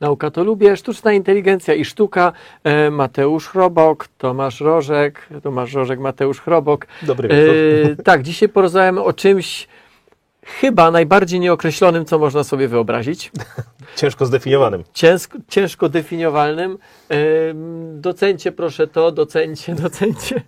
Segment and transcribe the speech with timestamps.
[0.00, 2.32] Nauka to lubię, sztuczna inteligencja i sztuka.
[2.64, 6.86] E, Mateusz Chrobok, Tomasz Rożek, Tomasz Rożek, Mateusz Chrobok.
[7.02, 7.54] Dobry wieczór.
[7.92, 9.68] E, tak, dzisiaj porozmawiamy o czymś
[10.60, 13.32] chyba najbardziej nieokreślonym, co można sobie wyobrazić.
[13.96, 14.84] Ciężko zdefiniowanym.
[14.92, 16.78] Ciężko, ciężko definiowalnym.
[17.08, 20.42] Em, Docencie proszę to, docencie, docencie,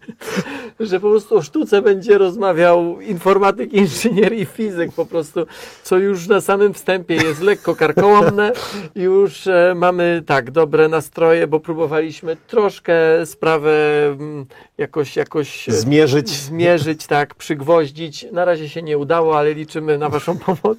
[0.81, 5.46] że po prostu o sztuce będzie rozmawiał informatyk, inżynier i fizyk po prostu,
[5.82, 8.53] co już na samym wstępie jest lekko karkołomne.
[8.95, 12.93] Już e, mamy tak dobre nastroje, bo próbowaliśmy troszkę
[13.27, 14.46] sprawę mm,
[14.79, 16.29] jakoś, jakoś e, Zmierzyć.
[16.29, 18.26] zmierzyć, tak, przygwoździć.
[18.32, 20.79] Na razie się nie udało, ale liczymy na Waszą pomoc.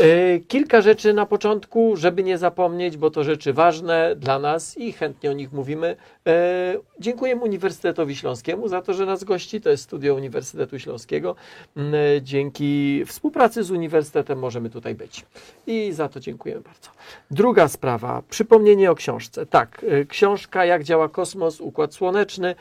[0.00, 4.92] E, Kilka rzeczy na początku, żeby nie zapomnieć, bo to rzeczy ważne dla nas i
[4.92, 5.96] chętnie o nich mówimy.
[6.26, 9.60] E, Dziękujemy Uniwersytetowi Śląskiemu za to, że nas gości.
[9.60, 11.36] To jest studio Uniwersytetu Śląskiego.
[11.76, 15.24] Mm, e, Dzięki współpracy z Uniwersytetem możemy tutaj być.
[15.66, 16.90] I za to dziękujemy bardzo.
[17.30, 19.46] Druga sprawa, przypomnienie o książce.
[19.46, 22.54] Tak, e, książka Jak działa kosmos, Układ Słoneczny,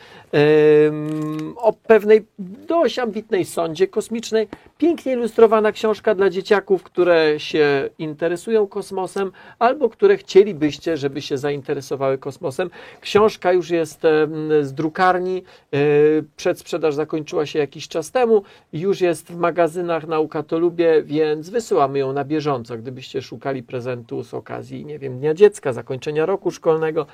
[1.57, 2.25] o pewnej
[2.67, 4.47] dość ambitnej sondzie kosmicznej.
[4.77, 12.17] Pięknie ilustrowana książka dla dzieciaków, które się interesują kosmosem albo które chcielibyście, żeby się zainteresowały
[12.17, 12.69] kosmosem.
[13.01, 15.43] Książka już jest em, z drukarni.
[15.73, 15.77] e,
[16.37, 18.43] Przedsprzedaż zakończyła się jakiś czas temu.
[18.73, 22.77] Już jest w magazynach Nauka to lubię, więc wysyłamy ją na bieżąco.
[22.77, 27.05] Gdybyście szukali prezentu z okazji, nie wiem, Dnia Dziecka, zakończenia roku szkolnego,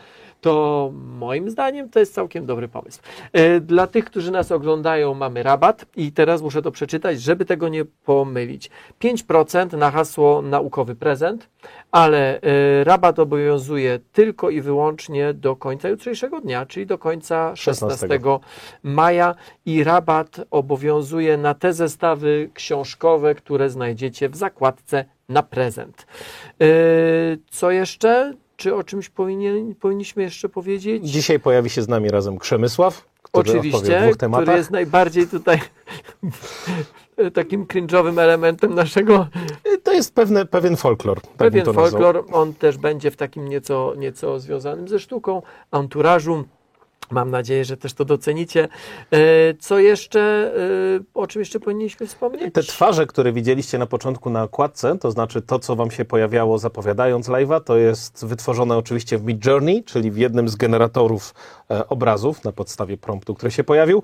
[0.42, 3.00] to moim zdaniem to jest całkiem dobry pomysł.
[3.34, 7.70] E, Dla tych, którzy nas oglądają, mamy rabat i teraz muszę to przeczytać, żeby tego
[7.70, 8.69] nie pomylić.
[9.02, 11.50] 5% na hasło naukowy prezent,
[11.92, 17.97] ale e, rabat obowiązuje tylko i wyłącznie do końca jutrzejszego dnia, czyli do końca 16
[18.08, 18.19] 16.
[18.84, 26.08] maja i rabat obowiązuje na te zestawy książkowe, które znajdziecie w zakładce na prezent.
[26.62, 26.66] E,
[27.52, 28.34] Co jeszcze?
[28.61, 31.09] Czy o czymś powinien, powinniśmy jeszcze powiedzieć?
[31.09, 35.59] Dzisiaj pojawi się z nami razem Przemysław, który Oczywiście, dwóch który jest najbardziej tutaj
[37.33, 39.27] takim cringe'owym elementem naszego
[39.83, 41.22] To jest pewne, pewien folklor.
[41.22, 42.25] Tak pewien folklor.
[42.31, 45.41] On też będzie w takim nieco, nieco związanym ze sztuką,
[45.72, 46.43] anturażu.
[47.11, 48.67] Mam nadzieję, że też to docenicie.
[49.11, 49.17] E,
[49.59, 50.53] Co jeszcze,
[50.99, 52.53] e, o czym jeszcze powinniśmy wspomnieć?
[52.53, 56.57] Te twarze, które widzieliście na początku na okładce, to znaczy to, co wam się pojawiało
[56.57, 61.33] zapowiadając live'a, to jest wytworzone oczywiście w Midjourney, czyli w jednym z generatorów
[61.90, 64.04] obrazów na podstawie promptu, który się pojawił.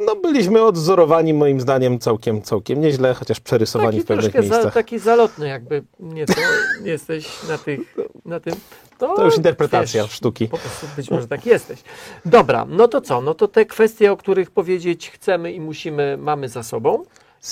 [0.00, 4.54] No byliśmy odzorowani moim zdaniem całkiem, całkiem nieźle, chociaż przerysowani taki w pewnych troszkę za,
[4.54, 4.74] miejscach.
[4.74, 6.40] taki zalotny jakby nieco
[6.84, 8.54] jesteś na, tych, na tym.
[8.98, 10.48] To już interpretacja wiesz, sztuki.
[10.48, 11.82] Po prostu być może tak jesteś.
[12.24, 13.20] Dobra, no to co?
[13.20, 17.02] No to te kwestie, o których powiedzieć chcemy i musimy, mamy za sobą.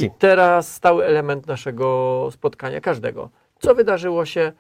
[0.00, 3.30] I teraz stały element naszego spotkania, każdego.
[3.60, 4.52] Co wydarzyło się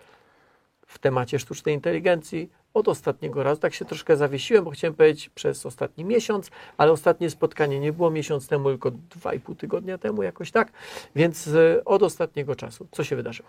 [0.86, 3.60] w temacie sztucznej inteligencji od ostatniego razu?
[3.60, 8.10] Tak się troszkę zawiesiłem, bo chciałem powiedzieć przez ostatni miesiąc, ale ostatnie spotkanie nie było
[8.10, 10.72] miesiąc temu, tylko dwa i pół tygodnia temu, jakoś tak.
[11.16, 13.48] Więc y, od ostatniego czasu, co się wydarzyło?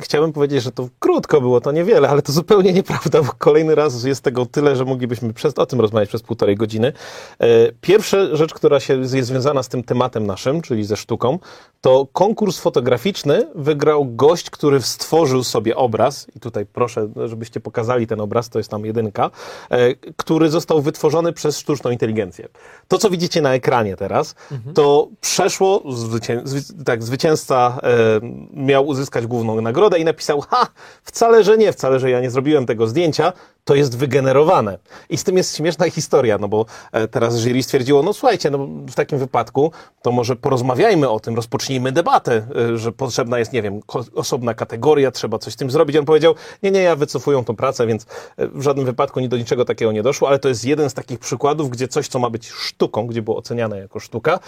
[0.00, 4.04] Chciałbym powiedzieć, że to krótko było, to niewiele, ale to zupełnie nieprawda, bo kolejny raz
[4.04, 6.92] jest tego tyle, że moglibyśmy przez, o tym rozmawiać przez półtorej godziny.
[7.38, 11.38] E, Pierwsza rzecz, która się jest związana z tym tematem naszym, czyli ze sztuką,
[11.80, 18.20] to konkurs fotograficzny wygrał gość, który stworzył sobie obraz, i tutaj proszę, żebyście pokazali ten
[18.22, 19.30] obraz, to jest tam jedynka,
[19.70, 22.48] e, który został wytworzony przez sztuczną inteligencję.
[22.88, 24.34] To, co widzicie na ekranie teraz,
[24.74, 28.20] to przeszło, zwycię, zwy, tak, zwycięzca e,
[28.52, 30.66] miał uzyskać główną nagrodę i napisał, ha,
[31.02, 33.32] wcale, że nie, wcale, że ja nie zrobiłem tego zdjęcia,
[33.64, 34.78] to jest wygenerowane.
[35.08, 38.58] I z tym jest śmieszna historia, no bo e, teraz jury stwierdziło, no słuchajcie, no
[38.88, 43.62] w takim wypadku to może porozmawiajmy o tym, rozpocznijmy debatę, e, że potrzebna jest, nie
[43.62, 43.80] wiem,
[44.14, 45.96] osobna kategoria, trzeba coś z tym zrobić.
[45.96, 48.06] On powiedział, nie, nie, ja wycofuję tą pracę, więc
[48.36, 50.94] e, w żadnym wypadku ni do niczego takiego nie doszło, ale to jest jeden z
[50.94, 54.38] takich przykładów, gdzie coś, co ma być sztuką, gdzie było oceniane jako sztuka,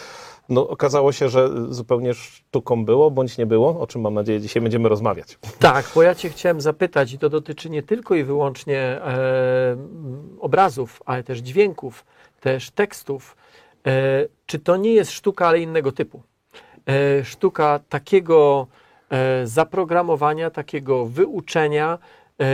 [0.49, 4.63] no okazało się, że zupełnie sztuką było, bądź nie było, o czym mam nadzieję dzisiaj
[4.63, 5.39] będziemy rozmawiać.
[5.59, 9.77] Tak, bo ja Cię chciałem zapytać, i to dotyczy nie tylko i wyłącznie e,
[10.41, 12.05] obrazów, ale też dźwięków,
[12.41, 13.37] też tekstów.
[13.87, 13.91] E,
[14.47, 16.23] czy to nie jest sztuka, ale innego typu?
[16.87, 18.67] E, sztuka takiego
[19.11, 21.99] e, zaprogramowania, takiego wyuczenia,
[22.41, 22.47] e,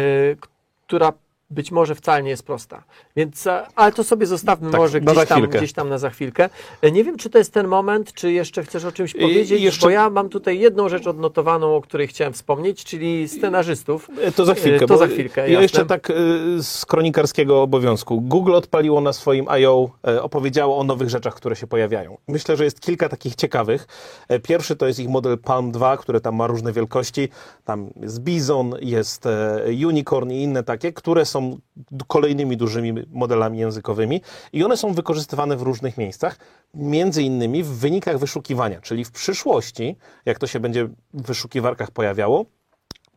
[0.87, 1.13] która
[1.50, 2.82] być może wcale nie jest prosta.
[3.17, 6.50] Więc, a- ale to sobie zostawmy Tak, może gdzieś tam, gdzieś tam na za chwilkę.
[6.82, 9.87] E, Nie wiem, czy to jest ten moment, czy jeszcze chcesz o czymś powiedzieć, jeszcze-
[9.87, 14.08] bo ja mam tutaj jedną rzecz odnotowaną, o której chciałem wspomnieć, czyli scenarzystów.
[14.23, 14.85] E, To za chwilkę.
[14.85, 16.14] E, To za chwilkę, Ja jeszcze tak e,
[16.62, 18.20] z kronikarskiego obowiązku.
[18.20, 22.19] Google odpaliło na swoim I.O., e, opowiedziało o nowych rzeczach, które się pojawiają.
[22.29, 23.87] Myślę, że jest kilka takich ciekawych.
[24.29, 27.29] E, Pierwszy to jest ich model Palm 2, który tam ma różne wielkości.
[27.64, 31.40] Tam jest Bison, jest e, Unicorn i inne takie, które są
[32.07, 34.21] kolejnymi dużymi modelami językowymi
[34.53, 36.39] i one są wykorzystywane w różnych miejscach,
[36.75, 39.97] między innymi w wynikach wyszukiwania, czyli w przyszłości,
[40.27, 40.85] jak to się będzie
[41.15, 42.47] w wyszukiwarkach pojawiało,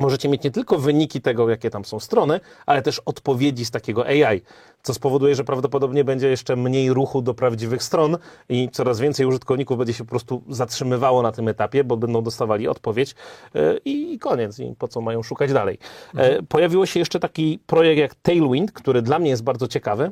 [0.04, 4.06] możecie mieć nie tylko wyniki tego, jakie tam są strony, ale też odpowiedzi z takiego
[4.06, 4.42] AI,
[4.84, 8.18] co spowoduje, że prawdopodobnie będzie jeszcze mniej ruchu do prawdziwych stron
[8.50, 12.68] i coraz więcej użytkowników będzie się po prostu zatrzymywało na tym etapie, bo będą dostawali
[12.68, 13.16] odpowiedź
[13.56, 14.60] e, i koniec.
[14.60, 15.78] I po co mają szukać dalej.
[16.16, 20.12] E, Pojawiło się jeszcze taki projekt jak Tailwind, który dla mnie jest bardzo ciekawy.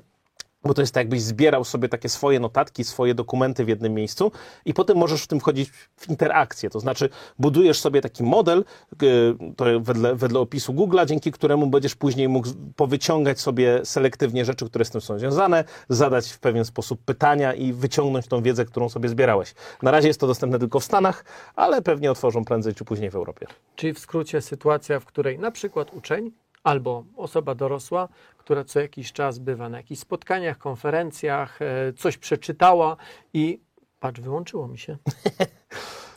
[0.63, 4.31] Bo to jest tak, jakbyś zbierał sobie takie swoje notatki, swoje dokumenty w jednym miejscu
[4.66, 6.69] i potem możesz w tym wchodzić w interakcję.
[6.69, 7.10] To znaczy,
[7.40, 8.66] budujesz sobie taki model,
[9.04, 14.66] y, to wedle, wedle opisu Google'a, dzięki któremu będziesz później mógł powyciągać sobie selektywnie rzeczy,
[14.66, 18.90] które z tym są związane, zadać w pewien sposób pytania i wyciągnąć tą wiedzę, którą
[18.90, 19.54] sobie zbierałeś.
[19.81, 21.25] Na razie jest to dostępne tylko w Stanach,
[21.56, 23.48] ale pewnie otworzą prędzej czy później w Europie.
[23.75, 26.31] Czyli w skrócie sytuacja, w której na przykład uczeń
[26.63, 32.98] albo osoba dorosła, która co jakiś czas bywa na jakichś spotkaniach, konferencjach, e, coś przeczytała
[33.34, 33.60] i
[34.00, 34.98] patrz, wyłączyło mi się.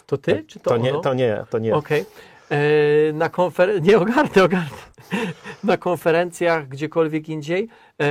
[0.06, 1.00] To ty, czy to, To nie, ono?
[1.00, 1.74] to nie, to nie.
[1.74, 2.04] Okej.
[2.50, 3.82] E, Na konfer...
[3.82, 4.76] Nie ogarnę, ogarnę.
[5.64, 7.68] Na konferencjach, gdziekolwiek indziej,
[7.98, 8.06] e,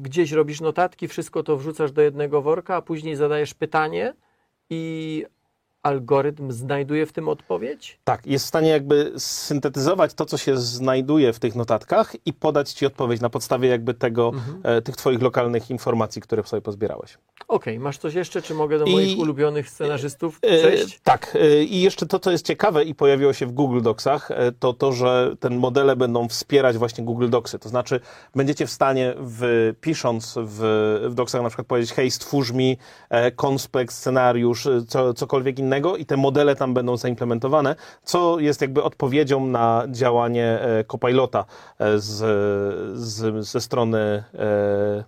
[0.00, 4.14] gdzieś robisz notatki, wszystko to wrzucasz do jednego worka, a później zadajesz pytanie
[4.70, 5.24] i
[5.82, 7.98] algorytm znajduje w tym odpowiedź?
[8.04, 12.72] Tak, jest w stanie jakby syntetyzować to, co się znajduje w tych notatkach i podać
[12.72, 14.60] ci odpowiedź na podstawie jakby tego, Mhm.
[14.62, 17.18] e, tych twoich lokalnych informacji, które sobie pozbierałeś.
[17.48, 21.00] Okej, masz coś jeszcze, czy mogę do I- moich ulubionych scenarzystów E, przejść?
[21.04, 24.52] tak, e, i jeszcze to, co jest ciekawe i pojawiło się w Google Docsach, e,
[24.52, 27.58] to to, że te modele będą wspierać właśnie Google Docsy.
[27.58, 28.00] To znaczy,
[28.34, 30.60] będziecie w stanie, w, pisząc w,
[31.10, 32.76] w Docsach na przykład powiedzieć, hej, stwórz mi
[33.10, 35.67] e, konspekt, scenariusz, e, co, cokolwiek innego
[35.98, 41.44] i te modele tam będą zaimplementowane, co jest jakby odpowiedzią na działanie e, Copilota
[41.78, 42.16] e, z,
[42.98, 45.04] z, ze strony e,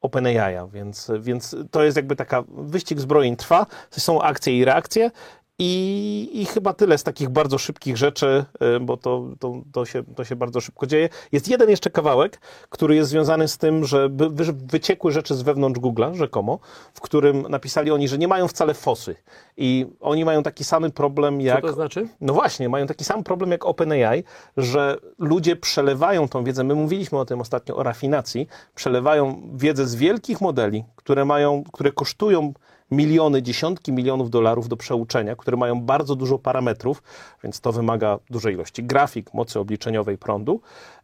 [0.00, 5.10] OpenAI, więc, więc to jest jakby taka wyścig zbrojeń trwa, są akcje i reakcje
[5.58, 8.44] i, i chyba tyle z takich bardzo szybkich rzeczy,
[8.76, 11.08] y, bo to, to, to, się, to się bardzo szybko dzieje.
[11.32, 15.42] Jest jeden jeszcze kawałek, który jest związany z tym, że wy, wy- wyciekły rzeczy z
[15.42, 16.58] wewnątrz Google'a, rzekomo,
[16.94, 19.16] w którym napisali oni, że nie mają wcale fosy
[19.56, 21.60] i oni mają taki sam problem Co jak...
[21.60, 22.08] to znaczy?
[22.20, 24.24] No właśnie, mają taki sam problem jak OpenAI,
[24.56, 26.64] że ludzie przelewają tą wiedzę.
[26.64, 28.48] My mówiliśmy o tym ostatnio, o rafinacji.
[28.74, 32.52] Przelewają wiedzę z wielkich modeli, które mają, które kosztują
[32.90, 37.02] miliony, dziesiątki milionów dolarów do przeuczenia, które mają bardzo dużo parametrów,
[37.44, 40.60] więc to wymaga dużej ilości grafik, mocy obliczeniowej, prądu.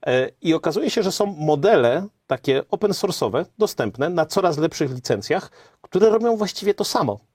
[0.06, 5.50] E, I okazuje się, że są modele takie open source'owe, dostępne na coraz lepszych licencjach,
[5.80, 7.31] które robią właściwie to samo.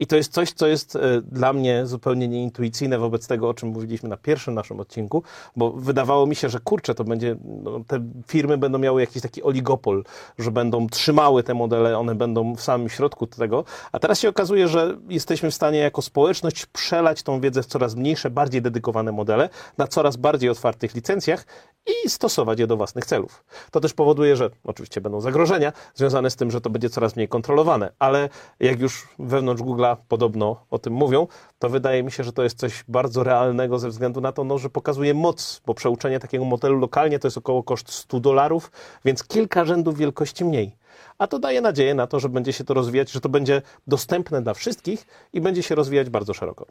[0.00, 3.68] I to jest coś, co jest e, dla mnie zupełnie nieintuicyjne wobec tego, o czym
[3.68, 5.22] mówiliśmy na pierwszym naszym odcinku,
[5.56, 9.42] bo wydawało mi się, że kurczę, to będzie, no, te firmy będą miały jakiś taki
[9.42, 10.04] oligopol,
[10.38, 14.68] że będą trzymały te modele, one będą w samym środku tego, a teraz się okazuje,
[14.68, 19.48] że jesteśmy w stanie jako społeczność przelać tą wiedzę w coraz mniejsze, bardziej dedykowane modele
[19.78, 21.46] na coraz bardziej otwartych licencjach
[21.86, 23.44] i stosować je do własnych celów.
[23.70, 27.28] To też powoduje, że oczywiście będą zagrożenia związane z tym, że to będzie coraz mniej
[27.28, 28.28] kontrolowane, ale
[28.60, 31.26] jak już wewnątrz Google'a podobno o tym mówią,
[31.58, 34.58] to wydaje mi się, że to jest coś bardzo realnego ze względu na to, no,
[34.58, 38.70] że pokazuje moc, bo przeuczenie takiego modelu lokalnie to jest około koszt 100 dolarów,
[39.04, 40.76] więc kilka rzędów wielkości mniej.
[41.18, 44.42] A to daje nadzieję na to, że będzie się to rozwijać, że to będzie dostępne
[44.42, 46.66] dla wszystkich i będzie się rozwijać bardzo szeroko.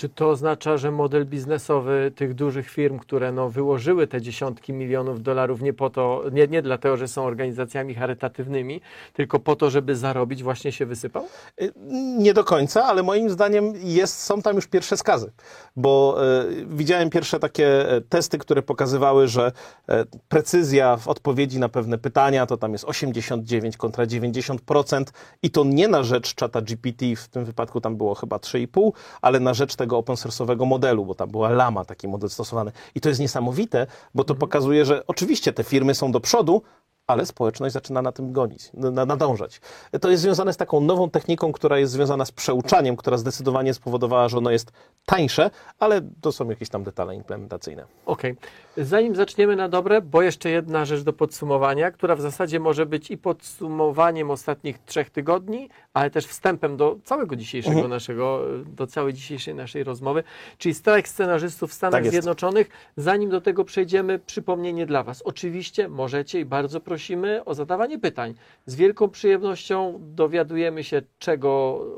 [0.00, 5.22] Czy to oznacza, że model biznesowy tych dużych firm, które no, wyłożyły te dziesiątki milionów
[5.22, 8.80] dolarów nie po to, nie, nie dlatego, że są organizacjami charytatywnymi,
[9.12, 11.26] tylko po to, żeby zarobić, właśnie się wysypał?
[11.62, 11.72] Y,
[12.18, 15.32] Nie do końca, ale moim zdaniem jest, są tam już pierwsze skazy,
[15.76, 19.52] bo e, widziałem pierwsze takie e, testy, które pokazywały, że
[19.88, 25.04] e, precyzja w odpowiedzi na pewne pytania to tam jest 89 kontra 90%
[25.42, 28.92] i to nie na rzecz czata GPT, w tym wypadku tam było chyba 3,5,
[29.22, 32.72] ale na rzecz tego open source'owego modelu, bo tam była Lama, taki model stosowany.
[32.94, 36.62] I to jest niesamowite, bo to pokazuje, że oczywiście te firmy są do przodu,
[37.10, 39.60] ale społeczność zaczyna na tym gonić, na, nadążać.
[40.00, 44.28] To jest związane z taką nową techniką, która jest związana z przeuczaniem, która zdecydowanie spowodowała,
[44.28, 44.72] że ono jest
[45.06, 47.84] tańsze, ale to są jakieś tam detale implementacyjne.
[48.06, 48.36] Okej.
[48.76, 53.10] Zanim zaczniemy na dobre, bo jeszcze jedna rzecz do podsumowania, która w zasadzie może być
[53.10, 57.90] i podsumowaniem ostatnich trzech tygodni, ale też wstępem do całego dzisiejszego Mhm.
[57.90, 60.24] naszego, do całej dzisiejszej naszej rozmowy,
[60.58, 62.10] czyli strajk scenarzystów w Stanach Tak.
[62.10, 62.68] Zjednoczonych.
[62.96, 65.22] Zanim do tego przejdziemy, przypomnienie dla Was.
[65.22, 66.99] Oczywiście możecie i bardzo prosimy
[67.44, 68.34] o zadawanie pytań.
[68.66, 71.50] Z wielką przyjemnością dowiadujemy się, czego,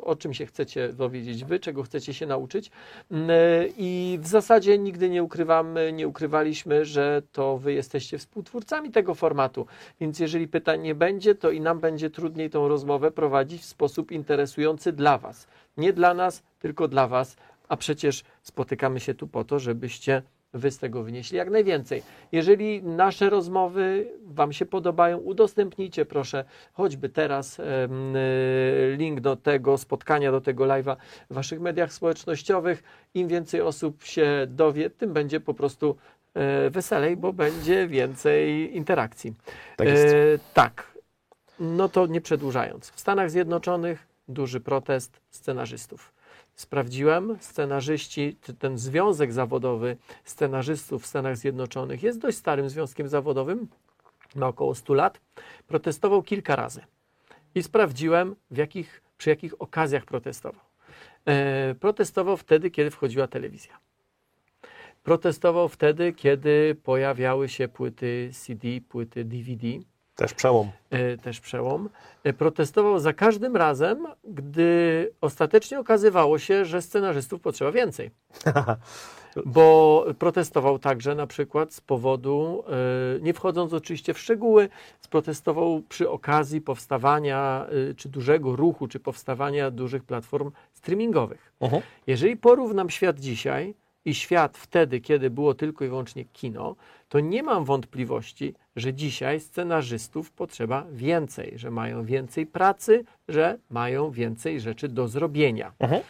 [0.02, 2.70] o czym się chcecie dowiedzieć Wy, czego chcecie się nauczyć.
[3.10, 3.30] Mm,
[3.76, 9.66] I w zasadzie nigdy nie ukrywamy, nie ukrywaliśmy, że to Wy jesteście współtwórcami tego formatu.
[10.00, 14.12] Więc jeżeli pytań nie będzie, to i nam będzie trudniej tą rozmowę prowadzić w sposób
[14.12, 15.46] interesujący dla Was.
[15.76, 17.36] Nie dla nas, tylko dla Was.
[17.68, 20.22] A przecież spotykamy się tu po to, żebyście
[20.54, 22.02] Wy z tego wynieśli jak najwięcej.
[22.32, 27.62] Jeżeli nasze rozmowy Wam się podobają, udostępnijcie proszę choćby teraz y,
[28.96, 30.96] link do tego spotkania, do tego live'a
[31.30, 32.82] w Waszych mediach społecznościowych.
[33.14, 35.96] Im więcej osób się dowie, tym będzie po prostu
[36.34, 39.34] e, weselej, bo będzie więcej interakcji.
[39.76, 40.14] Tak jest.
[40.14, 40.92] E, tak.
[41.60, 42.90] No to nie przedłużając.
[42.90, 46.12] W Stanach Zjednoczonych duży protest scenarzystów.
[46.54, 53.68] Sprawdziłem, scenarzyści, ten związek zawodowy scenarzystów w Stanach Zjednoczonych jest dość starym związkiem zawodowym,
[54.34, 55.20] ma około 100 lat.
[55.66, 56.80] Protestował kilka razy.
[57.54, 60.64] I sprawdziłem, jakich, przy jakich okazjach protestował.
[61.26, 63.78] E, protestował wtedy, kiedy wchodziła telewizja.
[65.02, 69.66] Protestował wtedy, kiedy pojawiały się płyty CD, płyty DVD
[70.16, 70.70] Też przełom.
[70.90, 71.88] e, też przełom,
[72.24, 78.10] e, protestował za każdym razem, gdy ostatecznie okazywało się, że scenarzystów potrzeba więcej.
[79.46, 84.68] Bo protestował także na przykład z powodu, e, nie wchodząc oczywiście w szczegóły,
[85.10, 87.66] protestował przy okazji powstawania
[87.96, 91.52] czy dużego ruchu, czy powstawania dużych platform streamingowych.
[91.60, 91.82] Mhm.
[92.06, 96.76] Jeżeli porównam świat dzisiaj i świat wtedy, kiedy było tylko i wyłącznie kino,
[97.12, 104.10] to nie mam wątpliwości, że dzisiaj scenarzystów potrzeba więcej, że mają więcej pracy, że mają
[104.10, 105.72] więcej rzeczy do zrobienia.
[105.78, 106.02] Mhm.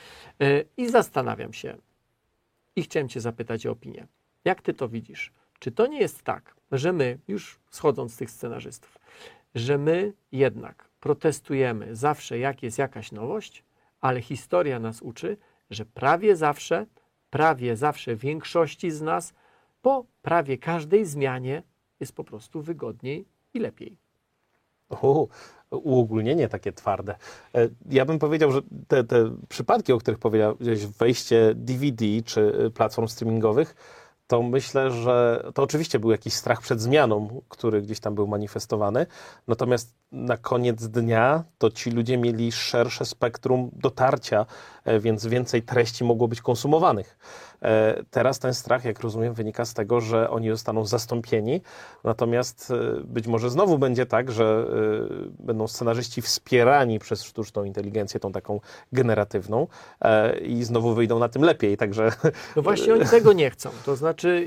[0.42, 1.76] Y, I zastanawiam się,
[2.76, 4.06] i chciałem Cię zapytać o opinię.
[4.44, 5.32] Jak Ty to widzisz?
[5.58, 8.98] Czy to nie jest tak, że my, już schodząc z tych scenarzystów,
[9.54, 13.64] że my jednak protestujemy zawsze, jak jest jakaś nowość,
[14.00, 15.36] ale historia nas uczy,
[15.70, 16.86] że prawie zawsze,
[17.30, 19.34] prawie zawsze większości z nas
[19.82, 21.62] po prawie każdej zmianie
[22.00, 23.24] jest po prostu wygodniej
[23.54, 23.96] i lepiej.
[25.02, 25.26] U,
[25.70, 27.14] uogólnienie takie twarde.
[27.54, 32.70] E, Ja bym powiedział, że te, te przypadki, o których powiedziałeś, wejście DVD czy y,
[32.70, 33.74] platform streamingowych,
[34.26, 39.06] to myślę, że to oczywiście był jakiś strach przed zmianą, który gdzieś tam był manifestowany.
[39.48, 44.46] Natomiast na koniec dnia to ci ludzie mieli szersze spektrum dotarcia,
[44.81, 47.18] e, więc więcej treści mogło być konsumowanych.
[47.62, 51.60] E, Teraz ten strach, jak rozumiem, wynika z tego, że oni zostaną zastąpieni.
[52.04, 54.66] Natomiast e, być może znowu będzie tak, że
[55.38, 58.60] e, będą scenarzyści wspierani przez sztuczną inteligencję, tą taką
[58.92, 59.66] generatywną,
[60.00, 61.76] e, i znowu wyjdą na tym lepiej.
[61.76, 62.12] Także
[62.56, 63.70] No właśnie oni tego nie chcą.
[63.84, 64.46] To znaczy,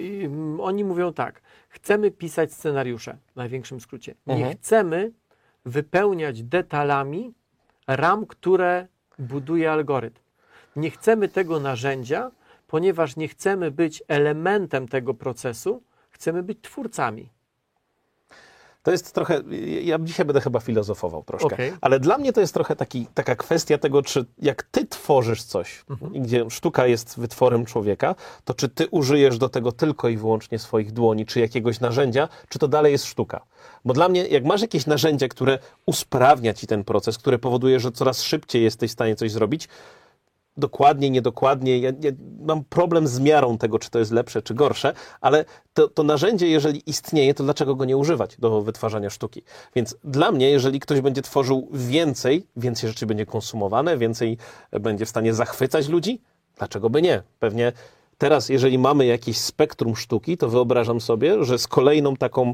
[0.59, 4.15] oni mówią tak, chcemy pisać scenariusze, w największym skrócie.
[4.27, 4.53] Nie Mhm.
[4.57, 5.11] chcemy
[5.65, 7.33] wypełniać detalami
[7.87, 8.87] ram, które
[9.19, 10.24] buduje algorytm.
[10.75, 12.31] Nie chcemy tego narzędzia,
[12.67, 17.29] ponieważ nie chcemy być elementem tego procesu, chcemy być twórcami.
[18.83, 19.41] To jest trochę,
[19.81, 21.73] ja dzisiaj będę chyba filozofował troszkę, Okej.
[21.81, 25.85] ale dla mnie to jest trochę taki, taka kwestia tego, czy jak ty tworzysz coś,
[25.89, 26.11] Mhm.
[26.23, 30.91] gdzie sztuka jest wytworem człowieka, to czy ty użyjesz do tego tylko i wyłącznie swoich
[30.91, 33.41] dłoni, czy jakiegoś narzędzia, czy to dalej jest sztuka.
[33.85, 37.91] Bo dla mnie, jak masz jakieś narzędzie, które usprawnia ci ten proces, które powoduje, że
[37.91, 39.67] coraz szybciej jesteś w stanie coś zrobić,
[40.57, 41.79] dokładnie, niedokładnie.
[41.79, 45.87] Ja, ja mam problem z miarą tego, czy to jest lepsze, czy gorsze, ale to,
[45.87, 49.43] to narzędzie, jeżeli istnieje, to dlaczego go nie używać do wytwarzania sztuki?
[49.75, 54.37] Więc dla mnie, jeżeli ktoś będzie tworzył więcej, więcej rzeczy będzie konsumowane, więcej
[54.71, 56.21] będzie w stanie zachwycać ludzi,
[56.57, 57.23] dlaczego by nie?
[57.39, 57.71] Pewnie
[58.17, 62.53] teraz, jeżeli mamy jakieś spektrum sztuki, to wyobrażam sobie, że z kolejną taką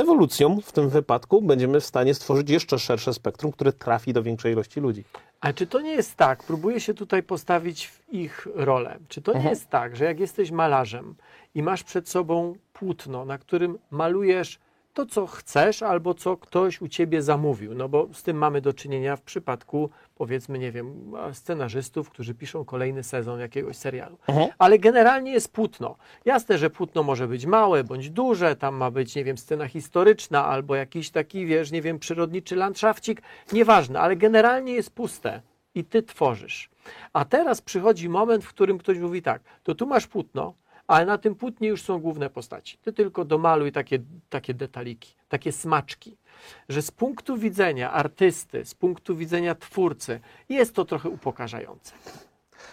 [0.00, 4.52] ewolucją w tym wypadku będziemy w stanie stworzyć jeszcze szersze spektrum, które trafi do większej
[4.52, 5.04] ilości ludzi.
[5.40, 9.32] A czy to nie jest tak, próbuję się tutaj postawić w ich rolę, czy to
[9.32, 9.54] nie Mhm.
[9.54, 11.14] jest tak, że jak jesteś malarzem
[11.54, 14.58] i masz przed sobą płótno, na którym malujesz
[14.98, 17.74] to, co chcesz albo co ktoś u ciebie zamówił.
[17.74, 22.64] No bo z tym mamy do czynienia w przypadku, powiedzmy, nie wiem, scenarzystów, którzy piszą
[22.64, 24.18] kolejny sezon jakiegoś serialu.
[24.28, 24.48] Mhm.
[24.58, 25.96] Ale generalnie jest płótno.
[26.24, 30.46] Jasne, że płótno może być małe bądź duże, tam ma być, nie wiem, scena historyczna
[30.46, 35.42] albo jakiś taki, wiesz, nie wiem, przyrodniczy landszafcik, nieważne, ale generalnie jest puste
[35.74, 36.70] i ty tworzysz.
[37.12, 40.54] A teraz przychodzi moment, w którym ktoś mówi tak, to tu masz płótno,
[40.88, 42.78] ale na tym płótnie już są główne postaci.
[42.82, 43.98] Ty tylko domaluj takie,
[44.30, 46.16] takie detaliki, takie smaczki.
[46.68, 51.92] Że z punktu widzenia artysty, z punktu widzenia twórcy, jest to trochę upokarzające.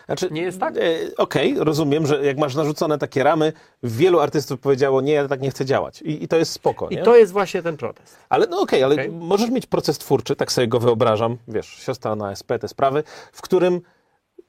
[0.06, 0.78] Znaczy, Nie jest tak?
[0.78, 0.82] e,
[1.18, 3.54] Okej, rozumiem, że jak masz narzucone takie ramy,
[3.84, 6.02] wielu artystów powiedziało, nie, ja tak nie chcę działać.
[6.02, 7.04] I, i to jest spoko, I nie?
[7.04, 8.18] to jest właśnie ten protest.
[8.30, 9.10] Ale no okej, ale Okej.
[9.12, 13.42] możesz mieć proces twórczy, tak sobie go wyobrażam, wiesz, siostra na SP, te sprawy, w
[13.42, 13.82] którym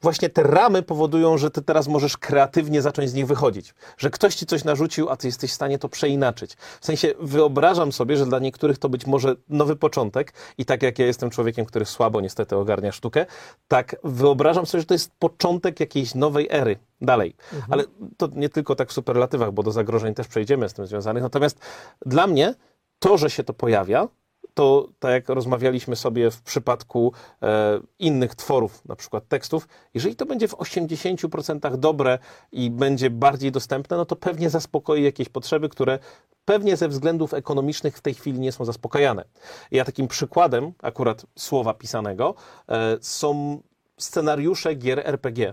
[0.07, 3.75] właśnie te ramy powodują, że ty teraz możesz kreatywnie zacząć z nich wychodzić.
[3.99, 6.55] Że ktoś ci coś narzucił, a ty jesteś w stanie to przeinaczyć.
[6.81, 10.99] W sensie wyobrażam sobie, że dla niektórych to być może nowy początek i tak jak
[10.99, 13.27] ja jestem człowiekiem, który słabo niestety ogarnia sztukę,
[13.69, 16.79] tak wyobrażam sobie, że to jest początek jakiejś nowej ery.
[17.01, 17.35] Dalej.
[17.71, 17.85] Ale
[18.17, 21.23] to nie tylko tak w superlatywach, bo do zagrożeń też przejdziemy z tym związanych.
[21.23, 21.59] Natomiast
[22.07, 22.55] dla mnie
[22.99, 24.09] to, że się to pojawia,
[24.57, 30.27] to tak jak rozmawialiśmy sobie w przypadku e, innych tworów, na przykład tekstów, jeżeli to
[30.27, 32.19] będzie w 80% dobre
[32.53, 35.99] i będzie bardziej dostępne, no to pewnie zaspokoi jakieś potrzeby, które
[36.45, 39.25] pewnie ze względów ekonomicznych w tej chwili nie są zaspokajane.
[39.71, 42.35] Ja takim przykładem akurat słowa pisanego
[42.69, 43.61] e, są
[43.99, 45.53] scenariusze gier RPG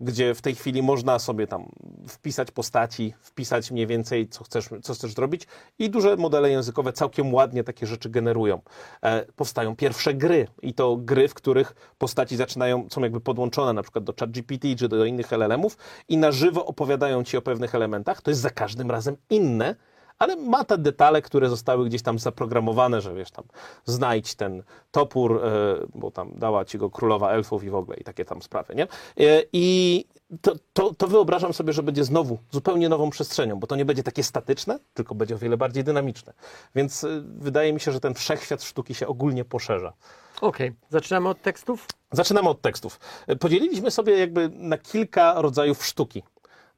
[0.00, 1.68] gdzie w tej chwili można sobie tam
[2.08, 5.46] wpisać postaci, wpisać mniej więcej, co chcesz, co chcesz zrobić
[5.78, 8.60] i duże modele językowe całkiem ładnie takie rzeczy generują.
[9.02, 13.82] E, powstają pierwsze gry i to gry, w których postaci zaczynają, są jakby podłączone na
[13.82, 15.76] przykład do ChatGPT czy do innych LLM-ów
[16.08, 18.22] i na żywo opowiadają ci o pewnych elementach.
[18.22, 19.74] To jest za każdym razem inne,
[20.18, 23.44] ale ma te detale, które zostały gdzieś tam zaprogramowane, że wiesz tam,
[23.84, 25.50] znajdź ten topór, e,
[25.94, 28.82] bo tam dała ci go królowa elfów i w ogóle i takie tam sprawy, nie?
[28.82, 30.04] E, I
[30.40, 34.02] to, to, to wyobrażam sobie, że będzie znowu zupełnie nową przestrzenią, bo to nie będzie
[34.02, 36.32] takie statyczne, tylko będzie o wiele bardziej dynamiczne.
[36.74, 39.92] Więc e, wydaje mi się, że ten wszechświat sztuki się ogólnie poszerza.
[40.40, 41.86] Okej, zaczynamy od tekstów?
[42.12, 43.00] Zaczynamy od tekstów.
[43.40, 46.22] Podzieliliśmy sobie jakby na kilka rodzajów sztuki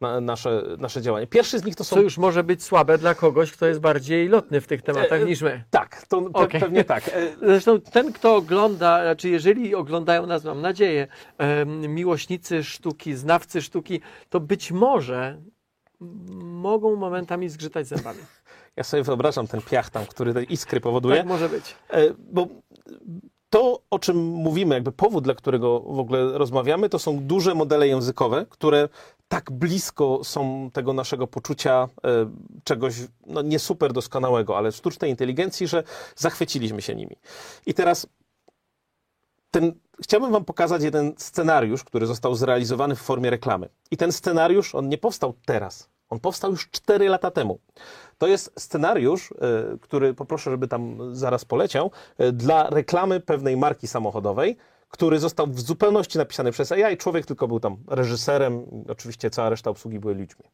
[0.01, 1.27] na, nasze, nasze działanie.
[1.27, 4.29] Pierwszy z nich to są Co już może być słabe dla kogoś, kto jest bardziej
[4.29, 5.65] lotny w tych tematach E, niż my.
[5.71, 6.61] Tak, to pe- Okej.
[6.61, 7.09] pewnie tak.
[7.09, 11.07] E, Zresztą ten, kto ogląda, znaczy jeżeli oglądają nas, mam nadzieję,
[11.89, 15.41] miłośnicy sztuki, znawcy sztuki, to być może
[16.41, 18.19] mogą momentami zgrzytać zębami.
[18.77, 21.17] Ja sobie wyobrażam ten piach tam, który te iskry powoduje.
[21.17, 21.77] Tak może być.
[21.91, 22.47] E, Bo
[23.51, 27.89] to, o czym mówimy, jakby powód, dla którego w ogóle rozmawiamy, to są duże modele
[27.89, 28.89] językowe, które
[29.29, 32.31] tak blisko są tego naszego poczucia e,
[32.65, 32.95] czegoś
[33.27, 35.83] no, nie super doskonałego, ale sztucznej inteligencji, że
[36.17, 37.17] zachwyciliśmy się nimi.
[37.67, 38.07] I teraz
[39.51, 43.69] ten, chciałbym Wam pokazać jeden scenariusz, który został zrealizowany w formie reklamy.
[43.91, 45.89] I ten scenariusz, on nie powstał teraz.
[46.11, 47.59] On powstał już 4 lata temu.
[48.19, 53.89] To jest scenariusz, e, który poproszę, żeby tam zaraz poleciał, e, dla reklamy pewnej marki
[53.89, 54.57] samochodowej,
[54.89, 56.97] który został w zupełności napisany przez AI.
[56.97, 60.45] Człowiek tylko był tam reżyserem, oczywiście cała reszta obsługi były ludźmi.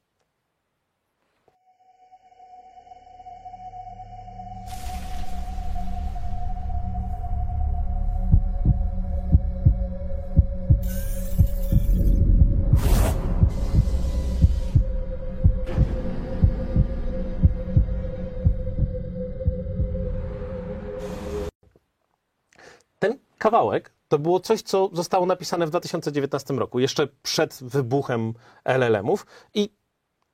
[23.44, 29.70] Kawałek to było coś, co zostało napisane w 2019 roku, jeszcze przed wybuchem LLM-ów i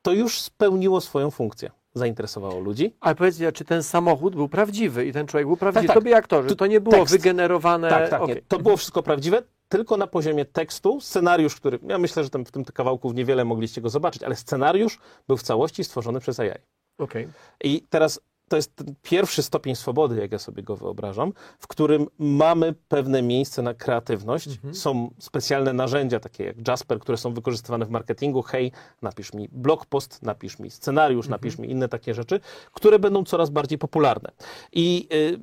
[0.03, 1.71] to już spełniło swoją funkcję.
[1.95, 2.97] Zainteresowało ludzi.
[3.01, 5.87] Ale powiedz mi, a czy ten samochód był prawdziwy i ten człowiek był prawdziwy?
[5.87, 5.97] tak.
[5.97, 7.15] To byli aktorzy, to nie było tekst.
[7.15, 7.91] wygenerowane...
[7.91, 8.25] Tak, tak, nie.
[8.25, 8.43] Okej.
[8.49, 11.01] To było wszystko prawdziwe, tylko na poziomie tekstu.
[11.01, 14.99] Scenariusz, który, ja myślę, że tam w tym kawałku niewiele mogliście go zobaczyć, ale scenariusz
[15.29, 16.51] był w całości stworzony przez AI.
[16.99, 17.29] Okej.
[17.65, 18.21] I teraz
[18.51, 23.23] to jest ten pierwszy stopień swobody, jak ja sobie go wyobrażam, w którym mamy pewne
[23.23, 24.49] miejsce na kreatywność.
[24.73, 28.43] Są specjalne narzędzia, takie jak Jasper, które są wykorzystywane w marketingu.
[28.43, 32.41] Hej, napisz mi blog post, napisz mi scenariusz, napisz mi inne takie rzeczy,
[32.73, 34.31] które będą coraz bardziej popularne.
[34.73, 35.41] I y,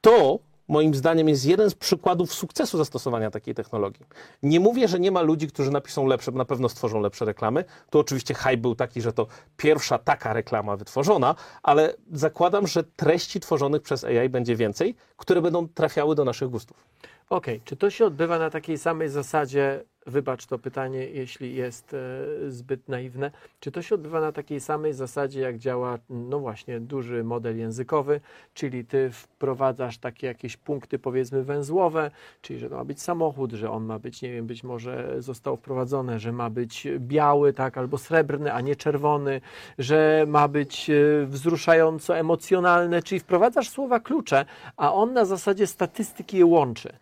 [0.00, 4.06] to moim zdaniem jest jeden z przykładów sukcesu zastosowania takiej technologii.
[4.42, 7.64] Nie mówię, że nie ma ludzi, którzy napiszą lepsze, na pewno stworzą lepsze reklamy.
[7.90, 13.40] Tu oczywiście hype był taki, że to pierwsza taka reklama wytworzona, ale zakładam, że treści
[13.40, 16.84] tworzonych przez AI będzie więcej, które będą trafiały do naszych gustów.
[17.30, 22.50] Okej, czy to się odbywa na takiej samej zasadzie wybacz to pytanie, jeśli jest e,
[22.50, 27.24] zbyt naiwne, czy to się odbywa na takiej samej zasadzie, jak działa, no właśnie, duży
[27.24, 28.20] model językowy,
[28.54, 32.10] czyli ty wprowadzasz takie jakieś punkty, powiedzmy, węzłowe,
[32.42, 35.56] czyli że to ma być samochód, że on ma być, nie wiem, być może zostało
[35.56, 39.40] wprowadzone, że ma być biały, tak, albo srebrny, a nie czerwony,
[39.78, 44.44] że ma być e, wzruszająco emocjonalne, czyli wprowadzasz słowa klucze,
[44.76, 46.92] a on na zasadzie statystyki je łączy.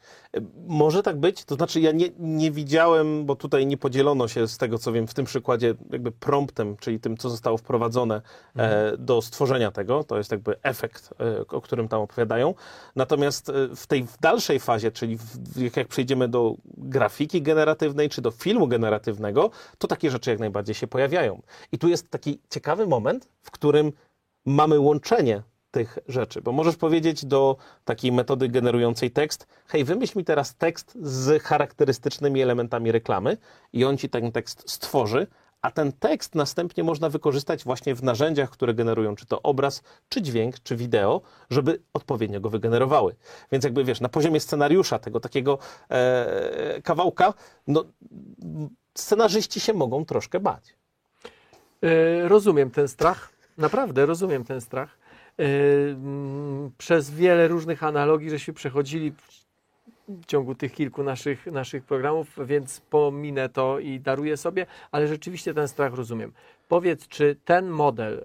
[0.66, 4.58] Może tak być, to znaczy ja nie, nie widziałem, bo tutaj nie podzielono się z
[4.58, 8.22] tego, co wiem, w tym przykładzie jakby promptem, czyli tym, co zostało wprowadzone
[8.56, 12.54] e, do stworzenia tego, to jest jakby efekt, e, o którym tam opowiadają.
[12.96, 18.22] Natomiast e, w tej dalszej fazie, czyli w, jak, jak przejdziemy do grafiki generatywnej, czy
[18.22, 21.42] do filmu generatywnego, to takie rzeczy jak najbardziej się pojawiają.
[21.72, 23.92] I tu jest taki ciekawy moment, w którym
[24.46, 30.24] mamy łączenie tych rzeczy, bo możesz powiedzieć do takiej metody generującej tekst, hej, wymyśl mi
[30.24, 33.36] teraz tekst z charakterystycznymi elementami reklamy
[33.72, 35.26] i on ci ten tekst stworzy,
[35.62, 40.22] a ten tekst następnie można wykorzystać właśnie w narzędziach, które generują czy to obraz, czy
[40.22, 43.14] dźwięk, czy wideo, żeby odpowiednio go wygenerowały.
[43.52, 45.58] Więc jakby wiesz, na poziomie scenariusza tego takiego
[45.90, 47.34] e, kawałka,
[47.66, 47.84] no
[48.94, 50.76] scenarzyści się mogą troszkę bać.
[51.82, 55.01] E, rozumiem ten strach, naprawdę rozumiem ten strach.
[55.42, 55.44] E,
[55.90, 59.12] mm, przez wiele różnych analogii, żeśmy przechodzili
[60.08, 65.54] w ciągu tych kilku naszych, naszych programów, więc pominę to i daruję sobie, ale rzeczywiście
[65.54, 66.32] ten strach rozumiem.
[66.68, 68.24] Powiedz, czy ten model,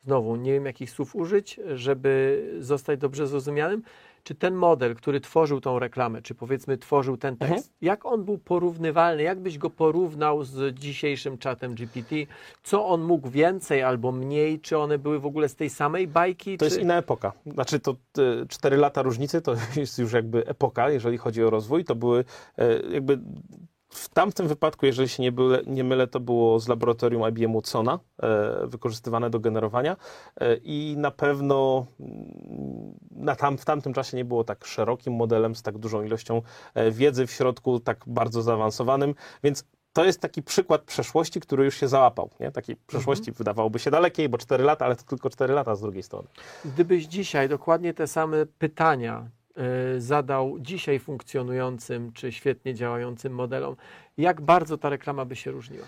[0.00, 3.82] znowu nie wiem jakich słów użyć, żeby zostać dobrze zrozumianym,
[4.22, 7.72] czy ten model, który tworzył tą reklamę, czy powiedzmy tworzył ten tekst, Mhm.
[7.80, 12.16] jak on był porównywalny, jak byś go porównał z dzisiejszym czatem GPT,
[12.62, 16.56] co on mógł więcej albo mniej, czy one były w ogóle z tej samej bajki?
[16.58, 16.70] To czy...
[16.70, 17.32] jest inna epoka.
[17.46, 21.84] Znaczy to e, 4 lata różnicy to jest już jakby epoka, jeżeli chodzi o rozwój.
[21.84, 22.24] To były
[22.58, 23.18] e, jakby
[23.90, 27.98] w tamtym wypadku, jeżeli się nie, byle, nie mylę, to było z laboratorium IBM Sona
[28.22, 29.96] e, wykorzystywane do generowania
[30.40, 35.54] e, i na pewno mm, na tam, w tamtym czasie nie było tak szerokim modelem,
[35.54, 36.42] z tak dużą ilością
[36.74, 41.76] e, wiedzy w środku, tak bardzo zaawansowanym, więc to jest taki przykład przeszłości, który już
[41.76, 42.30] się załapał.
[42.40, 42.50] Nie?
[42.50, 46.02] Takiej przeszłości wydawałoby się dalekiej, bo 4 lata, ale to tylko 4 lata z drugiej
[46.02, 46.28] strony.
[46.64, 49.30] Gdybyś dzisiaj dokładnie te same pytania
[49.98, 53.76] zadał dzisiaj funkcjonującym czy świetnie działającym modelom,
[54.18, 55.86] jak bardzo ta reklama by się różniła?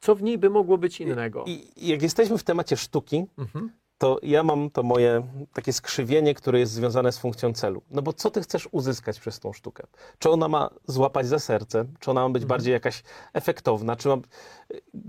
[0.00, 1.44] Co w niej by mogło być innego?
[1.46, 3.70] I, I jak jesteśmy w temacie sztuki, Mhm.
[3.98, 7.82] To ja mam to moje takie skrzywienie, które jest związane z funkcją celu.
[7.90, 9.86] No bo co ty chcesz uzyskać przez tą sztukę?
[10.18, 11.84] Czy ona ma złapać za serce?
[12.00, 13.96] Czy ona ma być bardziej jakaś efektowna?
[13.96, 14.22] Czy mam...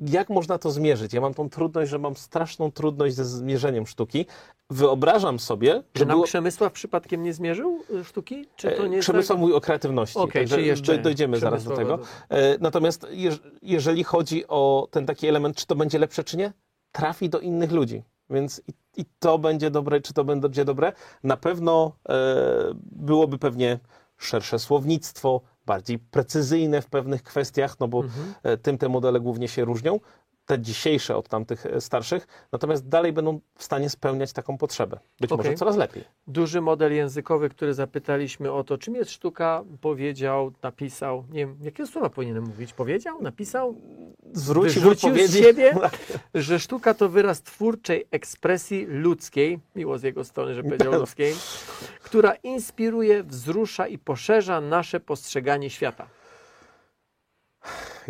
[0.08, 1.14] Jak można to zmierzyć?
[1.14, 4.26] Ja mam tą trudność, że mam straszną trudność ze zmierzeniem sztuki.
[4.70, 6.26] Wyobrażam sobie, Czy że nam było...
[6.26, 8.46] Przemysław przypadkiem nie zmierzył y, sztuki?
[8.56, 9.38] Czy to nie jest Przemysł tak?
[9.38, 10.20] mówi o kreatywności.
[10.34, 12.00] Także czyli jeszcze do- dojdziemy zaraz do tego.
[12.30, 16.54] E, Natomiast jeż, jeżeli chodzi o ten taki element, czy to będzie lepsze, czy nie,
[16.92, 18.04] trafi do innych ludzi.
[18.30, 20.94] Więc i, i to będzie dobre, czy to będzie dobre.
[21.24, 22.16] Na pewno e,
[22.92, 23.80] byłoby pewnie
[24.18, 28.34] szersze słownictwo, bardziej precyzyjne w pewnych kwestiach, no bo Mhm.
[28.44, 30.00] e, tym te modele głównie się różnią.
[30.50, 35.00] Te dzisiejsze od tamtych e, starszych, natomiast dalej będą w stanie spełniać taką potrzebę.
[35.20, 35.46] Być Okej.
[35.46, 36.04] może coraz lepiej.
[36.28, 41.88] Duży model językowy, który zapytaliśmy o to, czym jest sztuka, powiedział, napisał, nie wiem, jakie
[41.88, 42.74] słowa powinienem mówić?
[42.74, 43.76] Powiedział, napisał,
[44.34, 45.76] Zwrócił Wyrzucił z siebie?
[46.34, 51.36] że sztuka to wyraz twórczej ekspresji ludzkiej, miło z jego strony, że powiedział ludzkiej,
[52.04, 56.08] która inspiruje, wzrusza i poszerza nasze postrzeganie świata.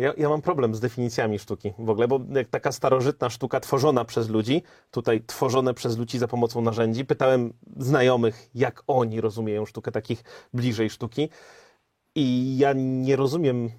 [0.00, 4.04] Ja, ja mam problem z definicjami sztuki w ogóle, bo jak taka starożytna sztuka tworzona
[4.04, 9.92] przez ludzi, tutaj tworzone przez ludzi za pomocą narzędzi, pytałem znajomych, jak oni rozumieją sztukę,
[9.92, 10.22] takich
[10.54, 11.28] bliżej sztuki.
[12.14, 13.70] I ja nie rozumiem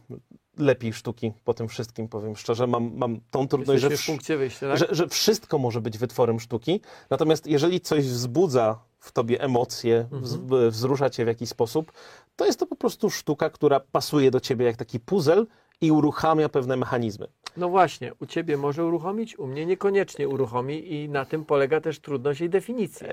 [0.57, 2.67] lepiej sztuki po tym wszystkim, powiem szczerze.
[2.67, 4.77] Mam, mam tą trudność, że, w punkcie wyjścia, tak?
[4.77, 6.81] że, że wszystko może być wytworem sztuki.
[7.09, 10.37] Natomiast jeżeli coś wzbudza w tobie emocje, wz,
[10.69, 11.91] wzrusza cię w jakiś sposób,
[12.35, 15.45] to jest to po prostu sztuka, która pasuje do ciebie jak taki puzzle
[15.81, 17.27] i uruchamia pewne mechanizmy.
[17.57, 21.99] No właśnie, u ciebie może uruchomić, u mnie niekoniecznie uruchomi i na tym polega też
[21.99, 23.07] trudność jej definicji.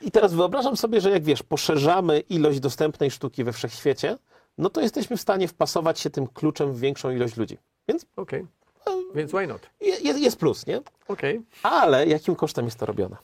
[0.00, 4.18] I, I teraz wyobrażam sobie, że jak wiesz, poszerzamy ilość dostępnej sztuki we wszechświecie,
[4.58, 7.58] no to jesteśmy w stanie wpasować się tym kluczem w większą ilość ludzi.
[7.88, 8.46] Więc Okej,
[9.14, 9.70] więc why not?
[9.80, 10.80] je- jest, jest plus, nie?
[11.08, 13.16] Okej, Ale jakim kosztem jest to robione?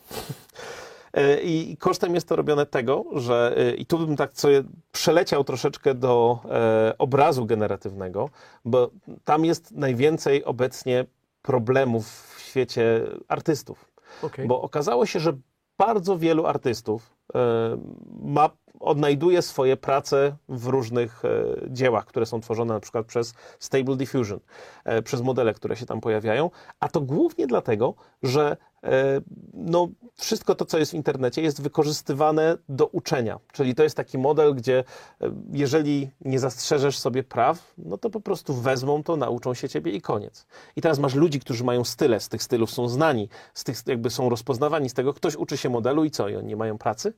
[1.15, 5.45] E, I kosztem jest to robione tego, że e, i tu bym tak sobie przeleciał
[5.45, 8.31] troszeczkę do e, obrazu generatywnego,
[8.65, 8.91] bo
[9.25, 11.05] tam jest najwięcej obecnie
[11.43, 13.91] problemów w świecie artystów.
[14.23, 14.47] okej.
[14.47, 15.33] Bo okazało się, że
[15.79, 17.15] bardzo wielu artystów
[18.23, 21.31] ma odnajduje swoje prace w różnych e,
[21.69, 24.41] dziełach, które są tworzone na przykład przez Stable Diffusion,
[24.85, 29.21] e, przez modele, które się tam pojawiają, a to głównie dlatego, że e,
[29.55, 33.41] no, wszystko to, co jest w internecie, jest wykorzystywane do uczenia.
[33.53, 34.85] Czyli to jest taki model, gdzie
[35.53, 40.01] jeżeli nie zastrzeżesz sobie praw, no to po prostu wezmą to, nauczą się ciebie i
[40.01, 40.47] koniec.
[40.77, 44.11] I teraz masz ludzi, którzy mają style, z tych stylów są znani, z tych jakby
[44.11, 47.13] są rozpoznawani z tego, ktoś uczy się modelu i co, i oni nie mają pracy?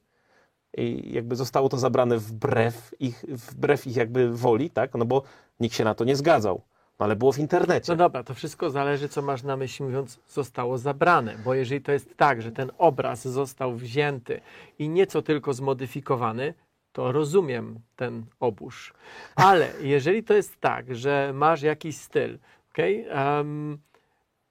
[0.76, 4.94] I jakby zostało to zabrane wbrew ich, wbrew ich jakby woli, tak?
[4.94, 5.22] No bo
[5.60, 6.62] nikt się na to nie zgadzał.
[6.98, 7.92] No ale było w internecie.
[7.92, 11.36] No dobra, to wszystko zależy, co masz na myśli, mówiąc, zostało zabrane.
[11.44, 14.40] Bo jeżeli to jest tak, że ten obraz został wzięty
[14.78, 16.54] i nieco tylko zmodyfikowany,
[16.92, 18.94] to rozumiem ten oburz.
[19.34, 22.38] Ale jeżeli to jest tak, że masz jakiś styl,
[22.72, 23.78] okay, um,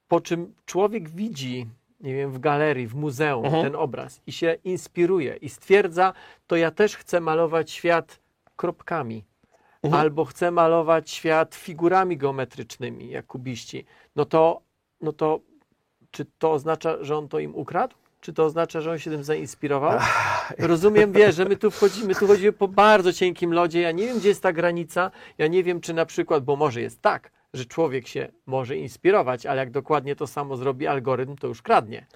[0.08, 1.66] po czym człowiek widzi
[2.00, 3.62] nie wiem, w galerii, w muzeum Mhm.
[3.62, 6.12] ten obraz i się inspiruje i stwierdza,
[6.46, 8.20] to ja też chcę malować świat
[8.56, 9.24] kropkami.
[9.82, 10.00] Mhm.
[10.00, 13.84] Albo chcę malować świat figurami geometrycznymi, jak kubiści.
[14.16, 14.60] No to,
[15.00, 15.40] no to
[16.10, 17.96] czy to oznacza, że on to im ukradł?
[18.20, 19.98] Czy to oznacza, że on się tym zainspirował?
[20.58, 23.80] Rozumiem, wiesz, że my tu wchodzimy, tu chodzimy po bardzo cienkim lodzie.
[23.80, 25.10] Ja nie wiem, gdzie jest ta granica.
[25.38, 29.46] Ja nie wiem, czy na przykład, bo może jest tak, że człowiek się może inspirować,
[29.46, 32.06] ale jak dokładnie to samo zrobi algorytm, to już kradnie.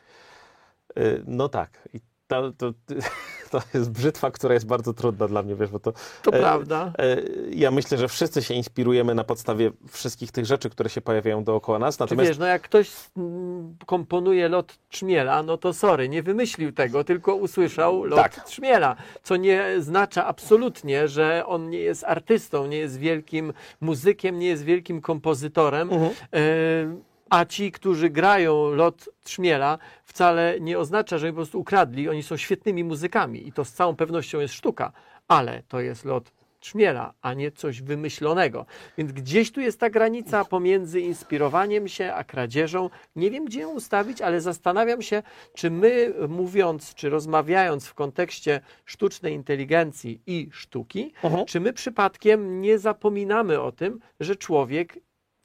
[0.98, 1.88] Y, No tak.
[1.94, 2.94] I to, to, to
[3.74, 5.92] jest brzytwa, która jest bardzo trudna dla mnie, wiesz, bo to...
[6.22, 6.92] To e, prawda.
[6.98, 7.16] e,
[7.50, 11.78] Ja myślę, że wszyscy się inspirujemy na podstawie wszystkich tych rzeczy, które się pojawiają dookoła
[11.78, 16.22] nas, Czy natomiast wiesz, no jak ktoś mm, komponuje lot trzmiela, no to sorry, nie
[16.22, 18.44] wymyślił tego, tylko usłyszał lot Tak.
[18.44, 24.46] trzmiela, co nie oznacza absolutnie, że on nie jest artystą, nie jest wielkim muzykiem, nie
[24.46, 25.90] jest wielkim kompozytorem.
[25.92, 26.10] Mhm.
[26.34, 32.08] E, a ci, którzy grają lot trzmiela, wcale nie oznacza, że po prostu ukradli.
[32.08, 34.92] Oni są świetnymi muzykami i to z całą pewnością jest sztuka,
[35.28, 38.66] ale to jest lot trzmiela, a nie coś wymyślonego.
[38.98, 42.90] Więc gdzieś tu jest ta granica pomiędzy inspirowaniem się a kradzieżą.
[43.16, 45.22] Nie wiem, gdzie ją ustawić, ale zastanawiam się,
[45.54, 51.46] czy my mówiąc, czy rozmawiając w kontekście sztucznej inteligencji i sztuki, Mhm.
[51.46, 54.98] czy my przypadkiem nie zapominamy o tym, że człowiek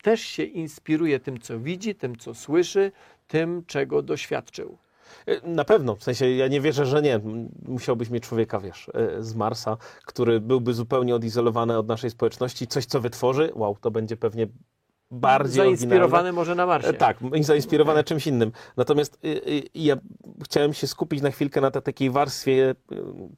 [0.05, 2.91] też się inspiruje tym, co widzi, tym, co słyszy,
[3.27, 4.77] tym, czego doświadczył.
[5.27, 7.19] E, Na pewno, w sensie ja nie wierzę, że nie.
[7.67, 12.67] Musiałbyś mieć człowieka, wiesz, e, z Marsa, który byłby zupełnie odizolowany od naszej społeczności.
[12.67, 14.47] Coś, co wytworzy, wow, to będzie pewnie
[15.11, 16.31] bardziej Zainspirowany oryginalne.
[16.31, 16.87] może na Marsie.
[16.89, 18.51] E, Tak, zainspirowane czymś innym.
[18.77, 19.19] Natomiast
[19.75, 19.95] ja
[20.43, 22.75] chciałem się skupić na chwilkę na takiej warstwie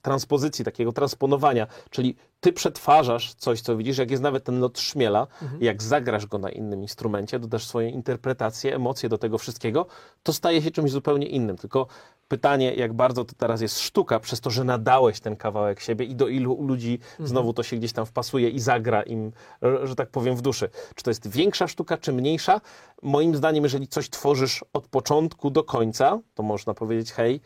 [0.01, 5.27] transpozycji, takiego transponowania, czyli ty przetwarzasz coś, co widzisz, jak jest nawet ten lot szmiela,
[5.59, 9.85] jak zagrasz go na innym instrumencie, dodasz swoje interpretacje, emocje do tego wszystkiego,
[10.23, 11.57] to staje się czymś zupełnie innym.
[11.57, 11.87] Tylko
[12.27, 16.15] pytanie, jak bardzo to teraz jest sztuka, przez to, że nadałeś ten kawałek siebie i
[16.15, 19.31] do ilu ludzi znowu to się gdzieś tam wpasuje i zagra im,
[19.83, 20.69] że tak powiem, w duszy.
[20.95, 22.61] Czy to jest większa sztuka, czy mniejsza?
[23.01, 27.41] Moim zdaniem, jeżeli coś tworzysz od początku do końca, to można powiedzieć, hej,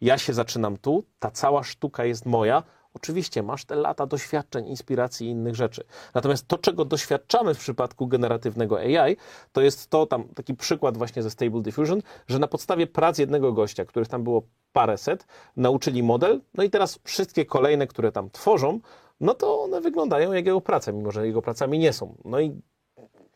[0.00, 2.62] ja się zaczynam tu, ta cała sztuka jest moja.
[2.96, 5.84] Oczywiście masz te lata doświadczeń, inspiracji i innych rzeczy.
[6.14, 9.16] Natomiast to, czego doświadczamy w przypadku generatywnego AI,
[9.52, 13.52] to jest to, tam taki przykład właśnie ze Stable Diffusion, że na podstawie prac jednego
[13.52, 18.80] gościa, których tam było paręset, nauczyli model, no i teraz wszystkie kolejne, które tam tworzą,
[19.20, 22.14] no to one wyglądają jak jego prace, mimo że jego pracami nie są.
[22.24, 22.60] No i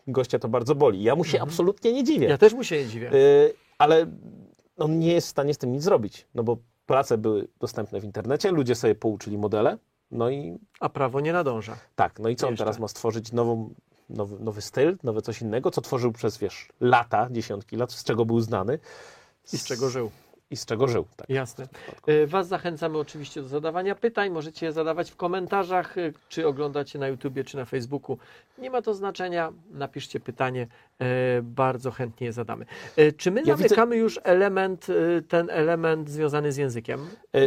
[0.07, 1.03] gościa to bardzo boli.
[1.03, 2.29] Ja mu się absolutnie nie dziwię.
[2.29, 3.13] Ja też mu się nie dziwię.
[3.13, 4.07] Y, ale
[4.77, 6.57] on nie jest w stanie z tym nic zrobić, no bo
[6.91, 9.79] prace były dostępne w internecie, ludzie sobie pouczyli modele,
[10.11, 11.77] no i A prawo nie nadąża.
[11.97, 13.75] tak, no i co on teraz ma stworzyć nową,
[14.09, 18.25] nowy, nowy styl, nowe coś innego, co tworzył przez, wiesz, lata, dziesiątki lat, z czego
[18.25, 18.79] był znany
[19.53, 20.11] I z czego żył.
[20.51, 21.07] I z czego żył.
[21.17, 21.29] Tak.
[21.31, 21.69] Jasne.
[22.09, 24.31] Y, Was zachęcamy oczywiście do zadawania pytań.
[24.31, 28.19] Możecie je zadawać w komentarzach, y, czy oglądacie na YouTubie, czy na Facebooku.
[28.59, 29.53] Nie ma to znaczenia.
[29.71, 30.67] Napiszcie pytanie.
[31.03, 31.07] y,
[31.43, 32.65] Bardzo chętnie je zadamy.
[33.17, 34.87] Czy my Ja widzę- zamykamy już element,
[35.29, 37.01] ten element związany z językiem?
[37.33, 37.41] E,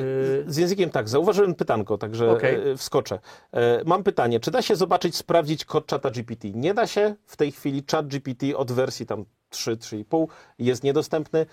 [0.52, 3.20] Z językiem tak, zauważyłem pytanko, także e, wskoczę.
[3.52, 6.50] E, Mam pytanie, czy da się zobaczyć, sprawdzić kod czata GPT?
[6.50, 7.16] Nie da się.
[7.26, 10.28] W tej chwili czat GPT od wersji tam 3, 3,5
[10.60, 11.46] jest niedostępny.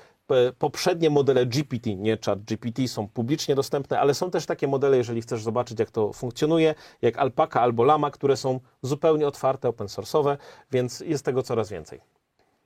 [0.58, 5.22] Poprzednie modele GPT, nie czat GPT, są publicznie dostępne, ale są też takie modele, jeżeli
[5.22, 10.36] chcesz zobaczyć, jak to funkcjonuje, jak Alpaka albo Lama, które są zupełnie otwarte, open source'owe,
[10.72, 12.00] więc jest tego coraz więcej.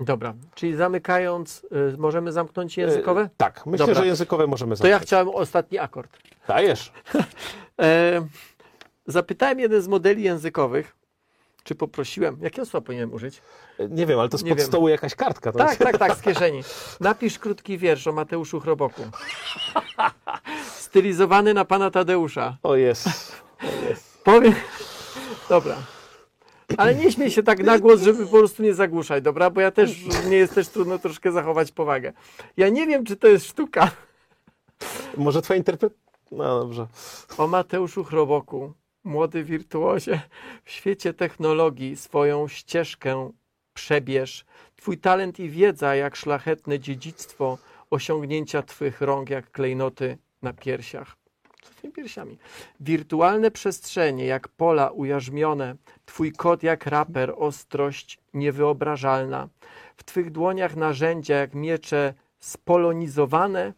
[0.00, 3.20] Dobra, czyli zamykając, y, możemy zamknąć językowe?
[3.20, 4.03] E, Tak, myślę, Dobra.
[4.03, 5.09] że językowe możemy To ja zamknąć.
[5.09, 6.18] chciałem ostatni akord.
[6.48, 6.92] Dajesz.
[7.83, 8.27] E,
[9.07, 10.96] zapytałem jeden z modeli językowych,
[11.64, 12.37] Czy poprosiłem?
[12.40, 13.42] Jakiego słowa powinienem użyć?
[13.90, 14.66] Nie wiem, ale to spod wiem.
[14.66, 15.53] stołu jakaś kartka.
[15.53, 15.81] To Tak, jest...
[15.81, 16.62] tak, tak, z kieszeni.
[17.00, 19.03] Napisz krótki wiersz o Mateuszu Chroboku.
[20.77, 22.57] Stylizowany na pana Tadeusza.
[22.62, 23.09] O jest.
[23.62, 24.22] O jest.
[24.24, 24.55] Powiem.
[25.48, 25.77] Dobra.
[26.77, 29.50] Ale nie śmiej się tak na głos, żeby po prostu nie zagłuszać, dobra?
[29.50, 29.90] Bo ja też,
[30.27, 32.12] mnie jest też trudno troszkę zachować powagę.
[32.57, 33.90] Ja nie wiem, czy to jest sztuka.
[35.16, 36.05] Może twoja interpretacja...
[36.33, 36.87] No dobrze.
[37.38, 38.72] O Mateuszu Chroboku,
[39.05, 40.21] młody wirtuozie,
[40.64, 43.31] w świecie technologii swoją ścieżkę
[43.75, 44.45] przebierz.
[44.77, 47.59] Twój talent i wiedza jak szlachetne dziedzictwo,
[47.90, 51.17] osiągnięcia twych rąk jak klejnoty na piersiach.
[51.81, 52.38] Tymi piersiami?
[52.81, 59.49] Wirtualne przestrzenie jak pola ujarzmione, twój kod jak raper, ostrość niewyobrażalna.
[59.97, 63.73] W twych dłoniach narzędzia jak miecze spolonizowane,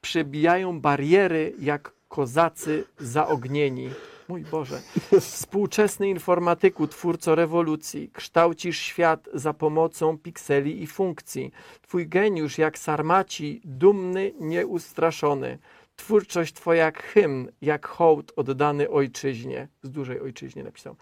[0.00, 3.90] przebijają bariery jak kozacy zaognieni.
[4.28, 4.80] Mój Boże.
[5.20, 11.52] Współczesny informatyku, twórco rewolucji, kształcisz świat za pomocą pikseli i funkcji.
[11.82, 15.58] Twój geniusz jak sarmaci, dumny, nieustraszony.
[15.96, 19.68] Twórczość twoja jak hymn, jak hołd oddany ojczyźnie.
[19.82, 20.96] Z dużej ojczyźnie napisał.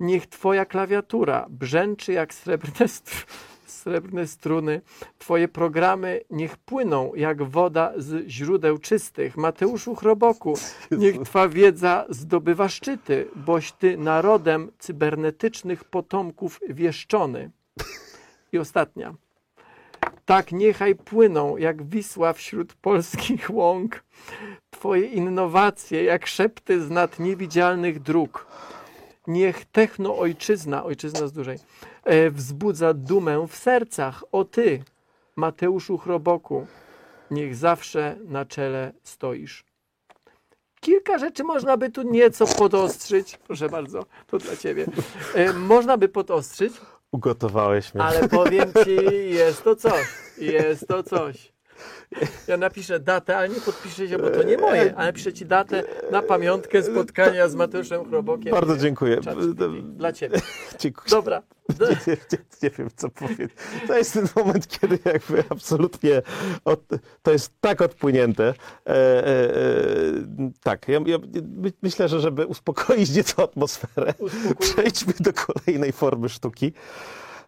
[0.00, 3.26] Niech twoja klawiatura brzęczy jak srebrne, str-
[3.74, 4.80] srebrne struny.
[5.18, 9.36] Twoje programy niech płyną jak woda z źródeł czystych.
[9.36, 10.54] Mateuszu Chroboku,
[10.90, 17.50] niech Twa wiedza zdobywa szczyty, boś Ty narodem cybernetycznych potomków wieszczony.
[18.52, 19.14] I ostatnia.
[20.24, 24.04] Tak niechaj płyną jak Wisła wśród polskich łąk.
[24.70, 28.46] Twoje innowacje jak szepty z nad niewidzialnych dróg.
[29.26, 31.58] Niech techno ojczyzna, ojczyzna z dużej,
[32.30, 34.24] wzbudza dumę w sercach.
[34.32, 34.82] O Ty,
[35.36, 36.66] Mateuszu Chroboku,
[37.30, 39.64] niech zawsze na czele stoisz.
[40.80, 43.36] Kilka rzeczy można by tu nieco podostrzyć.
[43.46, 44.86] Proszę bardzo, to dla Ciebie.
[45.34, 46.72] E, można by podostrzyć,
[47.12, 48.04] Ugotowałeś mnie.
[48.04, 48.96] ale powiem Ci,
[49.34, 50.06] jest to coś.
[50.38, 51.52] Jest to coś.
[52.48, 55.82] Ja napiszę datę, ale nie podpiszę się, bo to nie moje, ale napiszę Ci datę
[56.10, 58.52] na pamiątkę spotkania z Mateuszem Chrobokiem.
[58.52, 59.20] Bardzo dziękuję.
[59.82, 60.40] Dla Ciebie.
[60.80, 61.10] Dziękuję.
[61.10, 61.42] Dobra.
[62.06, 63.50] Nie, nie, nie wiem, co powiedzieć.
[63.86, 66.22] To jest ten moment, kiedy jakby absolutnie
[66.64, 66.80] od,
[67.22, 68.54] to jest tak odpłynięte.
[68.86, 69.54] E, e, e,
[70.62, 71.18] tak, ja, ja
[71.56, 74.56] my, myślę, że żeby uspokoić nieco atmosferę, Uspokój.
[74.60, 76.72] przejdźmy do kolejnej formy sztuki,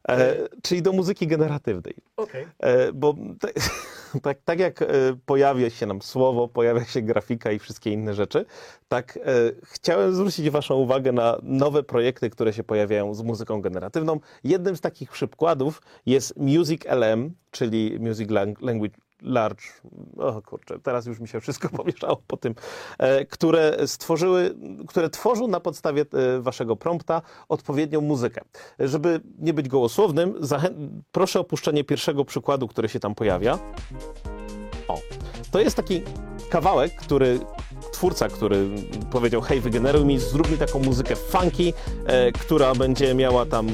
[0.08, 1.94] e, czyli do muzyki generatywnej.
[2.16, 2.46] Okej.
[2.58, 3.52] E, bo tak,
[4.22, 4.86] tak, tak jak e,
[5.26, 8.44] pojawia się nam słowo, pojawia się grafika i wszystkie inne rzeczy,
[8.88, 9.20] tak e,
[9.62, 14.20] chciałem zwrócić Waszą uwagę na nowe projekty, które się pojawiają z muzyką generatywną.
[14.44, 19.64] Jednym z takich przykładów jest Music LM, czyli Music Lang- Language Large,
[20.16, 22.54] o kurczę, teraz już mi się wszystko pomieszało po tym,
[22.98, 24.54] e, które stworzyły,
[24.88, 28.40] które tworzą na podstawie e, waszego prompta odpowiednią muzykę.
[28.78, 30.34] Żeby nie być gołosłownym,
[31.12, 33.58] proszę o puszczenie pierwszego przykładu, który się tam pojawia.
[34.88, 35.00] O,
[35.50, 36.02] to jest taki
[36.50, 37.40] kawałek, który
[37.92, 38.68] twórca, który
[39.10, 41.72] powiedział, hej, wygeneruj mi, zrób mi taką muzykę funky,
[42.06, 43.66] e, która będzie miała tam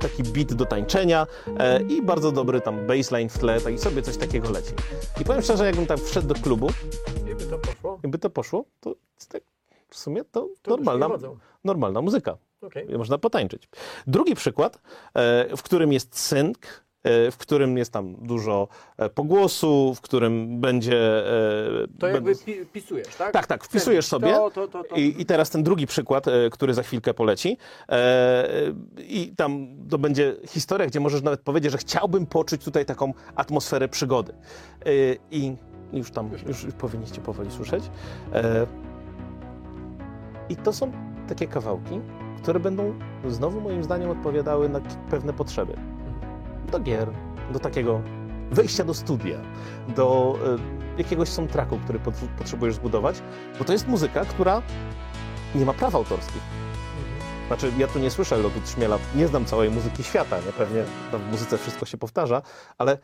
[0.00, 1.26] taki beat do tańczenia
[1.58, 4.72] e, i bardzo dobry tam bassline w tle, tak i sobie coś takiego leci.
[5.20, 6.68] I powiem szczerze, jakbym tam wszedł do klubu,
[7.24, 7.98] Gdyby to poszło.
[8.02, 8.94] jakby to poszło, to
[9.28, 9.42] tak
[9.88, 11.08] w sumie to, To normalna,
[11.64, 12.36] normalna muzyka.
[12.62, 12.86] Okej.
[12.98, 13.68] Można potańczyć.
[14.06, 14.80] Drugi przykład,
[15.14, 16.60] e, w którym jest sync, e,
[17.04, 21.26] w którym jest tam dużo e, pogłosu, w którym będzie...
[21.26, 23.32] e, To jakby będą- pi- pisujesz, tak?
[23.32, 24.32] tak, tak, wpisujesz sobie.
[24.32, 24.82] To, to, to.
[24.96, 27.56] I, I teraz ten drugi przykład, e, który za chwilkę poleci.
[27.88, 28.48] E,
[28.98, 33.88] I tam to będzie historia, gdzie możesz nawet powiedzieć, że chciałbym poczuć tutaj taką atmosferę
[33.88, 34.32] przygody.
[34.32, 34.86] E,
[35.30, 35.56] I
[35.92, 37.84] już tam, już, już powinniście powoli słyszeć.
[38.34, 38.66] E,
[40.48, 40.92] I to są
[41.28, 42.00] takie kawałki,
[42.42, 42.94] które będą
[43.28, 45.76] znowu moim zdaniem odpowiadały na pewne potrzeby.
[46.72, 47.10] Do gier,
[47.52, 48.02] do takiego
[48.50, 49.40] wejścia do studia,
[49.88, 50.38] do
[50.96, 53.22] e, jakiegoś soundtracku, który pot, potrzebujesz zbudować,
[53.58, 54.62] bo to jest muzyka, która
[55.54, 56.42] nie ma praw autorskich.
[56.98, 57.46] Mhm.
[57.46, 60.52] Znaczy, ja tu nie słyszę lotu Trzmiela, nie znam całej muzyki świata, nie?
[60.52, 62.42] Pewnie w muzyce wszystko się powtarza,
[62.78, 62.98] ale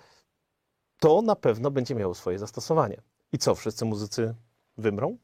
[1.01, 3.01] to na pewno będzie miało swoje zastosowanie.
[3.33, 4.35] I co, wszyscy muzycy
[4.79, 5.19] wymrą?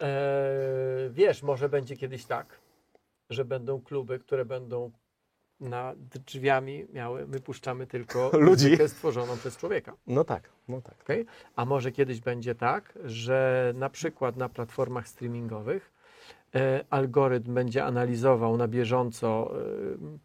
[0.00, 2.60] Eee, wiesz, może będzie kiedyś tak,
[3.30, 4.90] że będą kluby, które będą
[5.60, 8.76] nad drzwiami miały, my puszczamy tylko Ludzi.
[8.86, 9.92] stworzoną przez człowieka.
[10.06, 10.94] No tak, no tak.
[11.02, 11.24] Okay?
[11.56, 15.92] A może kiedyś będzie tak, że na przykład na platformach streamingowych
[16.54, 20.18] e, algorytm będzie analizował na bieżąco, e,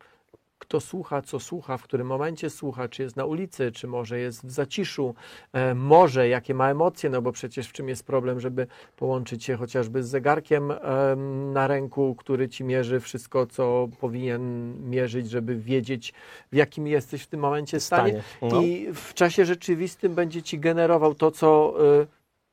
[0.65, 4.45] kto słucha, co słucha, w którym momencie słucha, czy jest na ulicy, czy może jest
[4.45, 5.15] w zaciszu,
[5.53, 9.55] e, może jakie ma emocje, no bo przecież w czym jest problem, żeby połączyć się
[9.55, 16.13] chociażby z zegarkiem em, na ręku, który ci mierzy wszystko, co powinien mierzyć, żeby wiedzieć,
[16.51, 18.23] w jakim jesteś w tym momencie stanie.
[18.41, 18.61] No.
[18.61, 21.73] I w czasie rzeczywistym będzie ci generował to, co.
[22.01, 22.07] y,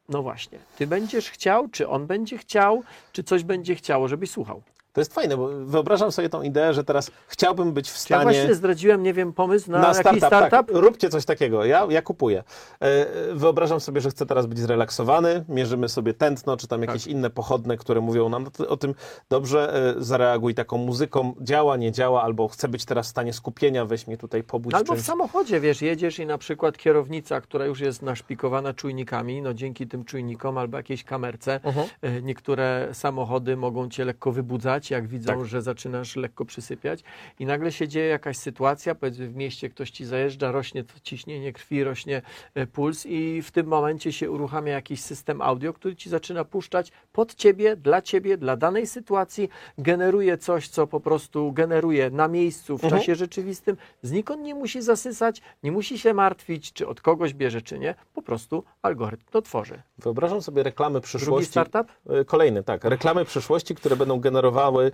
[0.08, 4.62] No właśnie, ty będziesz chciał, czy on będzie chciał, czy coś będzie chciało, żebyś słuchał.
[4.92, 8.22] To jest fajne, bo wyobrażam sobie tą ideę, że teraz chciałbym być w Ja stanie...
[8.22, 10.50] właśnie zdradziłem, nie wiem, pomysł na, jakiś startup, startup.
[10.50, 12.44] Tak, róbcie coś takiego, ja, ja kupuję.
[12.80, 16.88] E, Wyobrażam sobie, że chcę teraz być zrelaksowany, mierzymy sobie tętno, czy tam Tak.
[16.88, 18.94] jakieś inne pochodne, które mówią nam o- tym,
[19.30, 23.84] dobrze, e, zareaguj taką muzyką, działa, nie działa, albo chcę być teraz w stanie skupienia,
[23.84, 25.06] weź mnie tutaj pobudź Albo w czymś.
[25.06, 30.04] samochodzie, wiesz, jedziesz i na przykład kierownica, która już jest naszpikowana czujnikami, no dzięki tym
[30.04, 31.88] czujnikom albo jakiejś kamerce, Mhm.
[32.02, 35.44] e, niektóre samochody mogą cię lekko wybudzać, jak widzą, Tak.
[35.44, 37.00] że zaczynasz lekko przysypiać
[37.38, 41.84] i nagle się dzieje jakaś sytuacja, powiedzmy w mieście ktoś ci zajeżdża, rośnie ciśnienie krwi,
[41.84, 42.22] rośnie
[42.54, 46.92] e, puls i w tym momencie się uruchamia jakiś system audio, który ci zaczyna puszczać
[47.12, 52.78] pod ciebie, dla ciebie, dla danej sytuacji, generuje coś, co po prostu generuje na miejscu,
[52.78, 53.00] w Mhm.
[53.00, 57.78] czasie rzeczywistym, znikąd nie musi zasysać, nie musi się martwić, czy od kogoś bierze, czy
[57.78, 59.82] nie, po prostu algorytm to tworzy.
[59.98, 61.50] Wyobrażam sobie reklamy Drugi przyszłości.
[61.50, 61.92] startup?
[62.10, 62.84] E, Kolejny, tak.
[62.84, 64.92] Reklamy przyszłości, które będą generowały e,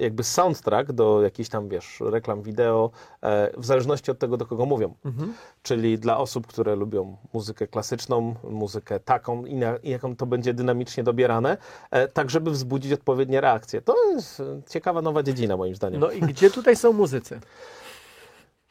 [0.00, 2.90] jakby soundtrack do jakichś tam, wiesz, reklam wideo,
[3.22, 4.94] e, w zależności od tego, do kogo mówią.
[5.04, 5.34] Mhm.
[5.62, 10.54] Czyli dla osób, które lubią muzykę klasyczną, muzykę taką i, na, i jaką to będzie
[10.54, 11.56] dynamicznie dobierane,
[11.90, 13.80] e, tak żeby wzbudzić odpowiednie reakcje.
[13.80, 16.00] To jest ciekawa nowa dziedzina, moim zdaniem.
[16.00, 17.40] No i gdzie tutaj są muzycy?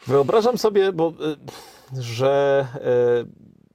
[0.07, 1.13] Wyobrażam sobie, bo,
[1.99, 2.67] że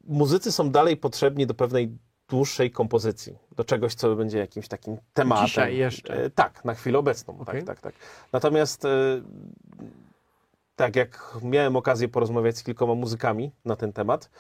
[0.05, 1.99] muzycy są dalej potrzebni do pewnej
[2.33, 5.47] dłuższej kompozycji, do czegoś, co będzie jakimś takim tematem.
[5.47, 6.25] Dzisiaj jeszcze.
[6.25, 7.37] Y, Tak, na chwilę obecną.
[7.41, 7.65] Okej.
[7.65, 7.95] Tak, tak, tak.
[8.33, 8.89] Natomiast y,
[10.77, 14.31] tak jak miałem okazję porozmawiać z kilkoma muzykami na ten temat,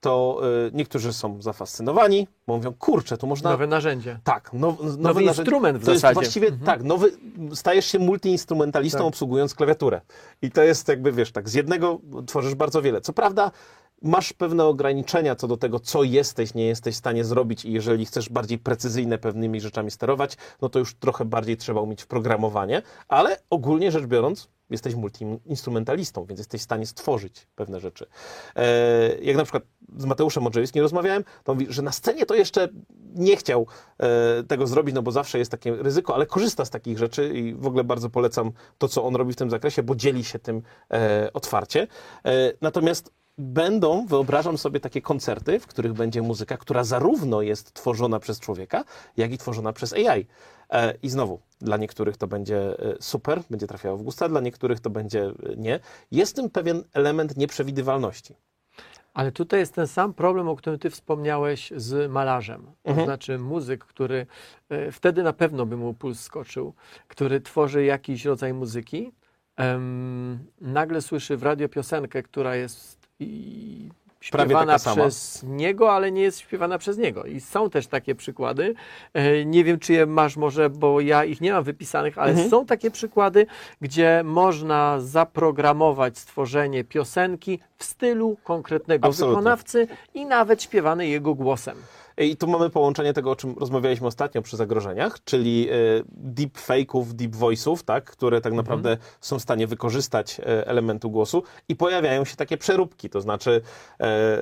[0.00, 3.50] to y, niektórzy są zafascynowani, bo mówią, kurczę, tu można...
[3.50, 4.18] Nowe narzędzie.
[4.24, 6.06] Tak, now, nowy, Nowy instrument w to zasadzie.
[6.08, 6.66] Jest właściwie Mhm.
[6.66, 7.12] tak, nowy,
[7.54, 9.06] stajesz się multiinstrumentalistą Tak.
[9.06, 10.00] obsługując klawiaturę.
[10.42, 13.00] I to jest jakby, wiesz, tak, z jednego tworzysz bardzo wiele.
[13.00, 13.50] Co prawda
[14.02, 18.06] masz pewne ograniczenia co do tego, co jesteś, nie jesteś w stanie zrobić i jeżeli
[18.06, 22.82] chcesz bardziej precyzyjne pewnymi rzeczami sterować, no to już trochę bardziej trzeba umieć w programowanie,
[23.08, 28.06] ale ogólnie rzecz biorąc, jesteś multiinstrumentalistą, więc jesteś w stanie stworzyć pewne rzeczy.
[28.56, 29.62] E, jak na przykład
[29.96, 32.68] z Mateuszem Modrzejewskim rozmawiałem, to mówi, że na scenie to jeszcze
[33.14, 33.66] nie chciał
[33.98, 37.54] e, tego zrobić, no bo zawsze jest takie ryzyko, ale korzysta z takich rzeczy i
[37.54, 40.62] w ogóle bardzo polecam to, co on robi w tym zakresie, bo dzieli się tym
[40.90, 41.86] e, otwarcie.
[42.60, 48.40] Natomiast będą, wyobrażam sobie takie koncerty, w których będzie muzyka, która zarówno jest tworzona przez
[48.40, 48.84] człowieka,
[49.16, 50.26] jak i tworzona przez AI.
[50.70, 54.80] E, I znowu, dla niektórych to będzie e, super, będzie trafiało w gusta, dla niektórych
[54.80, 55.80] to będzie e, nie.
[56.10, 58.34] Jest w tym pewien element nieprzewidywalności.
[59.14, 62.66] Ale tutaj jest ten sam problem, o którym ty wspomniałeś z malarzem.
[62.82, 63.06] To Mhm.
[63.06, 64.26] znaczy muzyk, który
[64.92, 66.74] wtedy na pewno by mu puls skoczył,
[67.08, 69.12] który tworzy jakiś rodzaj muzyki,
[70.60, 73.88] nagle słyszy w radio piosenkę, która jest i
[74.20, 77.24] śpiewana przez niego, ale nie jest śpiewana przez niego.
[77.24, 78.74] I są też takie przykłady.
[79.14, 82.50] E, Nie wiem, czy je masz może, bo ja ich nie mam wypisanych, ale Mhm.
[82.50, 83.46] są takie przykłady,
[83.80, 89.36] gdzie można zaprogramować stworzenie piosenki w stylu konkretnego Absolutnie.
[89.36, 91.76] wykonawcy i nawet śpiewany jego głosem.
[92.18, 95.74] I tu mamy połączenie tego, o czym rozmawialiśmy ostatnio przy zagrożeniach, czyli e,
[96.34, 101.76] deepfake'ów, deep voice'ów, tak, które tak naprawdę są w stanie wykorzystać e, elementu głosu i
[101.76, 103.60] pojawiają się takie przeróbki, to znaczy
[104.00, 104.38] e,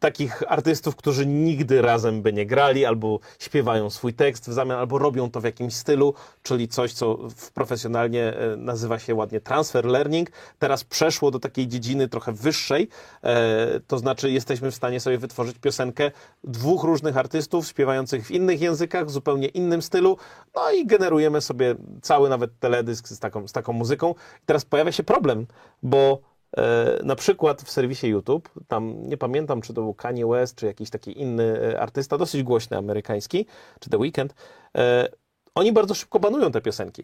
[0.00, 4.98] takich artystów, którzy nigdy razem by nie grali, albo śpiewają swój tekst w zamian, albo
[4.98, 9.84] robią to w jakimś stylu, czyli coś, co w profesjonalnie e, nazywa się ładnie transfer
[9.84, 12.88] learning, teraz przeszło do takiej dziedziny trochę wyższej,
[13.22, 16.10] e, to znaczy jesteśmy w stanie sobie wytworzyć piosenkę
[16.44, 20.16] dwóch różnych artystów śpiewających w innych językach, w zupełnie innym stylu,
[20.54, 24.10] no i generujemy sobie cały nawet teledysk z taką, z taką muzyką.
[24.42, 25.46] I teraz pojawia się problem,
[25.82, 26.18] bo
[26.56, 30.66] e, na przykład w serwisie YouTube, tam nie pamiętam, czy to był Kanye West, czy
[30.66, 33.46] jakiś taki inny e, artysta, dosyć głośny amerykański,
[33.80, 34.34] czy The Weeknd,
[34.76, 35.08] e,
[35.54, 37.02] oni bardzo szybko banują te piosenki.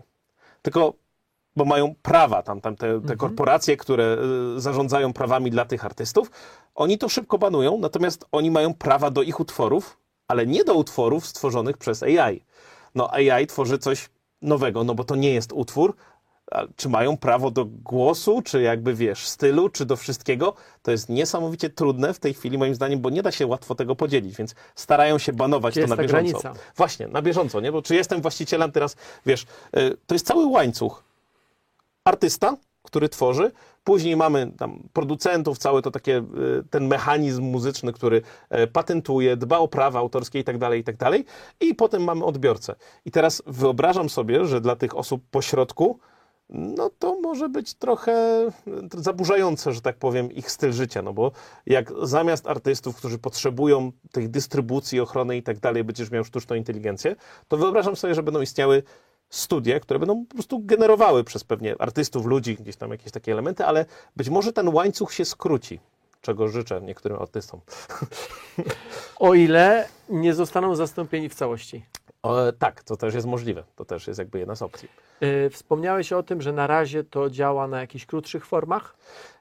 [0.62, 0.94] Tylko
[1.60, 4.16] bo mają prawa, tam, tam te, te korporacje, które
[4.56, 6.30] y, zarządzają prawami dla tych artystów,
[6.74, 9.98] oni to szybko banują, natomiast oni mają prawa do ich utworów,
[10.28, 12.44] ale nie do utworów stworzonych przez AI.
[12.94, 14.08] No AI tworzy coś
[14.42, 15.94] nowego, no bo to nie jest utwór,
[16.76, 21.70] czy mają prawo do głosu, czy jakby wiesz, stylu, czy do wszystkiego, to jest niesamowicie
[21.70, 25.18] trudne w tej chwili moim zdaniem, bo nie da się łatwo tego podzielić, więc starają
[25.18, 26.12] się banować Gdzie to na bieżąco.
[26.12, 26.52] granica?
[26.76, 27.72] Właśnie, na bieżąco, nie?
[27.72, 28.96] Bo czy jestem właścicielem teraz,
[29.26, 29.42] wiesz,
[29.76, 31.09] y, to jest cały łańcuch
[32.04, 33.50] artysta, który tworzy.
[33.84, 39.58] Później mamy tam producentów, cały to takie, y, ten mechanizm muzyczny, który e, patentuje, dba
[39.58, 41.24] o prawa autorskie i tak dalej, i tak dalej.
[41.60, 42.74] I potem mamy odbiorcę.
[43.04, 45.98] I teraz wyobrażam sobie, że dla tych osób pośrodku,
[46.52, 48.46] no to może być trochę
[48.94, 51.32] zaburzające, że tak powiem, ich styl życia, no bo
[51.66, 57.16] jak zamiast artystów, którzy potrzebują tych dystrybucji, ochrony i tak dalej, będziesz miał sztuczną inteligencję,
[57.48, 58.82] to wyobrażam sobie, że będą istniały
[59.30, 63.64] studie, które będą po prostu generowały przez pewnie artystów, ludzi, gdzieś tam jakieś takie elementy,
[63.64, 65.80] ale być może ten łańcuch się skróci,
[66.20, 67.60] czego życzę niektórym artystom.
[69.18, 71.84] O ile nie zostaną zastąpieni w całości.
[72.22, 73.64] O, tak, to też jest możliwe.
[73.76, 74.88] To też jest jakby jedna z opcji.
[75.20, 78.96] Yy, wspomniałeś o tym, że na razie to działa na jakichś krótszych formach.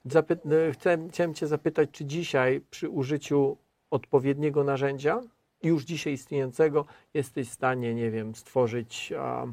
[0.06, 3.58] Zapy- yy, chciałem, chciałem Cię zapytać, czy dzisiaj przy użyciu
[3.92, 5.22] odpowiedniego narzędzia,
[5.64, 9.46] już dzisiaj istniejącego, jesteś w stanie, nie wiem, stworzyć a,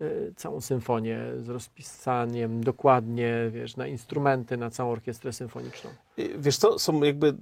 [0.00, 5.90] y, całą symfonię z rozpisaniem dokładnie, wiesz, na instrumenty, na całą orkiestrę symfoniczną.
[6.38, 7.34] Wiesz co, są jakby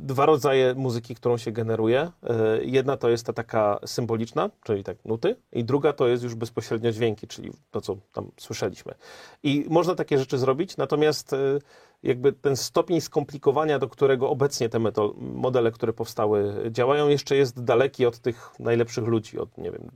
[0.00, 2.00] dwa rodzaje muzyki, którą się generuje.
[2.22, 6.34] E, Jedna to jest ta taka symboliczna, czyli tak nuty, i druga to jest już
[6.34, 8.94] bezpośrednio dźwięki, czyli to, co tam słyszeliśmy.
[9.42, 11.36] I można takie rzeczy zrobić, natomiast e,
[12.02, 17.64] jakby ten stopień skomplikowania, do którego obecnie te meto- modele, które powstały, działają, jeszcze jest
[17.64, 19.90] daleki od tych najlepszych ludzi, od, nie wiem,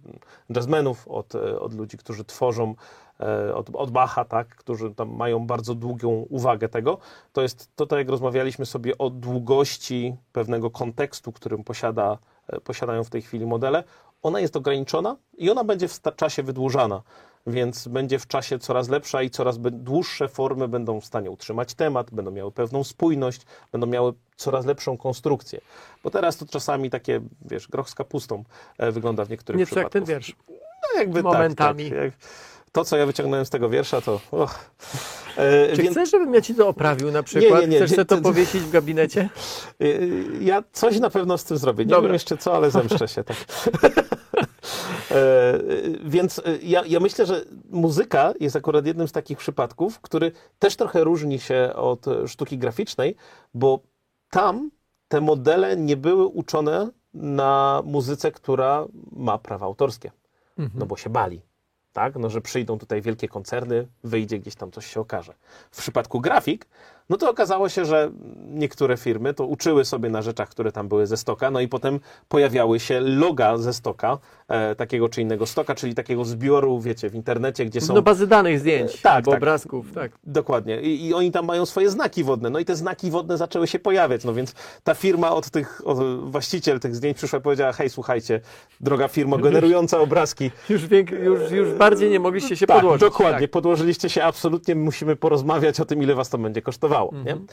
[0.57, 2.75] jazzmenów, od, e, od ludzi, którzy tworzą
[3.55, 6.99] od, od Bacha, tak, którzy tam mają bardzo długą uwagę tego,
[7.33, 12.19] to jest to, tak jak rozmawialiśmy sobie o długości pewnego kontekstu, którym posiada,
[12.49, 13.85] e, posiadają w tej chwili modele,
[14.23, 17.03] ona jest ograniczona i ona będzie w czasie wydłużana,
[17.47, 22.11] więc będzie w czasie coraz lepsza i coraz dłuższe formy będą w stanie utrzymać temat,
[22.11, 25.61] będą miały pewną spójność, będą miały coraz lepszą konstrukcję.
[26.05, 28.45] Bo teraz to czasami takie, wiesz, groch z kapustą
[28.79, 29.93] e, wygląda w niektórych Nieco jak przypadkach.
[29.93, 30.37] ten wiersz.
[30.49, 31.91] No jakby Momentami.
[31.91, 32.05] Tak, tak.
[32.05, 32.15] Jak
[32.75, 34.21] to, co ja wyciągnąłem z tego wiersza, to...
[34.31, 34.71] Och.
[35.37, 37.61] E, Czy więc, chcesz, żebym ja Ci to oprawił na przykład?
[37.61, 39.29] nie, nie, chcesz nie, sobie to powiesić w gabinecie?
[39.81, 39.87] e,
[40.41, 41.85] ja coś na pewno z tym zrobię.
[41.85, 42.03] Nie Dobra.
[42.03, 43.25] wiem jeszcze co, ale zemszczę się.
[43.25, 43.37] Tak.
[45.11, 45.59] E,
[46.05, 51.05] Więc ja, ja myślę, że muzyka jest akurat jednym z takich przypadków, który też trochę
[51.05, 53.17] różni się od sztuki graficznej,
[53.55, 53.81] bo
[54.31, 54.71] tam
[55.09, 60.11] te modele nie były uczone na muzyce, która ma prawa autorskie.
[60.75, 61.41] No bo się bali.
[61.95, 62.17] Tak?
[62.17, 65.35] No, że przyjdą tutaj wielkie koncerny, wyjdzie gdzieś tam coś się okaże.
[65.71, 66.67] W przypadku grafik,
[67.11, 68.11] no to okazało się, że
[68.49, 72.01] niektóre firmy to uczyły sobie na rzeczach, które tam były ze stoka, no i potem
[72.29, 77.15] pojawiały się loga ze stoka, e, takiego czy innego stoka, czyli takiego zbioru, wiecie, w
[77.15, 79.39] internecie, gdzie są No bazy danych zdjęć, Tak, albo tak.
[79.39, 80.13] obrazków, tak.
[80.25, 80.81] Dokładnie.
[80.83, 82.51] I, I oni tam mają swoje znaki wodne.
[82.51, 84.25] No i te znaki wodne zaczęły się pojawiać.
[84.25, 85.99] No więc ta firma od tych, od,
[86.31, 88.41] właściciel tych zdjęć przyszła i powiedziała, hej, słuchajcie,
[88.81, 90.51] droga firmo generująca obrazki.
[90.69, 93.01] Już, wiek, już, już bardziej nie mogliście się Tak, podłożyć.
[93.01, 93.41] dokładnie.
[93.41, 93.51] Tak.
[93.51, 96.94] Podłożyliście się absolutnie, musimy porozmawiać o tym, ile was to będzie kosztowało.
[97.03, 97.47] Mhm.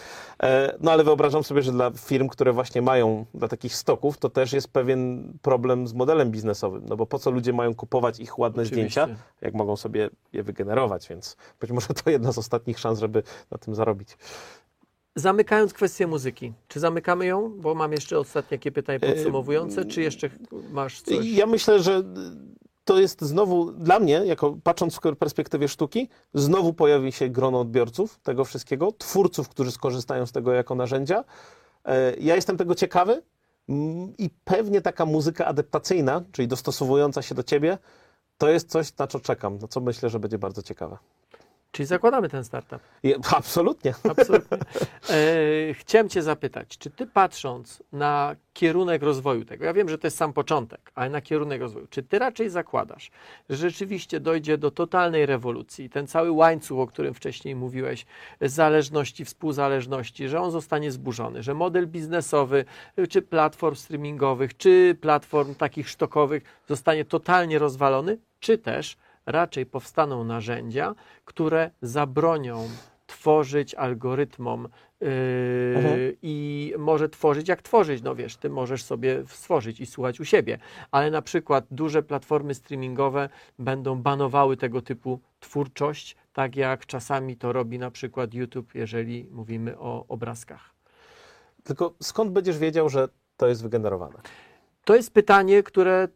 [0.44, 4.30] E, no ale wyobrażam sobie, że dla firm, które właśnie mają dla takich stoków, to
[4.30, 6.84] też jest pewien problem z modelem biznesowym.
[6.90, 9.02] No bo po co ludzie mają kupować ich ładne Oczywiście.
[9.02, 13.24] zdjęcia, jak mogą sobie je wygenerować, więc być może to jedna z ostatnich szans, żeby
[13.52, 14.18] na tym zarobić.
[15.16, 17.54] Zamykając kwestię muzyki, czy zamykamy ją?
[17.58, 20.30] Bo mam jeszcze ostatnie takie pytanie podsumowujące, czy jeszcze
[20.72, 21.26] masz coś?
[21.26, 22.04] Ja myślę, że
[22.86, 28.20] to jest znowu dla mnie, jako patrząc w perspektywie sztuki, znowu pojawi się grono odbiorców
[28.20, 31.24] tego wszystkiego, twórców, którzy skorzystają z tego jako narzędzia.
[31.86, 33.24] E, Ja jestem tego ciekawy
[33.70, 37.78] mm, i pewnie taka muzyka adaptacyjna, czyli dostosowująca się do ciebie,
[38.38, 40.98] to jest coś, na co czekam, na co myślę, że będzie bardzo ciekawe.
[41.72, 42.80] Czyli zakładamy ten startup.
[43.04, 43.94] I, absolutnie.
[44.10, 44.58] Absolutnie.
[45.10, 50.08] E, chciałem Cię zapytać, czy Ty patrząc na kierunek rozwoju tego, ja wiem, że to
[50.08, 53.12] jest sam początek, ale na kierunek rozwoju, czy Ty raczej zakładasz,
[53.50, 58.06] że rzeczywiście dojdzie do totalnej rewolucji, ten cały łańcuch, o którym wcześniej mówiłeś,
[58.42, 62.66] zależności, współzależności, że on zostanie zburzony, że model biznesowy,
[63.00, 70.24] y, czy platform streamingowych, czy platform takich sztokowych zostanie totalnie rozwalony, czy też raczej powstaną
[70.24, 70.96] narzędzia,
[71.26, 72.70] które zabronią
[73.08, 74.68] tworzyć algorytmom
[75.02, 75.08] yy,
[75.76, 76.00] Mhm.
[76.22, 78.02] i może tworzyć jak tworzyć.
[78.04, 80.58] No wiesz, ty możesz sobie stworzyć i słuchać u siebie,
[80.92, 87.54] ale na przykład duże platformy streamingowe będą banowały tego typu twórczość, tak jak czasami to
[87.54, 90.74] robi na przykład YouTube, jeżeli mówimy o obrazkach.
[91.64, 93.08] Tylko skąd będziesz wiedział, że
[93.38, 94.20] to jest wygenerowane?
[94.86, 96.08] To jest pytanie, które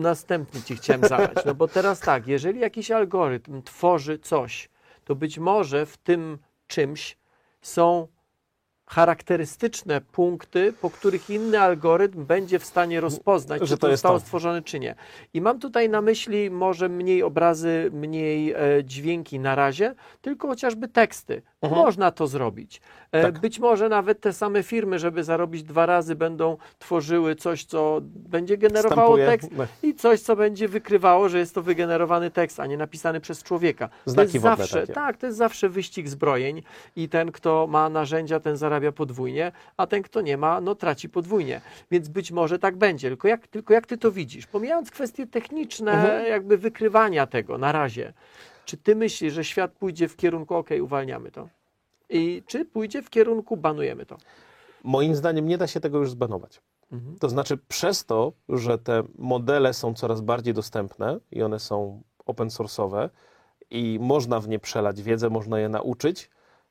[0.00, 1.44] następnie Ci chciałem zadać.
[1.46, 4.68] No bo teraz tak, jeżeli jakiś algorytm tworzy coś,
[5.04, 7.18] to być może w tym czymś
[7.62, 8.08] są
[8.94, 14.00] charakterystyczne punkty, po których inny algorytm będzie w stanie rozpoznać, Że czy to to jest
[14.02, 14.24] zostało to.
[14.24, 14.94] stworzone, czy nie.
[15.34, 20.88] I mam tutaj na myśli może mniej obrazy, mniej e, dźwięki na razie, tylko chociażby
[20.88, 21.42] teksty.
[21.70, 22.76] Można to zrobić.
[22.76, 22.80] E,
[23.20, 23.32] Mhm.
[23.34, 23.42] Tak.
[23.42, 28.58] Być może nawet te same firmy, żeby zarobić dwa razy, będą tworzyły coś, co będzie
[28.58, 29.66] generowało tekst No.
[29.82, 33.88] i coś, co będzie wykrywało, że jest to wygenerowany tekst, a nie napisany przez człowieka.
[34.04, 34.92] to Znaki jest wodne zawsze, takie.
[34.92, 36.62] tak, to jest zawsze wyścig zbrojeń
[36.96, 41.08] i ten, kto ma narzędzia, ten zarabia podwójnie, a ten, kto nie ma, no traci
[41.08, 41.60] podwójnie.
[41.90, 43.08] Więc być może tak będzie.
[43.08, 44.46] Tylko jak, tylko jak ty to widzisz?
[44.46, 46.26] Pomijając kwestie techniczne, Mhm.
[46.26, 48.12] jakby wykrywania tego na razie,
[48.64, 51.48] czy ty myślisz, że świat pójdzie w kierunku, ok, uwalniamy to?
[52.10, 54.16] I czy pójdzie w kierunku, banujemy to?
[54.84, 56.60] Moim zdaniem nie da się tego już zbanować.
[56.92, 57.18] Mhm.
[57.18, 62.48] To znaczy, przez to, że te modele są coraz bardziej dostępne i one są open
[62.48, 63.08] source'owe
[63.70, 66.30] i można w nie przelać wiedzę, można je nauczyć,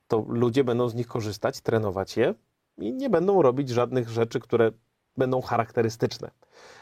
[0.10, 2.34] to ludzie będą z nich korzystać, trenować je
[2.78, 4.72] i nie będą robić żadnych rzeczy, które
[5.18, 6.32] będą charakterystyczne.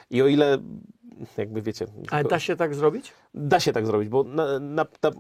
[0.10, 0.58] I o ile,
[1.38, 3.14] jakby wiecie, Ale da się tak zrobić?
[3.34, 5.12] Da się tak zrobić, bo na, na, na,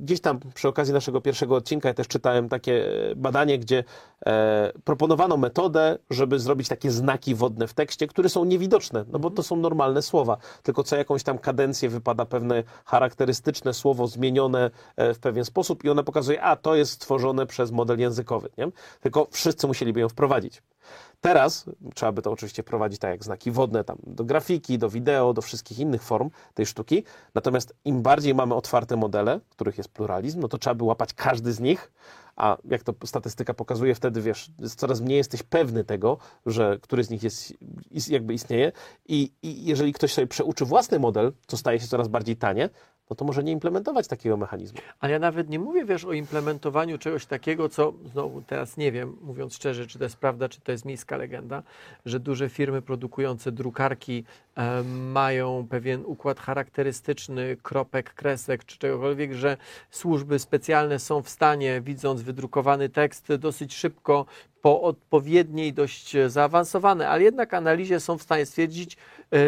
[0.00, 3.84] gdzieś tam przy okazji naszego pierwszego odcinka ja też czytałem takie badanie, gdzie
[4.26, 9.30] e, proponowano metodę, żeby zrobić takie znaki wodne w tekście, które są niewidoczne, no bo
[9.30, 15.14] to są normalne słowa, tylko co jakąś tam kadencję wypada pewne charakterystyczne słowo zmienione e,
[15.14, 18.68] w pewien sposób i ona pokazuje, a to jest stworzone przez model językowy, nie?
[19.00, 20.62] Tylko wszyscy musieliby ją wprowadzić.
[21.20, 21.64] Teraz
[21.94, 25.42] trzeba by to oczywiście prowadzić tak jak znaki wodne, tam do grafiki, do wideo, do
[25.42, 27.04] wszystkich innych form tej sztuki.
[27.34, 31.52] Natomiast im bardziej mamy otwarte modele, których jest pluralizm, no to trzeba by łapać każdy
[31.52, 31.92] z nich,
[32.36, 37.10] a jak to statystyka pokazuje, wtedy wiesz, coraz mniej jesteś pewny tego, że który z
[37.10, 37.54] nich jest,
[38.08, 38.72] jakby istnieje.
[39.08, 42.70] I, I jeżeli ktoś sobie przeuczy własny model, co staje się coraz bardziej tanie,
[43.10, 44.78] no to może nie implementować takiego mechanizmu.
[45.00, 49.16] Ale ja nawet nie mówię, wiesz, o implementowaniu czegoś takiego, co znowu teraz nie wiem,
[49.20, 51.62] mówiąc szczerze, czy to jest prawda, czy to jest miejska legenda,
[52.06, 54.24] że duże firmy produkujące drukarki
[54.56, 54.82] e,
[55.12, 59.56] mają pewien układ charakterystyczny, kropek, kresek, czy czegokolwiek, że
[59.90, 64.26] służby specjalne są w stanie, widząc wydrukowany tekst, dosyć szybko
[64.62, 68.96] po odpowiedniej, dość zaawansowanej, ale jednak analizie są w stanie stwierdzić,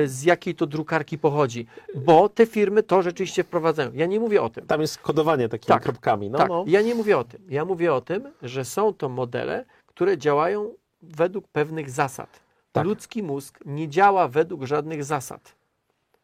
[0.06, 3.90] z jakiej to drukarki pochodzi, bo te firmy to rzeczywiście wprowadzają.
[3.94, 4.66] Ja nie mówię o tym.
[4.66, 6.30] Tam jest kodowanie takimi Tak, kropkami.
[6.30, 6.64] No, tak, no.
[6.66, 7.42] ja nie mówię o tym.
[7.48, 12.40] Ja mówię o tym, że są to modele, które działają według pewnych zasad.
[12.72, 12.84] Tak.
[12.84, 15.54] Ludzki mózg nie działa według żadnych zasad.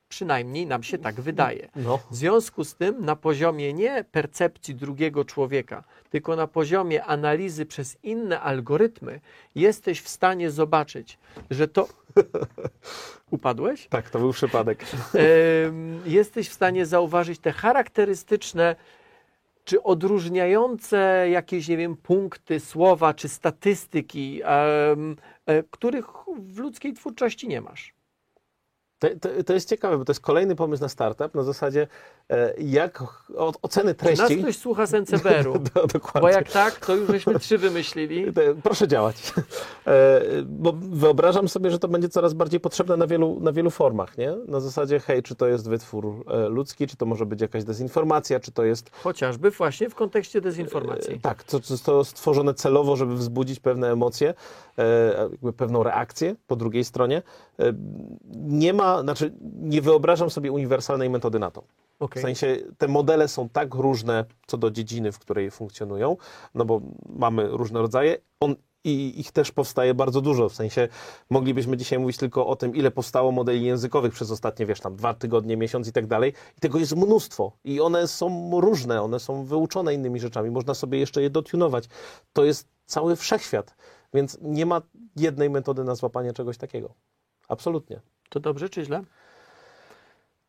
[0.09, 1.69] Przynajmniej nam się tak wydaje.
[1.77, 1.99] No.
[2.11, 7.97] W związku z tym, na poziomie nie percepcji drugiego człowieka, tylko na poziomie analizy przez
[8.03, 9.21] inne algorytmy,
[9.55, 11.19] jesteś w stanie zobaczyć,
[11.51, 11.89] że to.
[13.31, 13.87] Upadłeś?
[13.87, 14.85] Tak, to był przypadek.
[16.07, 18.77] Jesteś w stanie zauważyć te charakterystyczne
[19.65, 24.97] czy odróżniające jakieś, nie wiem, punkty, słowa czy statystyki, e,
[25.71, 26.07] których
[26.39, 27.96] w ludzkiej twórczości nie masz.
[28.99, 31.87] To, to, to jest ciekawe, bo to jest kolejny pomysł na startup na zasadzie
[32.31, 33.03] e, jak
[33.37, 34.39] o, oceny Czy nas treści.
[34.43, 35.59] ktoś słucha z NCBR-u?
[35.59, 36.21] Do, dokładnie.
[36.21, 38.27] Bo jak tak, to już żeśmy trzy wymyślili.
[38.63, 39.17] Proszę działać.
[39.87, 44.19] E, bo wyobrażam sobie, że to będzie coraz bardziej potrzebne na wielu, na wielu formach,
[44.19, 44.37] nie?
[44.49, 48.41] Na zasadzie, hej, czy to jest wytwór e, ludzki, czy to może być jakaś dezinformacja,
[48.41, 51.21] czy to jest Chociażby właśnie w kontekście dezinformacji.
[51.21, 51.45] Tak,
[51.85, 54.35] to stworzone celowo, żeby wzbudzić pewne emocje,
[55.33, 57.23] jakby pewną reakcję po drugiej stronie.
[58.35, 61.65] Nie ma, znaczy nie wyobrażam sobie uniwersalnej metody na to.
[62.01, 62.23] Okej.
[62.23, 66.17] W sensie te modele są tak różne co do dziedziny, w której funkcjonują,
[66.55, 68.19] no bo mamy różne rodzaje.
[68.41, 68.57] On,
[68.87, 70.49] i ich też powstaje bardzo dużo.
[70.49, 70.89] W sensie
[71.31, 75.15] moglibyśmy dzisiaj mówić tylko o tym, ile powstało modeli językowych przez ostatnie, wiesz, tam dwa
[75.15, 76.33] tygodnie, miesiąc i tak dalej.
[76.57, 77.53] I tego jest mnóstwo.
[77.65, 80.51] I one są różne, one są wyuczone innymi rzeczami.
[80.51, 81.85] Można sobie jeszcze je dotunować.
[82.33, 83.77] To jest cały wszechświat.
[84.15, 84.83] Więc nie ma
[85.17, 86.95] jednej metody na złapanie czegoś takiego.
[87.49, 88.01] Absolutnie.
[88.29, 89.03] To dobrze czy źle?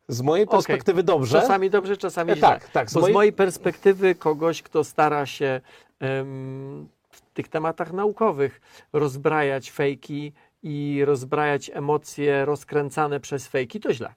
[0.08, 1.40] Z mojej perspektywy dobrze.
[1.40, 2.48] Czasami dobrze, czasami E, źle.
[2.48, 5.60] tak, tak, z Bo z mojej- mojej perspektywy kogoś, kto stara się
[6.00, 8.60] em, w tych tematach naukowych
[8.92, 14.14] rozbrajać fejki i rozbrajać emocje rozkręcane przez fejki, to źle.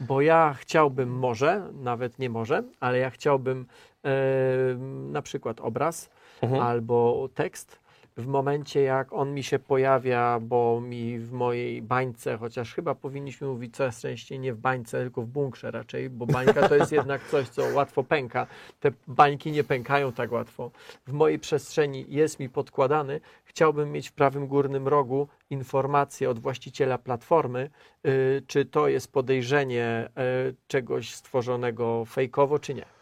[0.00, 3.66] Bo ja chciałbym może, nawet nie może, ale ja chciałbym
[4.02, 6.10] em, na przykład obraz
[6.42, 6.62] Mhm.
[6.62, 7.80] albo tekst,
[8.16, 13.46] w momencie jak on mi się pojawia, bo mi w mojej bańce, chociaż chyba powinniśmy
[13.46, 17.24] mówić coraz częściej nie w bańce, tylko w bunkrze raczej, bo bańka to jest jednak
[17.30, 18.46] coś, co łatwo pęka.
[18.80, 20.70] Te bańki nie pękają tak łatwo.
[21.06, 23.20] W mojej przestrzeni jest mi podkładany.
[23.44, 27.70] Chciałbym mieć w prawym górnym rogu informację od właściciela platformy,
[28.06, 30.08] y, czy to jest podejrzenie
[30.48, 33.01] y, czegoś stworzonego fejkowo, czy nie.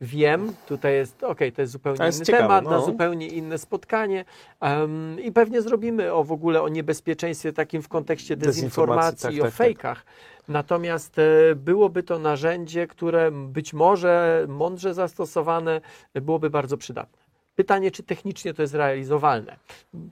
[0.00, 2.86] Wiem, tutaj jest, okej, to jest zupełnie A jest inny ciekawe, temat, na no.
[2.86, 4.24] zupełnie inne spotkanie
[4.60, 9.34] um, i pewnie zrobimy o w ogóle o niebezpieczeństwie takim w kontekście Dezinformacji, dezinformacji tak,
[9.34, 9.58] i o tak, tak.
[9.58, 10.04] fejkach.
[10.48, 15.80] Natomiast e, byłoby to narzędzie, które być może mądrze zastosowane
[16.14, 17.25] byłoby bardzo przydatne.
[17.56, 19.56] Pytanie, czy technicznie to jest realizowalne.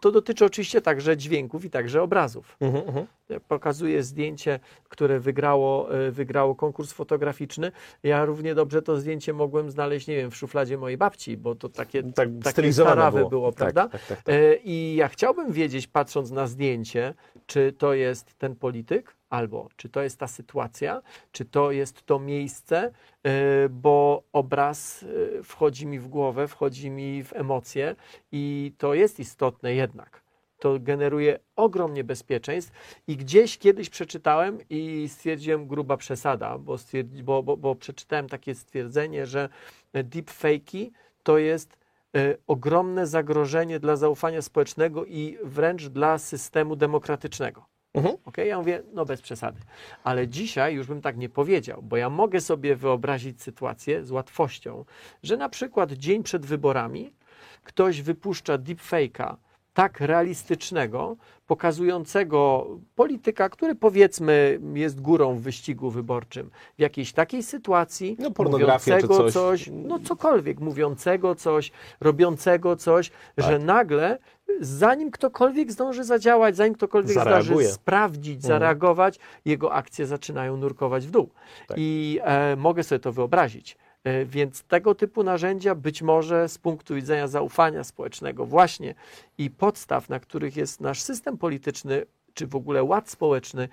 [0.01, 2.57] To dotyczy oczywiście także dźwięków i także obrazów.
[2.61, 3.07] Mhm, mhm.
[3.49, 7.73] Pokazuję zdjęcie, które wygrało, e, wygrało konkurs fotograficzny.
[8.03, 11.69] Ja równie dobrze to zdjęcie mogłem znaleźć, nie wiem, w szufladzie mojej babci, bo to
[11.69, 13.31] takie, Tak takie starawy było.
[13.31, 13.89] było, Tak, prawda?
[13.89, 14.35] tak, tak, tak.
[14.35, 17.15] E, I ja chciałbym wiedzieć, patrząc na zdjęcie,
[17.47, 22.19] czy to jest ten polityk, albo czy to jest ta sytuacja, czy to jest to
[22.19, 25.05] miejsce, e, bo obraz
[25.39, 27.97] e, wchodzi mi w głowę, wchodzi mi w emocje
[28.33, 30.25] i to jest istotne jednak.
[30.59, 32.73] To generuje ogrom niebezpieczeństw
[33.07, 38.55] i gdzieś kiedyś przeczytałem i stwierdziłem gruba przesada, bo, stwierdzi, bo, bo, bo przeczytałem takie
[38.55, 39.49] stwierdzenie, że
[39.95, 40.91] deepfake'i
[41.23, 41.77] to jest
[42.17, 47.74] e, ogromne zagrożenie dla zaufania społecznego i wręcz dla systemu demokratycznego.
[47.95, 48.17] Mhm.
[48.25, 48.47] Okay?
[48.47, 49.61] Ja mówię, no bez przesady.
[50.05, 54.85] Ale dzisiaj już bym tak nie powiedział, bo ja mogę sobie wyobrazić sytuację z łatwością,
[55.23, 57.13] że na przykład dzień przed wyborami
[57.65, 59.37] ktoś wypuszcza deepfake'a
[59.75, 61.17] tak realistycznego,
[61.47, 69.17] pokazującego polityka, który powiedzmy jest górą w wyścigu wyborczym, w jakiejś takiej sytuacji, No, mówiącego
[69.17, 69.33] coś.
[69.33, 73.47] coś, no cokolwiek, mówiącego coś, robiącego coś, Tak.
[73.47, 74.19] że nagle,
[74.61, 77.45] zanim ktokolwiek zdąży zadziałać, zanim ktokolwiek Zareaguje.
[77.45, 78.49] zdąży sprawdzić, Mhm.
[78.49, 81.29] zareagować, jego akcje zaczynają nurkować w dół.
[81.69, 81.77] Tak.
[81.81, 83.77] I e, mogę sobie to wyobrazić.
[84.05, 88.95] E, Więc tego typu narzędzia być może z punktu widzenia zaufania społecznego właśnie
[89.39, 93.69] i podstaw, na których jest nasz system polityczny, czy w ogóle ład społeczny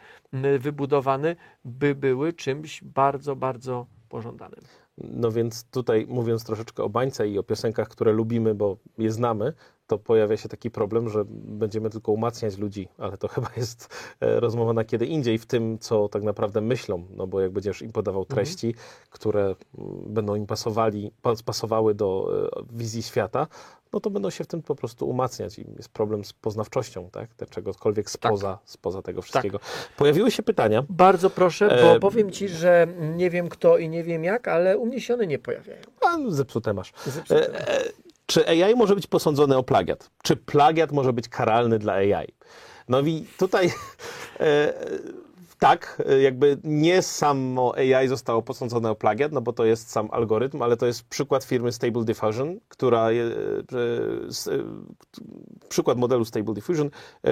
[0.59, 4.59] wybudowany, by były czymś bardzo, bardzo pożądanym.
[4.97, 9.53] No więc tutaj mówiąc troszeczkę o bańce i o piosenkach, które lubimy, bo je znamy,
[9.91, 13.87] to pojawia się taki problem, że będziemy tylko umacniać ludzi, ale to chyba jest
[14.19, 17.81] e, rozmowa na kiedy indziej w tym, co tak naprawdę myślą, no bo jak będziesz
[17.81, 18.75] im podawał treści,
[19.09, 19.55] które mm,
[20.07, 23.47] będą im pasowali, pas- pasowały do e, wizji świata,
[23.93, 27.33] no to będą się w tym po prostu umacniać i jest problem z poznawczością, tak,
[27.33, 29.59] Te czegokolwiek spoza, spoza tego wszystkiego.
[29.97, 34.03] Pojawiły się pytania, Bardzo proszę, bo E, powiem Ci, że nie wiem kto i nie
[34.03, 35.81] wiem jak, ale u mnie się one nie pojawiają.
[36.01, 36.93] a zepsute masz.
[37.05, 37.53] Zepsute.
[37.53, 40.09] E, e, Czy AI może być posądzony o plagiat?
[40.23, 42.27] Czy plagiat może być karalny dla AI?
[42.89, 43.67] No i tutaj
[44.39, 44.73] e,
[45.61, 50.09] tak, e, jakby nie samo AI zostało posądzone o plagiat, no bo to jest sam
[50.11, 53.23] algorytm, ale to jest przykład firmy Stable Diffusion, która e, e,
[55.69, 56.89] przykład modelu Stable Diffusion,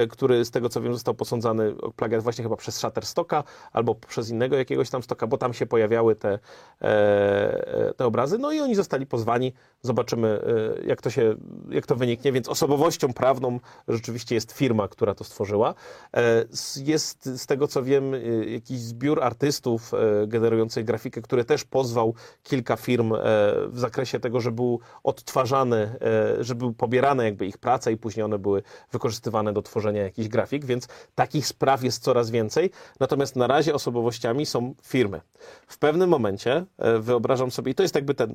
[0.09, 4.29] który z tego co wiem został posądzany o plagiat właśnie chyba przez Shutterstocka albo przez
[4.29, 6.39] innego jakiegoś tam stoka, bo tam się pojawiały te,
[7.97, 9.53] te obrazy, no i oni zostali pozwani.
[9.81, 10.41] Zobaczymy,
[10.85, 11.35] jak to się,
[11.69, 15.73] jak to wyniknie, więc osobowością prawną rzeczywiście jest firma, która to stworzyła.
[16.83, 22.13] Jest z tego co wiem jakiś zbiór artystów e, generujących grafikę, który też pozwał
[22.43, 23.17] kilka firm e,
[23.67, 25.95] w zakresie tego, że był odtwarzany,
[26.39, 30.27] e, że były pobierane jakby ich prace i później one były wykorzystywane do tworzenia jakichś
[30.27, 32.69] grafik, więc takich spraw jest coraz więcej.
[32.99, 35.21] Natomiast na razie osobowościami są firmy.
[35.67, 38.27] W pewnym momencie e, wyobrażam sobie, i to jest jakby ta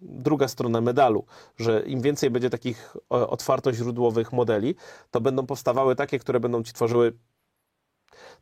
[0.00, 1.24] druga strona medalu,
[1.58, 4.74] że im więcej będzie takich e, otwartoźródłowych modeli,
[5.10, 7.12] to będą powstawały takie, które będą ci tworzyły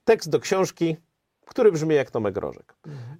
[0.05, 0.97] tekst do książki,
[1.47, 2.77] który brzmi jak Tomek Rożek.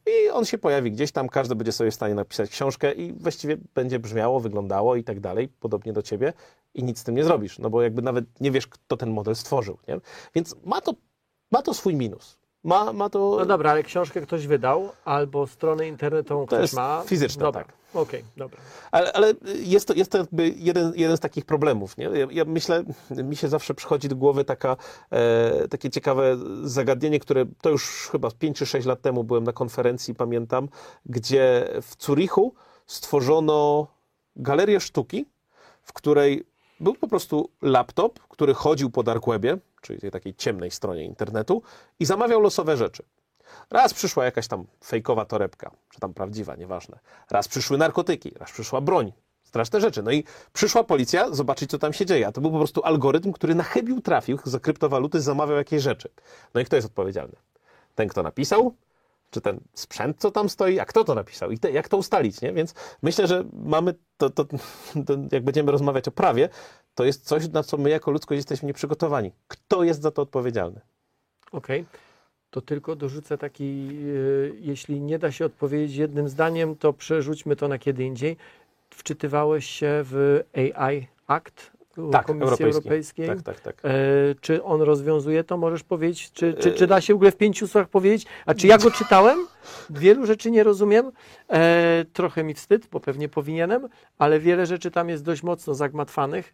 [0.07, 3.57] I on się pojawi gdzieś tam, każdy będzie sobie w stanie napisać książkę i właściwie
[3.75, 6.33] będzie brzmiało, wyglądało i tak dalej, podobnie do ciebie
[6.75, 9.37] i nic z tym nie zrobisz, no bo jakby nawet nie wiesz, kto ten model
[9.37, 10.01] stworzył, nie?
[10.35, 10.95] Więc ma to,
[11.51, 12.40] ma to swój minus.
[12.65, 13.37] Ma, ma to...
[13.39, 17.03] No dobra, ale książkę ktoś wydał, albo stronę internetową ktoś jest ma.
[17.07, 17.65] fizyczna, dobra.
[17.65, 17.81] tak.
[17.95, 18.59] Okej, dobra.
[18.91, 21.97] Ale, ale jest, to, jest to jakby jeden, jeden z takich problemów.
[21.97, 22.05] Nie?
[22.05, 24.77] Ja, ja myślę, mi się zawsze przychodzi do głowy taka,
[25.11, 29.53] e, takie ciekawe zagadnienie, które to już chyba 5 czy 6 lat temu byłem na
[29.53, 30.69] konferencji, pamiętam,
[31.07, 32.55] gdzie w Zurichu
[32.87, 33.87] stworzono
[34.37, 35.27] galerię sztuki,
[35.83, 36.45] w której
[36.81, 41.63] był po prostu laptop, który chodził po dark webie, czyli tej takiej ciemnej stronie internetu
[42.01, 43.03] i zamawiał losowe rzeczy.
[43.71, 46.99] Raz przyszła jakaś tam fejkowa torebka, czy tam prawdziwa, nieważne.
[47.31, 49.13] Raz przyszły narkotyki, raz przyszła broń.
[49.43, 50.03] Straszne rzeczy.
[50.03, 52.27] No i przyszła policja zobaczyć, co tam się dzieje.
[52.27, 56.09] A to był po prostu algorytm, który na chybił trafił za kryptowaluty, zamawiał jakieś rzeczy.
[56.55, 57.37] No i kto jest odpowiedzialny?
[57.95, 58.75] Ten, kto napisał?
[59.31, 60.81] Czy ten sprzęt, co tam stoi?
[60.81, 61.51] A kto to napisał?
[61.51, 62.53] I te, jak to ustalić, nie?
[62.53, 64.45] Więc myślę, że mamy to, to,
[65.07, 66.49] to, jak będziemy rozmawiać o prawie,
[67.01, 69.33] to jest coś, na co my jako ludzkość jesteśmy nieprzygotowani.
[69.49, 70.81] Kto jest za to odpowiedzialny?
[71.53, 71.85] Okej.
[72.51, 77.69] To tylko dorzucę taki, y, jeśli nie da się odpowiedzieć jednym zdaniem, to przerzućmy to
[77.69, 78.37] na kiedy indziej.
[78.91, 81.73] Wczytywałeś się w AI Act
[82.13, 82.77] Tak, Komisji europejski.
[82.77, 83.27] Europejskiej?
[83.27, 83.81] Tak, tak, tak.
[83.85, 83.91] E,
[84.41, 85.57] czy on rozwiązuje to?
[85.57, 86.33] Możesz powiedzieć?
[86.33, 88.27] Czy, czy, czy da się w ogóle w pięciu słowach powiedzieć?
[88.47, 89.39] A czy ja go czytałem?
[89.91, 91.13] Wielu rzeczy nie rozumiem.
[91.49, 93.89] E, trochę mi wstyd, bo pewnie powinienem,
[94.19, 96.53] ale wiele rzeczy tam jest dość mocno zagmatwanych.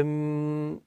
[0.00, 0.80] Ym,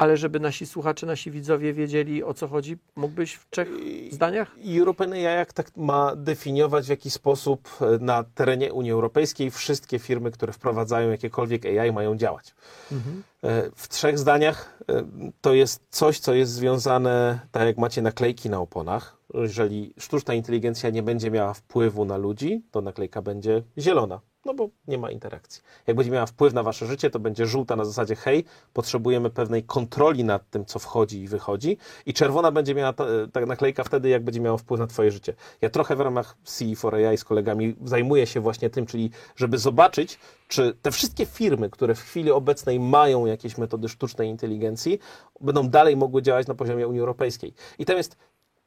[0.00, 3.68] ale żeby nasi słuchacze, nasi widzowie wiedzieli o co chodzi, mógłbyś w trzech
[4.10, 4.56] zdaniach?
[4.78, 9.98] European AI Act tak ma definiować, w jaki sposób e, na terenie Unii Europejskiej wszystkie
[9.98, 12.54] firmy, które wprowadzają jakiekolwiek AI, mają działać.
[12.92, 15.04] E, W trzech zdaniach e,
[15.40, 19.16] to jest coś, co jest związane, tak jak macie naklejki na oponach.
[19.34, 24.68] Jeżeli sztuczna inteligencja nie będzie miała wpływu na ludzi, to naklejka będzie zielona, no bo
[24.88, 25.62] nie ma interakcji.
[25.86, 29.62] Jak będzie miała wpływ na wasze życie, to będzie żółta na zasadzie hej, potrzebujemy pewnej
[29.62, 31.76] kontroli nad tym, co wchodzi i wychodzi
[32.06, 35.34] i czerwona będzie miała ta, ta naklejka wtedy, jak będzie miała wpływ na twoje życie.
[35.60, 40.18] Ja trochę w ramach CE4AI z kolegami zajmuję się właśnie tym, czyli żeby zobaczyć,
[40.48, 44.98] czy te wszystkie firmy, które w chwili obecnej mają jakieś metody sztucznej inteligencji,
[45.40, 47.54] będą dalej mogły działać na poziomie Unii Europejskiej.
[47.78, 48.16] I tam jest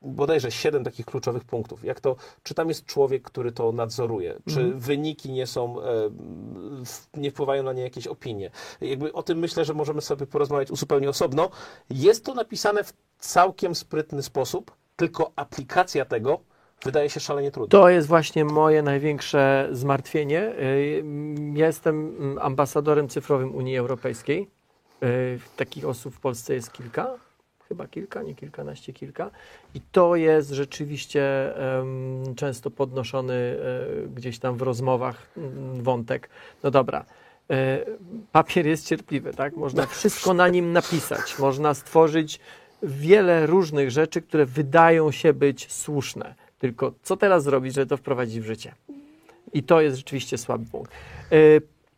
[0.04, 1.84] bodajże siedem takich kluczowych punktów.
[1.84, 6.10] Jak to, czy tam jest człowiek, który to nadzoruje, czy wyniki nie są, e,
[7.14, 8.51] nie wpływają na nie jakieś opinie.
[8.82, 11.49] Jakby o tym myślę, że możemy sobie porozmawiać zupełnie osobno.
[11.89, 16.39] Jest to napisane w całkiem sprytny sposób, tylko aplikacja tego
[16.84, 17.80] wydaje się szalenie trudna.
[17.80, 20.54] To jest właśnie moje największe zmartwienie.
[21.54, 24.49] Ja jestem mm, ambasadorem cyfrowym Unii Europejskiej.
[25.04, 27.18] Y, Takich osób w Polsce jest kilka,
[27.74, 29.32] chyba kilka, nie kilkanaście, kilka.
[29.76, 36.30] I to jest rzeczywiście em, często podnoszony e, gdzieś tam w rozmowach mm, wątek.
[36.63, 37.05] No dobra.
[37.49, 37.86] e,
[38.32, 39.55] Papier jest cierpliwy, tak?
[39.55, 41.39] Można wszystko na nim napisać.
[41.39, 42.39] Można stworzyć
[42.84, 46.36] wiele różnych rzeczy, które wydają się być słuszne.
[46.59, 48.74] Tylko co teraz zrobić, żeby to wprowadzić w życie?
[49.53, 50.91] I to jest rzeczywiście słaby punkt.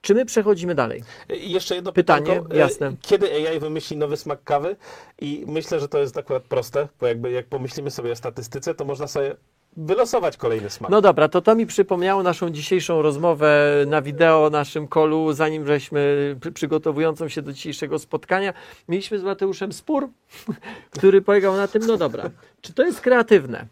[0.05, 1.03] Czy my przechodzimy dalej?
[1.41, 2.55] I Jeszcze jedno Pytanie, pytanko.
[2.55, 2.93] E, jasne.
[3.01, 4.75] Kiedy AI wymyśli nowy smak kawy?
[5.21, 8.85] I myślę, że to jest akurat proste, bo jakby jak pomyślimy sobie o statystyce, to
[8.85, 9.35] można sobie
[9.77, 10.91] wylosować kolejny smak.
[10.91, 16.35] No dobra, to to mi przypomniało naszą dzisiejszą rozmowę na wideo, naszym kolu, zanim żeśmy
[16.41, 18.53] przy- przygotowującą się do dzisiejszego spotkania,
[18.89, 20.09] mieliśmy z Mateuszem spór,
[20.97, 22.29] który polegał na tym, no dobra,
[22.65, 23.65] czy to jest kreatywne?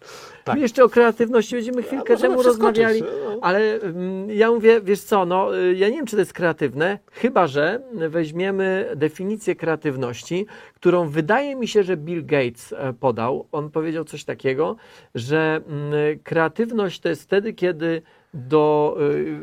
[0.44, 0.56] Tak.
[0.56, 3.40] My jeszcze o kreatywności będziemy chwilkę temu rozmawiali, no.
[3.42, 7.00] ale mm, ja mówię, wiesz co, no y, ja nie wiem, czy to jest kreatywne,
[7.12, 13.48] chyba, że weźmiemy definicję kreatywności, którą wydaje mi się, że Bill Gates e, podał.
[13.52, 14.76] On powiedział coś takiego,
[15.16, 18.02] że mm, kreatywność to jest wtedy, kiedy
[18.34, 19.38] do y,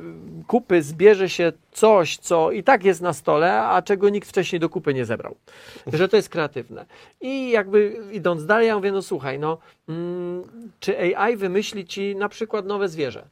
[0.47, 4.69] kupy zbierze się coś, co i tak jest na stole, a czego nikt wcześniej do
[4.69, 5.37] kupy nie zebrał.
[5.93, 6.87] Że to jest kreatywne.
[7.21, 10.43] I jakby idąc dalej, ja mówię, no słuchaj, no mm,
[10.81, 13.25] czy AI wymyśli ci na przykład nowe zwierzę?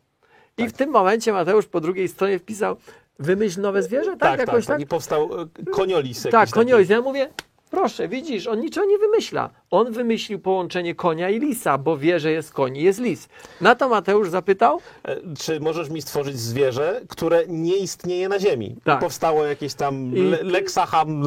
[0.59, 2.77] I w tym momencie Mateusz po drugiej stronie wpisał,
[3.19, 4.11] wymyśl nowe zwierzę?
[4.11, 4.75] Tak, tak, tak, jakoś tak.
[4.77, 4.83] tak?
[4.83, 6.53] I powstał e, koniolis Tak, taki.
[6.53, 6.89] koniolis.
[6.89, 7.29] Ja mówię,
[7.71, 9.51] proszę, widzisz, on niczego nie wymyśla.
[9.71, 13.29] On wymyślił połączenie konia i lisa, bo wie, że jest koń i jest lis.
[13.61, 18.77] Na to Mateusz zapytał, E, Czy możesz mi stworzyć zwierzę, które nie istnieje na Ziemi?
[18.85, 19.01] Tak.
[19.01, 21.23] Powstało jakieś tam I- le, leksaham...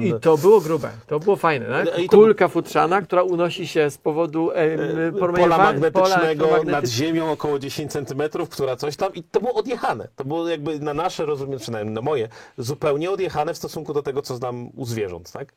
[0.00, 1.66] I to było grube, to było fajne.
[1.84, 1.98] Tak?
[1.98, 7.30] I to- Kulka futrzana, która unosi się z powodu e, pola magnetycznego pola nad ziemią
[7.32, 10.08] około 10 centymetrów, która coś tam i to było odjechane.
[10.16, 12.28] To było jakby na nasze rozumienie, przynajmniej na moje,
[12.58, 15.52] zupełnie odjechane w stosunku do tego, co znam u zwierząt, tak?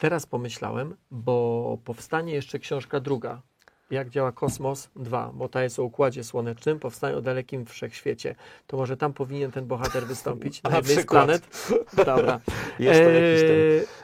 [0.00, 3.42] Teraz pomyślałem, bo powstanie jeszcze książka druga.
[3.90, 8.34] Jak działa kosmos 2, bo ta jest o układzie słonecznym, powstaje o dalekim wszechświecie.
[8.66, 10.62] To może tam powinien ten bohater wystąpić.
[10.70, 11.24] Na przykład.
[11.26, 11.68] planet.
[12.06, 12.40] Dobra.
[12.78, 13.58] Jest to jakiś ten...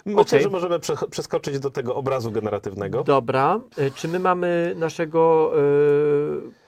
[0.07, 0.43] Myślę, okej.
[0.43, 3.05] że możemy prze- przeskoczyć do tego obrazu generatywnego.
[3.05, 3.61] Dobra.
[3.77, 5.53] E, Czy my mamy naszego.
[5.59, 6.66] e,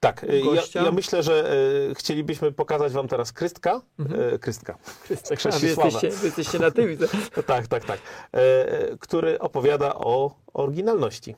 [0.00, 0.42] Tak, y,
[0.74, 1.52] ja, ja myśę, że
[1.90, 3.82] y, chcielibyśmy pokazać wam teraz Krystka.
[3.98, 4.34] Mhm.
[4.34, 4.78] Y, Krystka.
[5.02, 6.88] Krystek, a wy jesteście, wy jesteście na tym.
[6.88, 7.08] widzę.
[7.36, 8.00] No tak, tak, tak.
[8.00, 11.34] Y, który opowiada o oryginalności.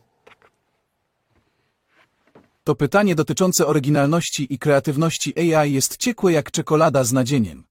[2.64, 7.64] To pytanie dotyczące oryginalności i kreatywności AI jest ciekłe jak czekolada z nadzieniem.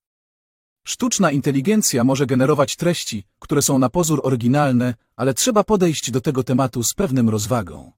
[0.84, 6.44] Sztuczna inteligencja może generować treści, które są na pozór oryginalne, ale trzeba podejść do tego
[6.44, 7.92] tematu z pewnym rozwagą.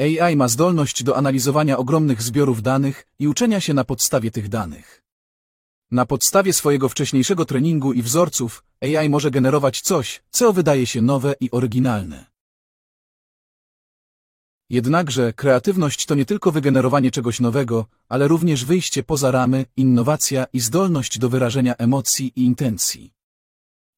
[0.00, 5.02] AI ma zdolność do analizowania ogromnych zbiorów danych i uczenia się na podstawie tych danych.
[5.90, 11.34] Na podstawie swojego wcześniejszego treningu i wzorców, AI może generować coś, co wydaje się nowe
[11.40, 12.30] i oryginalne.
[14.70, 20.60] Jednakże kreatywność to nie tylko wygenerowanie czegoś nowego, ale również wyjście poza ramy, innowacja i
[20.60, 23.12] zdolność do wyrażenia emocji i intencji.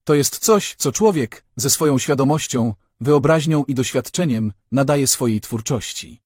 [0.04, 6.22] To jest coś, co człowiek, ze swoją świadomością, wyobraźnią i doświadczeniem nadaje swojej twórczości.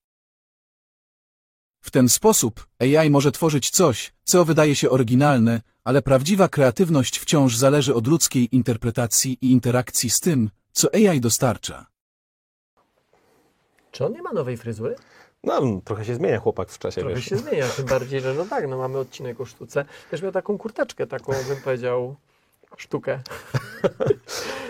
[1.81, 7.57] W ten sposób AI może tworzyć coś, co wydaje się oryginalne, ale prawdziwa kreatywność wciąż
[7.57, 11.87] zależy od ludzkiej interpretacji i interakcji z tym, co AI dostarcza.
[13.91, 14.97] Czy on nie ma nowej fryzury?
[15.45, 17.25] No, trochę się zmienia chłopak w czasie, Trochę wiesz.
[17.25, 19.85] się zmienia, tym bardziej, że no tak, no mamy odcinek o sztuce.
[20.11, 22.17] Też miał taką kurteczkę, taką bym powiedział
[22.77, 23.21] sztukę.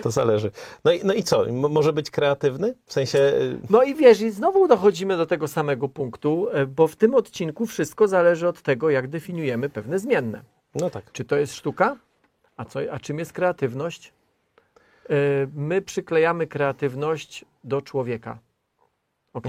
[0.02, 0.50] To zależy.
[0.84, 1.48] No i, no i co?
[1.48, 2.74] M- może być kreatywny?
[2.86, 3.18] W sensie...
[3.18, 7.14] y, No i wiesz, i znowu dochodzimy do tego samego punktu, e, bo w tym
[7.14, 10.42] odcinku wszystko zależy od tego, jak definiujemy pewne zmienne.
[10.74, 11.12] No tak.
[11.12, 11.96] Czy to jest sztuka?
[12.56, 14.12] A, co, a czym jest kreatywność?
[15.10, 15.12] E,
[15.54, 18.38] My przyklejamy kreatywność do człowieka.
[19.32, 19.46] Ok?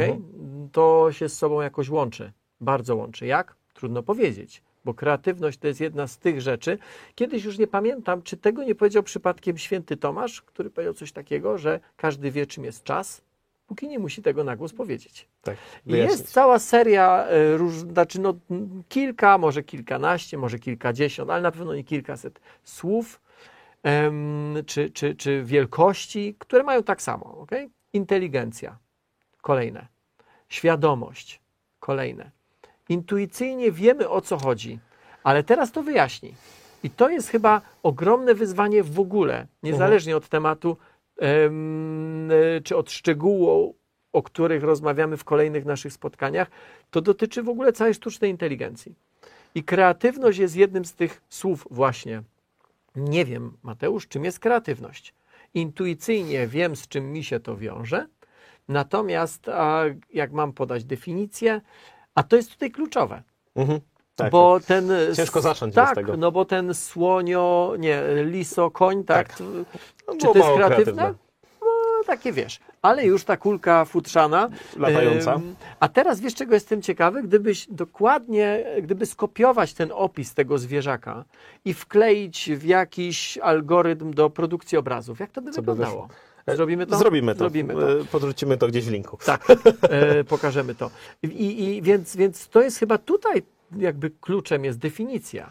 [0.72, 2.32] To się z sobą jakoś łączy.
[2.62, 3.26] Bardzo łączy.
[3.26, 3.56] Jak?
[3.74, 6.78] Trudno powiedzieć, bo kreatywność to jest jedna z tych rzeczy.
[7.16, 11.58] Kiedyś już nie pamiętam, czy tego nie powiedział przypadkiem święty Tomasz, który powiedział coś takiego,
[11.58, 13.22] że każdy wie, czym jest czas,
[13.68, 15.28] póki nie musi tego na głos powiedzieć.
[15.42, 15.58] tak.
[15.86, 18.34] Jest cała seria e, róż, znaczy no,
[18.90, 23.22] kilka, może kilkanaście, może kilkadziesiąt, ale na pewno nie kilkaset słów
[23.84, 27.38] em, czy, czy, czy wielkości, które mają tak samo.
[27.38, 27.70] Okay?
[27.94, 28.78] Inteligencja,
[29.42, 29.88] kolejne.
[30.50, 31.42] Świadomość,
[31.80, 32.37] kolejne.
[32.90, 34.80] Intuicyjnie wiemy o co chodzi,
[35.24, 36.34] ale teraz to wyjaśni.
[36.84, 40.78] I to jest chyba ogromne wyzwanie w ogóle, niezależnie od tematu
[41.18, 43.76] em, e, czy od szczegółu,
[44.14, 46.48] o których rozmawiamy w kolejnych naszych spotkaniach,
[46.92, 48.96] to dotyczy w ogóle całej sztucznej inteligencji.
[49.56, 52.24] I kreatywność jest jednym z tych słów właśnie.
[52.96, 55.14] Nie wiem, Mateusz, czym jest kreatywność.
[55.54, 58.08] Intuicyjnie wiem, z czym mi się to wiąże,
[58.68, 59.46] natomiast
[60.14, 61.62] jak mam podać definicję,
[62.18, 63.24] a to jest tutaj kluczowe,
[63.56, 63.80] Mhm.
[64.16, 64.92] Tak, bo ten...
[65.16, 66.18] Ciężko zacząć tak, tego.
[66.18, 69.40] no bo ten słonio, nie, liso, koń, tak, Tak.
[70.08, 71.14] No, czy to jest mało kreatywne?
[71.62, 71.68] No,
[72.08, 72.60] takie wiesz.
[72.82, 74.50] Ale już ta kulka futrzana.
[74.78, 75.36] Latająca.
[75.36, 77.24] Ym, a teraz wiesz, czego jestem ciekawy?
[77.24, 81.26] Gdybyś dokładnie, gdyby skopiować ten opis tego zwierzaka
[81.66, 86.04] i wkleić w jakiś algorytm do produkcji obrazów, jak to by Co by wyglądało?
[86.04, 86.98] E, Zrobimy to?
[86.98, 87.40] Zrobimy to.
[87.40, 88.00] Zrobimy to.
[88.00, 89.18] E, Podrzucimy to gdzieś w linku.
[89.26, 89.46] Tak,
[89.82, 90.92] e, pokażemy to.
[91.24, 93.44] I, i więc, więc to jest chyba tutaj
[93.78, 95.50] jakby kluczem jest definicja.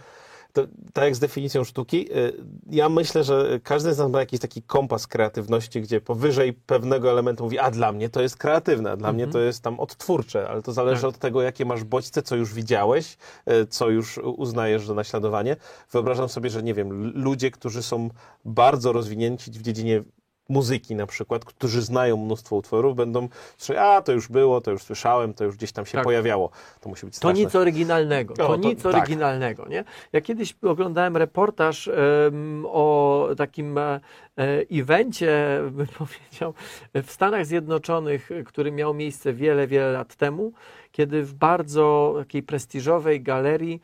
[0.52, 2.32] To, tak jak z definicją sztuki, y,
[2.70, 7.44] ja myślę, że każdy z nas ma jakiś taki kompas kreatywności, gdzie powyżej pewnego elementu
[7.44, 10.62] mówi, a dla mnie to jest kreatywne, a dla mnie to jest tam odtwórcze, ale
[10.62, 11.08] to zależy Tak.
[11.08, 13.16] od tego, jakie masz bodźce, co już widziałeś,
[13.50, 15.56] y, co już uznajesz za naśladowanie.
[15.92, 18.10] Wyobrażam sobie, że nie wiem, ludzie, którzy są
[18.44, 20.02] bardzo rozwinięci w dziedzinie
[20.48, 24.82] muzyki na przykład, którzy znają mnóstwo utworów, będą słyszeli, a to już było, to już
[24.82, 26.04] słyszałem, to już gdzieś tam się Tak.
[26.04, 26.50] pojawiało.
[26.80, 27.40] To musi być To straszne.
[27.44, 28.34] nic oryginalnego.
[28.34, 28.94] To, to- nic tak.
[28.94, 29.66] oryginalnego.
[29.68, 29.84] Nie?
[30.12, 34.00] Ja kiedyś oglądałem reportaż em, o takim e,
[34.38, 36.54] e, evencie, bym powiedział,
[36.94, 40.52] w Stanach Zjednoczonych, który miał miejsce wiele, wiele lat temu,
[40.92, 43.80] kiedy w bardzo takiej prestiżowej galerii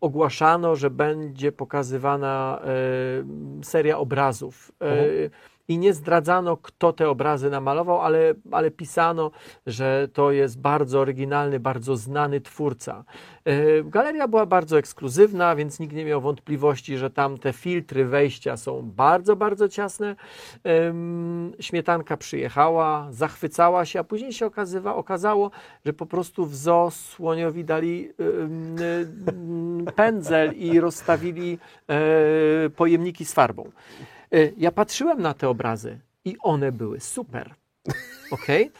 [0.00, 2.68] ogłaszano, że będzie pokazywana e,
[3.64, 4.72] seria obrazów.
[4.80, 5.30] Mhm.
[5.68, 9.30] I nie zdradzano, kto te obrazy namalował, ale, ale pisano,
[9.66, 13.04] że to jest bardzo oryginalny, bardzo znany twórca.
[13.44, 18.56] E, Galeria była bardzo ekskluzywna, więc nikt nie miał wątpliwości, że tam te filtry wejścia
[18.56, 20.16] są bardzo, bardzo ciasne.
[21.60, 25.50] Śmietanka przyjechała, zachwycała się, a później się okazywa, okazało,
[25.84, 28.10] że po prostu w zoo słoniowi dali
[29.96, 31.58] pędzel i rozstawili
[31.88, 33.70] e, pojemniki z farbą.
[34.34, 37.54] E, Ja patrzyłem na te obrazy i one były super.
[38.30, 38.70] Okej?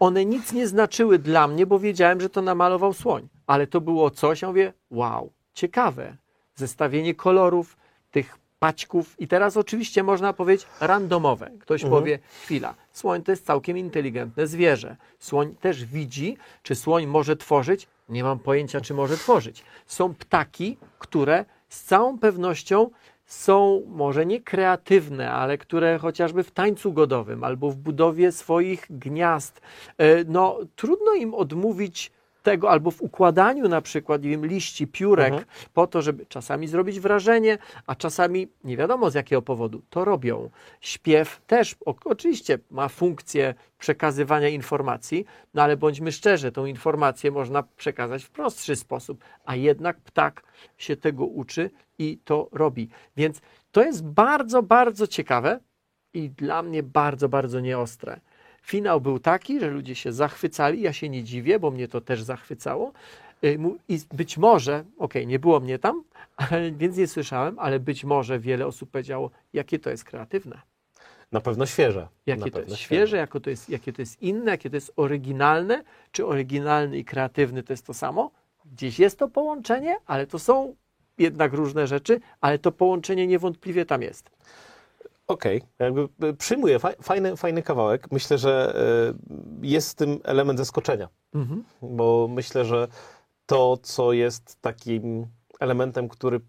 [0.00, 3.28] One nic nie znaczyły dla mnie, bo wiedziałem, że to namalował słoń.
[3.46, 6.16] Ale to było coś, ja mówię, wow, ciekawe.
[6.54, 7.76] Zestawienie kolorów,
[8.10, 9.20] tych paćków.
[9.20, 11.50] I teraz oczywiście można powiedzieć randomowe.
[11.60, 14.96] Ktoś powie, chwila, słoń to jest całkiem inteligentne zwierzę.
[15.18, 17.86] Słoń też widzi, czy słoń może tworzyć.
[18.08, 19.64] Nie mam pojęcia, czy może tworzyć.
[19.86, 22.90] Są ptaki, które z całą pewnością
[23.30, 29.60] są może nie kreatywne, ale które chociażby w tańcu godowym albo w budowie swoich gniazd,
[29.98, 32.12] e, no trudno im odmówić
[32.42, 35.44] tego, albo w układaniu na przykład, nie wiem, liści, piórek, Mhm.
[35.74, 40.50] po to, żeby czasami zrobić wrażenie, a czasami nie wiadomo z jakiego powodu to robią.
[40.80, 45.24] Śpiew też o, oczywiście ma funkcję przekazywania informacji,
[45.54, 50.42] no ale bądźmy szczerzy, tą informację można przekazać w prostszy sposób, a jednak ptak
[50.78, 52.88] się tego uczy i to robi.
[53.16, 53.40] Więc
[53.72, 55.60] to jest bardzo, bardzo ciekawe
[56.14, 58.20] i dla mnie bardzo, bardzo nieostre.
[58.62, 60.82] Finał był taki, że ludzie się zachwycali.
[60.82, 62.92] Ja się nie dziwię, bo mnie to też zachwycało.
[63.44, 63.58] Y,
[63.88, 66.02] I być może, okej, nie było mnie tam,
[66.78, 70.60] więc nie słyszałem, ale być może wiele osób powiedziało, jakie to jest kreatywne.
[71.32, 72.08] Na pewno świeże.
[72.26, 75.84] Jakie to jest świeże, jako to jest, jakie to jest inne, jakie to jest oryginalne,
[76.12, 78.30] czy oryginalny i kreatywny to jest to samo?
[78.72, 80.74] Gdzieś jest to połączenie, ale to są
[81.18, 84.30] jednak różne rzeczy, ale to połączenie niewątpliwie tam jest.
[85.30, 88.12] Okej, jakby y, przyjmuję, Fa- fajny, fajny kawałek.
[88.12, 88.74] Myślę, że
[89.62, 91.64] y, jest w tym element zaskoczenia, Mhm.
[91.82, 92.88] bo myślę, że
[93.46, 95.26] to, co jest takim
[95.60, 96.40] elementem, który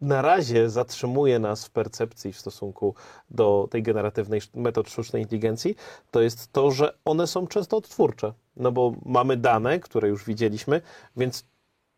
[0.00, 2.94] na razie zatrzymuje nas w percepcji w stosunku
[3.30, 5.76] do tej generatywnej metod sztucznej inteligencji,
[6.10, 8.32] to jest to, że one są często odtwórcze.
[8.56, 10.80] No bo mamy dane, które już widzieliśmy,
[11.16, 11.44] więc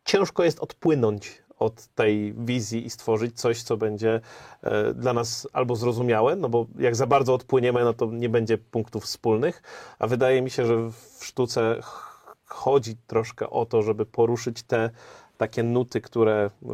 [0.05, 4.21] ciężko jest odpłynąć od tej wizji i stworzyć coś, co będzie
[4.63, 8.57] e, dla nas albo zrozumiałe, no bo jak za bardzo odpłyniemy, no to nie będzie
[8.57, 9.61] punktów wspólnych,
[9.99, 14.89] a wydaje mi się, że w sztuce ch- chodzi troszkę o to, żeby poruszyć te
[15.37, 16.67] takie nuty, które y,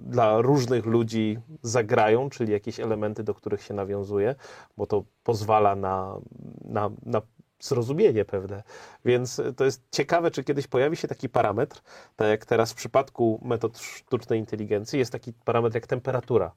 [0.00, 4.34] dla różnych ludzi zagrają, czyli jakieś elementy, do których się nawiązuje,
[4.76, 6.16] bo to pozwala na,
[6.64, 7.22] na, na
[7.60, 8.62] zrozumienie pewne.
[9.04, 11.80] Więc to jest ciekawe, czy kiedyś pojawi się taki parametr,
[12.16, 16.52] tak jak teraz w przypadku metod sztucznej inteligencji jest taki parametr jak temperatura.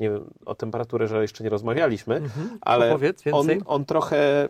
[0.00, 2.58] Nie wiem, o temperaturze że jeszcze nie rozmawialiśmy, Mhm.
[2.60, 2.98] ale
[3.32, 4.48] on, on trochę,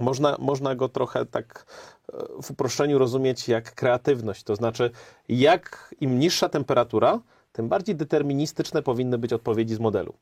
[0.00, 1.66] można, można go trochę tak
[2.12, 4.42] e, w uproszczeniu rozumieć jak kreatywność.
[4.44, 4.90] To znaczy,
[5.28, 7.20] jak im niższa temperatura,
[7.56, 10.14] tym bardziej deterministyczne powinny być odpowiedzi z modelu.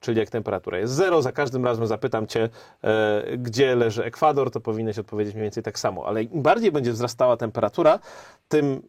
[0.00, 2.48] Czyli jak temperatura jest zero, za każdym razem zapytam cię,
[2.82, 6.06] e, gdzie leży Ekwador, to powinieneś odpowiedzieć mniej więcej tak samo.
[6.06, 7.98] Ale im bardziej będzie wzrastała temperatura,
[8.48, 8.82] tym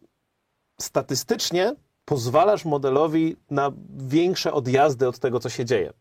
[0.80, 1.74] statystycznie
[2.04, 5.92] pozwalasz modelowi na większe odjazdy od tego, co się dzieje.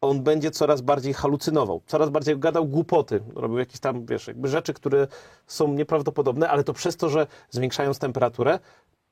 [0.00, 4.74] On będzie coraz bardziej halucynował, coraz bardziej gadał głupoty, robił jakieś tam, wiesz, jakby rzeczy,
[4.74, 5.06] które
[5.46, 8.58] są nieprawdopodobne, ale to przez to, że zwiększając temperaturę,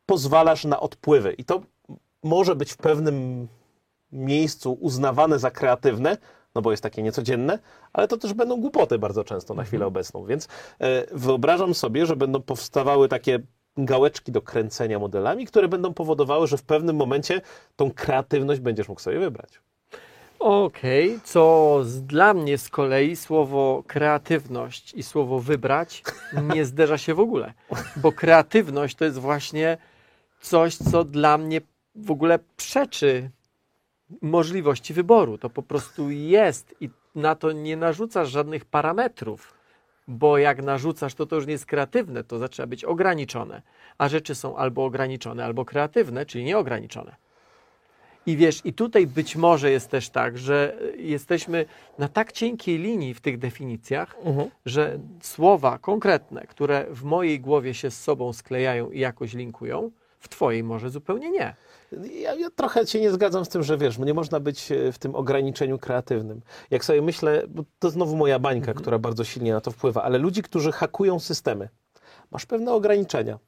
[0.06, 1.32] pozwalasz na odpływy.
[1.32, 1.60] I to
[2.22, 3.48] może być w pewnym
[4.12, 6.16] miejscu uznawane za kreatywne,
[6.54, 7.58] no bo jest takie niecodzienne,
[7.92, 10.24] ale to też będą głupoty bardzo często na chwilę obecną.
[10.24, 10.48] Więc
[10.80, 13.40] e, wyobrażam sobie, że będą powstawały takie
[13.76, 17.40] gałeczki do kręcenia modelami, które będą powodowały, że w pewnym momencie
[17.76, 19.60] tą kreatywność będziesz mógł sobie wybrać.
[20.38, 26.02] Okej, co z, dla mnie z kolei słowo kreatywność i słowo wybrać
[26.54, 27.52] nie zderza się w ogóle,
[27.96, 29.78] bo kreatywność to jest właśnie
[30.40, 31.60] coś, co dla mnie
[31.94, 33.30] w ogóle przeczy
[34.22, 35.38] możliwości wyboru.
[35.38, 39.54] To po prostu jest i na to nie narzucasz żadnych parametrów,
[40.08, 43.62] bo jak narzucasz, to to już nie jest kreatywne, to zaczyna być ograniczone,
[43.98, 47.16] a rzeczy są albo ograniczone, albo kreatywne, czyli nieograniczone.
[48.26, 51.64] I wiesz, i tutaj być może jest też tak, że jesteśmy
[51.98, 54.16] na tak cienkiej linii w tych definicjach,
[54.66, 59.90] że słowa konkretne, które w mojej głowie się z sobą sklejają i jakoś linkują,
[60.22, 61.54] w twojej może zupełnie nie.
[62.12, 64.98] Ja, ja trochę się nie zgadzam z tym, że wiesz, nie można być e, w
[64.98, 66.40] tym ograniczeniu kreatywnym.
[66.70, 70.18] Jak sobie myślę, bo to znowu moja bańka, która bardzo silnie na to wpływa, ale
[70.18, 71.68] ludzi, którzy hakują systemy,
[72.30, 73.38] masz pewne ograniczenia.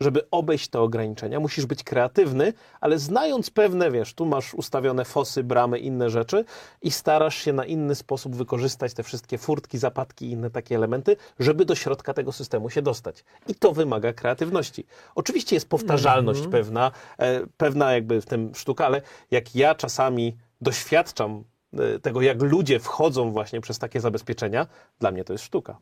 [0.00, 5.44] Żeby obejść te ograniczenia, musisz być kreatywny, ale znając pewne, wiesz, tu masz ustawione fosy,
[5.44, 6.44] bramy, inne rzeczy
[6.82, 11.16] i starasz się na inny sposób wykorzystać te wszystkie furtki, zapadki i inne takie elementy,
[11.38, 13.24] żeby do środka tego systemu się dostać.
[13.48, 14.86] I to wymaga kreatywności.
[15.14, 21.44] Oczywiście jest powtarzalność pewna, e, pewna jakby w tym sztuka, ale jak ja czasami doświadczam
[21.72, 24.66] e, tego, jak ludzie wchodzą właśnie przez takie zabezpieczenia,
[24.98, 25.78] dla mnie to jest sztuka.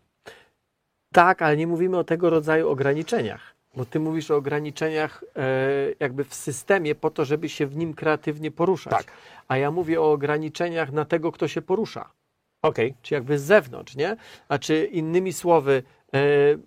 [1.13, 3.60] Tak, ale nie mówimy o tego rodzaju ograniczeniach.
[3.77, 5.47] Bo ty mówisz o ograniczeniach e,
[6.01, 8.93] jakby w systemie po to, żeby się w nim kreatywnie poruszać.
[8.93, 9.13] Tak.
[9.49, 12.11] A ja mówię o ograniczeniach na tego, kto się porusza.
[12.63, 14.17] Okej, Czy jakby z zewnątrz, nie?
[14.49, 15.83] A czy innymi słowy,
[16.15, 16.21] e,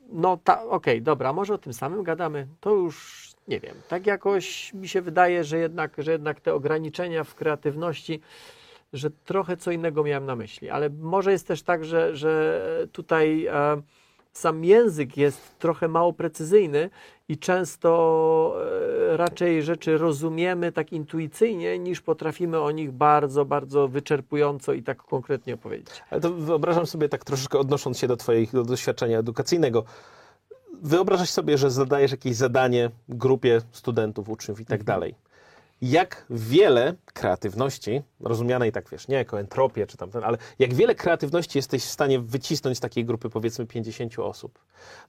[0.09, 2.47] no ta, okej, dobra, może o tym samym gadamy.
[2.59, 3.75] To już nie wiem.
[3.87, 8.21] Tak jakoś mi się wydaje, że jednak, że jednak te ograniczenia w kreatywności,
[8.93, 10.69] że trochę co innego miałem na myśli.
[10.69, 13.81] Ale może jest też tak, że, że tutaj e,
[14.33, 16.89] sam język jest trochę mało precyzyjny
[17.27, 18.55] i często
[19.11, 25.03] e, raczej rzeczy rozumiemy tak intuicyjnie, niż potrafimy o nich bardzo, bardzo wyczerpująco i tak
[25.03, 26.03] konkretnie opowiedzieć.
[26.09, 29.83] Ale to wyobrażam sobie tak troszeczkę odnosząc się do Twojego doświadczenia edukacyjnego.
[30.81, 35.15] Wyobrażasz sobie, że zadajesz jakieś zadanie grupie studentów, uczniów i tak dalej.
[35.81, 41.57] Jak wiele kreatywności, rozumianej tak wiesz, nie jako entropię czy tamten, ale jak wiele kreatywności
[41.57, 44.59] jesteś w stanie wycisnąć z takiej grupy powiedzmy 50 osób.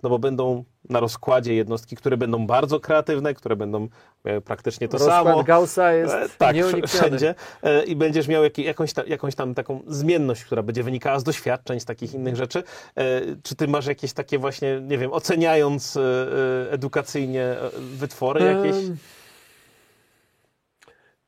[0.03, 3.89] No bo będą na rozkładzie jednostki, które będą bardzo kreatywne, które będą
[4.25, 5.45] miały praktycznie to Rozkład samo.
[5.45, 6.57] Gaussa jest E, tak,
[6.87, 7.35] wszędzie.
[7.63, 11.25] E, I będziesz miał jak, jakąś, ta, jakąś tam taką zmienność, która będzie wynikała z
[11.25, 12.63] doświadczeń, z takich innych rzeczy.
[12.97, 18.45] E, Czy ty masz jakieś takie właśnie, nie wiem, oceniając e, e, edukacyjnie e, wytwory
[18.45, 18.77] jakieś?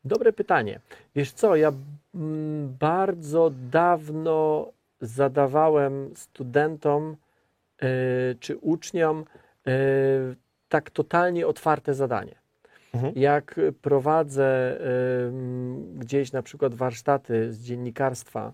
[0.07, 0.81] Dobre pytanie.
[1.17, 1.73] Wiesz co, ja
[2.15, 4.69] mm, bardzo dawno
[5.01, 7.17] zadawałem studentom
[7.83, 7.87] y,
[8.41, 9.25] czy uczniom
[9.69, 9.73] y,
[10.69, 12.35] tak totalnie otwarte zadanie.
[12.95, 13.13] Mhm.
[13.17, 18.53] Jak prowadzę mm, gdzieś na przykład warsztaty z dziennikarstwa,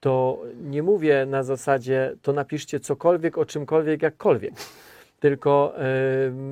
[0.00, 4.54] to nie mówię na zasadzie, to napiszcie cokolwiek o czymkolwiek, jakkolwiek.
[5.20, 5.74] Tylko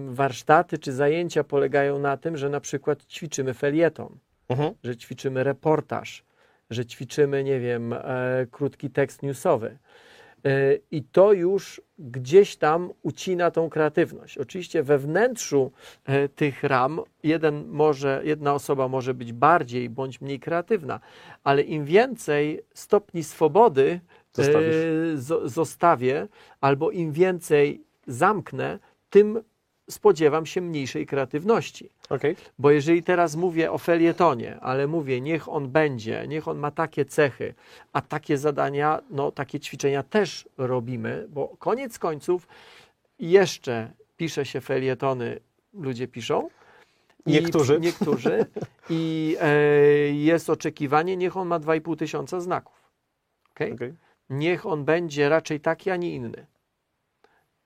[0.09, 4.75] warsztaty czy zajęcia polegają na tym, że na przykład ćwiczymy felieton Mhm.
[4.85, 6.25] że ćwiczymy reportaż,
[6.71, 7.99] że ćwiczymy, nie wiem, e,
[8.51, 9.79] krótki tekst newsowy.
[10.45, 14.39] E, I to już gdzieś tam ucina tą kreatywność.
[14.39, 15.73] Oczywiście we wnętrzu
[16.05, 21.01] e, tych ram jeden może, jedna osoba może być bardziej bądź mniej kreatywna,
[21.45, 24.01] ale im więcej stopni swobody
[24.39, 26.29] e, zo- zostawię,
[26.61, 28.79] albo im więcej zamknę,
[29.11, 29.43] tym
[29.91, 31.91] spodziewam się mniejszej kreatywności.
[32.11, 32.37] Okej.
[32.59, 37.05] Bo jeżeli teraz mówię o felietonie, ale mówię, niech on będzie, niech on ma takie
[37.05, 37.55] cechy,
[37.93, 42.49] a takie zadania, no takie ćwiczenia też robimy, bo koniec końców
[43.19, 45.41] jeszcze pisze się felietony,
[45.75, 46.49] ludzie piszą.
[47.27, 47.81] I Niektórzy.
[47.81, 48.47] Niektórzy.
[48.91, 49.59] I e,
[50.13, 52.91] jest oczekiwanie, niech on ma 2,5 tysiąca znaków.
[53.55, 53.73] Okay?
[53.73, 53.95] Okej.
[54.31, 56.47] Niech on będzie raczej taki, a nie inny.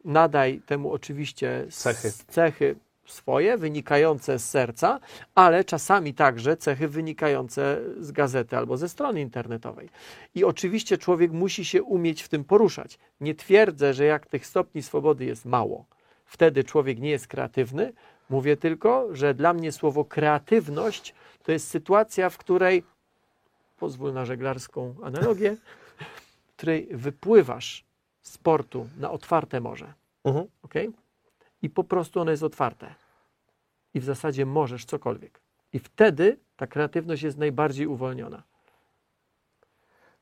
[0.05, 2.13] Nadaj temu oczywiście Cechy.
[2.29, 5.01] cechy swoje, wynikające z serca,
[5.35, 9.89] ale czasami także cechy wynikające z gazety albo ze strony internetowej.
[10.35, 12.99] I oczywiście człowiek musi się umieć w tym poruszać.
[13.21, 15.85] Nie twierdzę, że jak tych stopni swobody jest mało,
[16.27, 17.93] wtedy człowiek nie jest kreatywny.
[18.31, 22.83] Mówię tylko, że dla mnie słowo kreatywność to jest sytuacja, w której,
[23.79, 25.57] pozwól na żeglarską analogię,
[26.53, 27.90] w której wypływasz
[28.31, 29.95] z portu na otwarte morze.
[30.25, 30.47] Mhm.
[30.63, 30.75] ok?
[31.63, 32.95] I po prostu ono jest otwarte.
[33.95, 35.41] I w zasadzie możesz cokolwiek.
[35.73, 38.43] I wtedy ta kreatywność jest najbardziej uwolniona.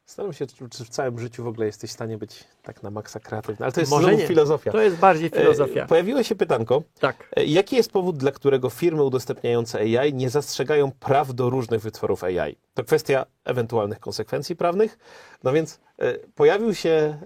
[0.09, 3.21] Zastanawiam się, czy w całym życiu w ogóle jesteś w stanie być tak na maksa
[3.21, 3.65] kreatywny.
[3.65, 4.27] Ale to jest Może nie.
[4.27, 4.73] filozofia.
[4.73, 5.85] To jest bardziej filozofia.
[5.85, 7.29] E, Pojawiło się pytanko, Tak.
[7.37, 12.25] e, jaki jest powód, dla którego firmy udostępniające AI nie zastrzegają praw do różnych wytworów
[12.25, 12.57] AI?
[12.75, 14.99] To kwestia ewentualnych konsekwencji prawnych.
[15.45, 17.19] No więc e, pojawił się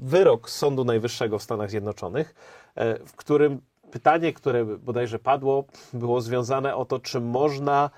[0.00, 2.34] wyrok Sądu Najwyższego w Stanach Zjednoczonych,
[3.06, 3.60] w którym
[3.90, 7.90] pytanie, które bodajże padło, było związane o to, czy można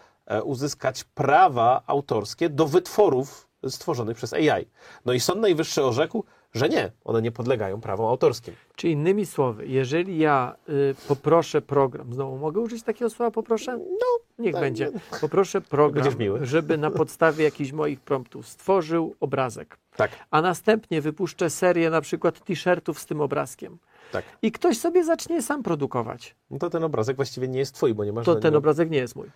[0.45, 4.67] uzyskać prawa autorskie do wytworów stworzonych przez AI.
[5.05, 6.25] No i Sąd Najwyższy orzekł,
[6.55, 8.55] że nie, one nie podlegają prawom autorskim.
[8.77, 13.77] Czy innymi słowy, jeżeli ja y, poproszę program, znowu mogę użyć takiego słowa poproszę?
[13.79, 14.07] No,
[14.39, 14.91] niech tak, będzie.
[15.21, 16.07] Poproszę program,
[16.43, 22.45] żeby na podstawie jakichś moich promptów stworzył obrazek, Tak, a następnie wypuszczę serię na przykład
[22.45, 23.79] t-shirtów z tym obrazkiem.
[24.13, 24.25] tak.
[24.43, 26.37] I ktoś sobie zacznie sam produkować.
[26.51, 28.59] No to ten obrazek właściwie nie jest twój, bo nie masz To ten niego...
[28.59, 29.31] obrazek nie jest mój.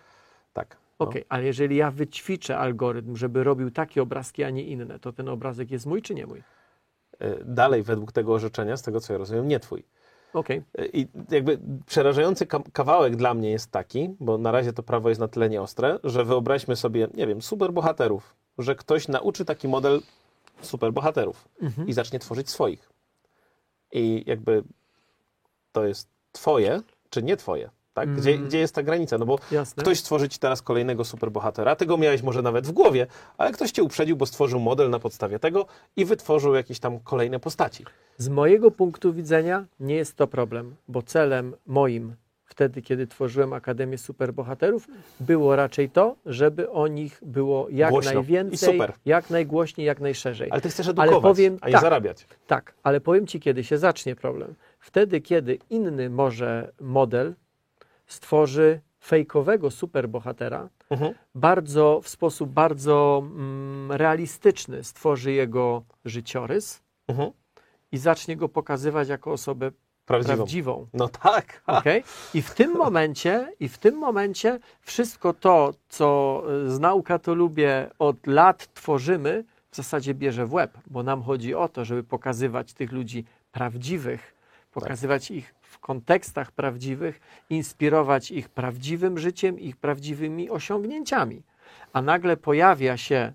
[0.53, 0.77] Tak.
[0.99, 1.05] no.
[1.05, 5.29] Okej, ale jeżeli ja wyćwiczę algorytm, żeby robił takie obrazki, a nie inne, to ten
[5.29, 6.43] obrazek jest mój czy nie mój?
[7.19, 9.83] E, Dalej, według tego orzeczenia, z tego co ja rozumiem, nie twój.
[10.33, 14.83] Okej, E, I jakby przerażający ka- kawałek dla mnie jest taki, bo na razie to
[14.83, 19.67] prawo jest na tyle nieostre, że wyobraźmy sobie, nie wiem, superbohaterów, że ktoś nauczy taki
[19.67, 20.01] model
[20.61, 21.87] superbohaterów Mhm.
[21.87, 22.89] i zacznie tworzyć swoich.
[23.91, 24.63] I jakby
[25.71, 27.69] to jest twoje, czy nie twoje?
[27.93, 28.15] Tak?
[28.15, 28.45] Gdzie, Mm.
[28.47, 29.17] gdzie jest ta granica?
[29.17, 29.83] No bo jasne.
[29.83, 33.07] Ktoś stworzy ci teraz kolejnego superbohatera, tego miałeś może nawet w głowie,
[33.37, 37.39] ale ktoś cię uprzedził, bo stworzył model na podstawie tego i wytworzył jakieś tam kolejne
[37.39, 37.85] postaci.
[38.17, 43.97] Z mojego punktu widzenia nie jest to problem, bo celem moim wtedy, kiedy tworzyłem Akademię
[43.97, 44.87] Superbohaterów,
[45.19, 50.51] było raczej to, żeby o nich było jak Głośno najwięcej, jak najgłośniej, jak najszerzej.
[50.51, 51.81] Ale ty chcesz Ale edukować, powiem a nie tak.
[51.81, 52.27] zarabiać.
[52.47, 54.53] Tak, ale powiem Ci, kiedy się zacznie problem.
[54.79, 57.35] Wtedy, kiedy inny może model
[58.13, 61.13] stworzy fejkowego superbohatera, Mhm.
[61.35, 67.31] bardzo, w sposób bardzo mm, realistyczny stworzy jego życiorys Mhm.
[67.91, 69.71] i zacznie go pokazywać jako osobę
[70.05, 70.35] Prawdziwą.
[70.35, 70.87] prawdziwą.
[70.93, 71.61] No tak.
[71.67, 72.03] Okay?
[72.33, 77.33] I w tym momencie, i w tym momencie wszystko to, co y, z nauka to
[77.35, 82.03] lubię od lat tworzymy, w zasadzie bierze w łeb, bo nam chodzi o to, żeby
[82.03, 84.33] pokazywać tych ludzi prawdziwych,
[84.71, 87.19] pokazywać ich w kontekstach prawdziwych,
[87.49, 91.43] inspirować ich prawdziwym życiem, ich prawdziwymi osiągnięciami.
[91.93, 93.33] A nagle pojawia się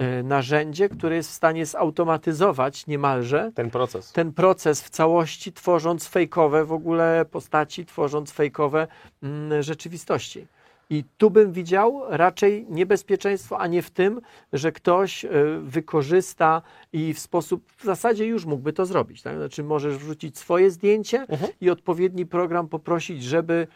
[0.00, 4.12] y, narzędzie, które jest w stanie zautomatyzować niemalże Ten proces.
[4.12, 8.86] ten proces w całości, tworząc fejkowe w ogóle postaci, tworząc fejkowe
[9.22, 10.46] mm, rzeczywistości.
[10.92, 14.20] I tu bym widział raczej niebezpieczeństwo, a nie w tym,
[14.52, 15.30] że ktoś y,
[15.62, 16.62] wykorzysta
[16.92, 19.22] i w sposób, w zasadzie już mógłby to zrobić.
[19.22, 19.36] Tak?
[19.36, 21.52] Znaczy możesz wrzucić swoje zdjęcie Mhm.
[21.60, 23.66] i odpowiedni program poprosić, żeby e,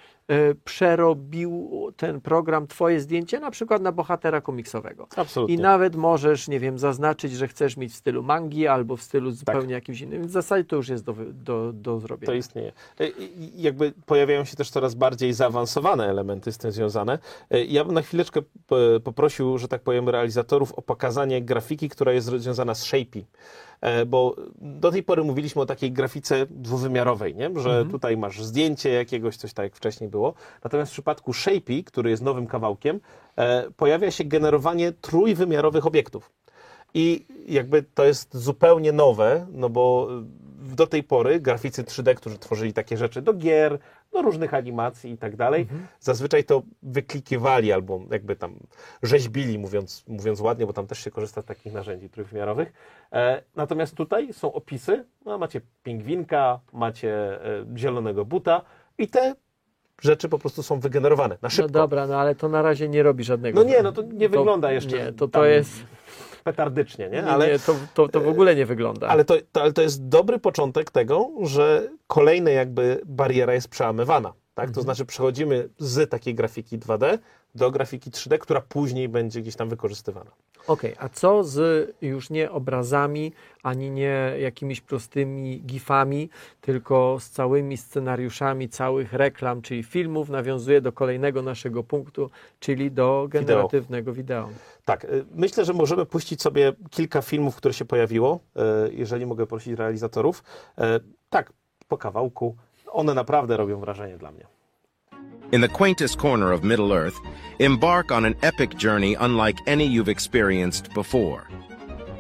[0.65, 5.07] przerobił ten program twoje zdjęcie na przykład na bohatera komiksowego.
[5.17, 5.55] Absolutnie.
[5.55, 9.31] I nawet możesz, nie wiem, zaznaczyć, że chcesz mieć w stylu mangi albo w stylu
[9.31, 10.19] zupełnie jakimś innym.
[10.19, 12.27] Więc w zasadzie to już jest do, do, do zrobienia.
[12.27, 12.73] To istnieje.
[13.19, 17.19] I- i Jakby pojawiają się też coraz bardziej zaawansowane elementy z tym związane.
[17.69, 18.41] Ja bym na chwileczkę
[19.05, 23.27] poprosił, że tak powiem, realizatorów o pokazanie grafiki, która jest związana z Shapey.
[23.81, 27.51] E, Bo do tej pory mówiliśmy o takiej grafice dwuwymiarowej, nie?
[27.57, 30.35] że tutaj masz zdjęcie jakiegoś, coś tak jak wcześniej było.
[30.65, 33.01] Natomiast w przypadku Shapey, który jest nowym kawałkiem,
[33.37, 36.31] e, pojawia się generowanie trójwymiarowych obiektów.
[36.95, 40.09] I jakby to jest zupełnie nowe, no bo
[40.75, 43.79] do tej pory graficy 3D, którzy tworzyli takie rzeczy do gier,
[44.13, 45.67] do różnych animacji i tak dalej,
[46.01, 48.55] zazwyczaj to wyklikiwali albo jakby tam
[49.03, 52.73] rzeźbili, mówiąc, mówiąc ładnie, bo tam też się korzysta z takich narzędzi trójwymiarowych.
[53.13, 58.63] E, natomiast tutaj są opisy, no, macie pingwinka, macie e, zielonego buta
[58.99, 59.35] i te
[60.03, 61.73] rzeczy po prostu są wygenerowane na szybko.
[61.73, 63.65] No dobra, no ale to na razie nie robi żadnego.
[63.65, 65.85] No nie, no to nie wygląda jeszcze Nie, to, to tam jest.
[66.47, 67.23] Petardycznie, nie?
[67.23, 69.09] Nie, Ale, nie, to, to, to w ogóle nie wygląda.
[69.09, 74.33] ale, to, to, ale to jest dobry początek tego, że kolejna jakby bariera jest przełamywana.
[74.55, 74.71] Tak?
[74.71, 77.19] To znaczy przechodzimy z takiej grafiki 2D
[77.57, 80.31] do grafiki 3D, która później będzie gdzieś tam wykorzystywana.
[80.67, 86.31] Okej, a co z już nie obrazami, ani nie jakimiś prostymi gifami,
[86.61, 92.31] tylko z całymi scenariuszami całych reklam, czyli filmów, nawiązuje do kolejnego naszego punktu,
[92.61, 94.49] czyli do generatywnego wideo.
[94.85, 98.41] Tak, y, myślę, że możemy puścić sobie kilka filmów, które się pojawiło,
[98.89, 100.43] y, jeżeli mogę prosić realizatorów.
[100.79, 100.83] Y,
[101.31, 101.53] Tak,
[101.89, 102.57] po kawałku.
[102.87, 104.47] One naprawdę robią wrażenie dla mnie.
[105.53, 107.21] In the quaintest corner of Middle Earth,
[107.61, 111.49] embark on an epic journey unlike any you've experienced before.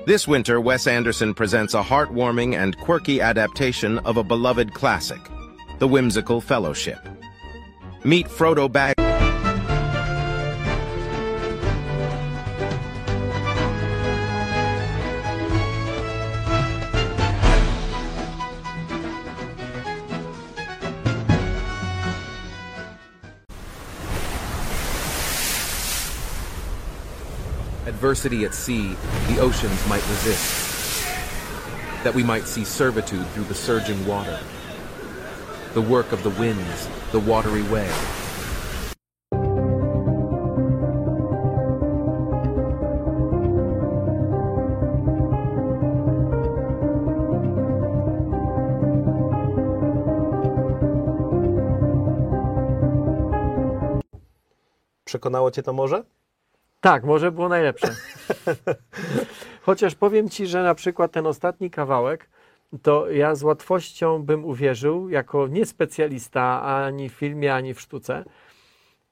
[0.07, 5.21] This winter, Wes Anderson presents a heartwarming and quirky adaptation of a beloved classic,
[5.81, 7.01] The Whimsical Fellowship.
[8.05, 9.06] Meet Frodo Bag.
[27.87, 28.97] Adversity at sea,
[29.29, 31.07] the oceans might resist.
[32.03, 34.41] That we might see servitude through the surging water.
[35.73, 37.89] The work of the winds, the watery way.
[55.05, 56.16] Przekonało Cię to może?
[56.81, 57.89] Tak, może było najlepsze.
[59.67, 62.29] Chociaż powiem Ci, że na przykład ten ostatni kawałek,
[62.83, 68.25] to ja z łatwością bym uwierzył, jako niespecjalista ani w filmie, ani w sztuce,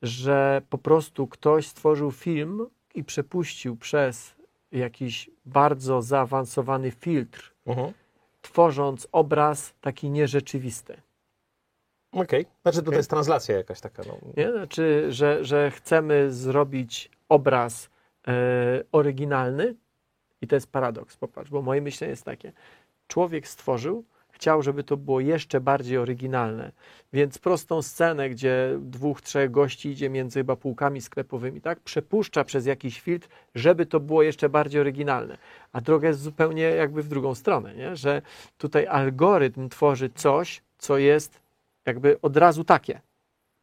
[0.02, 4.34] że po prostu ktoś stworzył film i przepuścił przez
[4.72, 7.54] jakiś bardzo zaawansowany filtr,
[8.42, 11.02] tworząc obraz taki nierzeczywisty.
[12.12, 12.46] Okej.
[12.62, 14.02] Znaczy tutaj jest translacja jakaś taka.
[14.06, 14.18] No.
[14.36, 14.52] Nie?
[14.52, 17.90] Znaczy, że, że chcemy zrobić obraz
[18.28, 19.74] e, oryginalny
[20.40, 22.52] i to jest paradoks, popatrz, bo moje myślenie jest takie.
[23.09, 26.72] Człowiek stworzył, chciał, żeby to było jeszcze bardziej oryginalne,
[27.12, 32.66] więc prostą scenę, gdzie dwóch, trzech gości idzie między chyba półkami sklepowymi, tak, przepuszcza przez
[32.66, 35.38] jakiś filtr, żeby to było jeszcze bardziej oryginalne.
[35.72, 37.96] A droga jest zupełnie jakby w drugą stronę, nie?
[37.96, 38.22] że
[38.59, 41.40] tutaj algorytm tworzy coś, co jest
[41.86, 43.01] jakby od razu takie.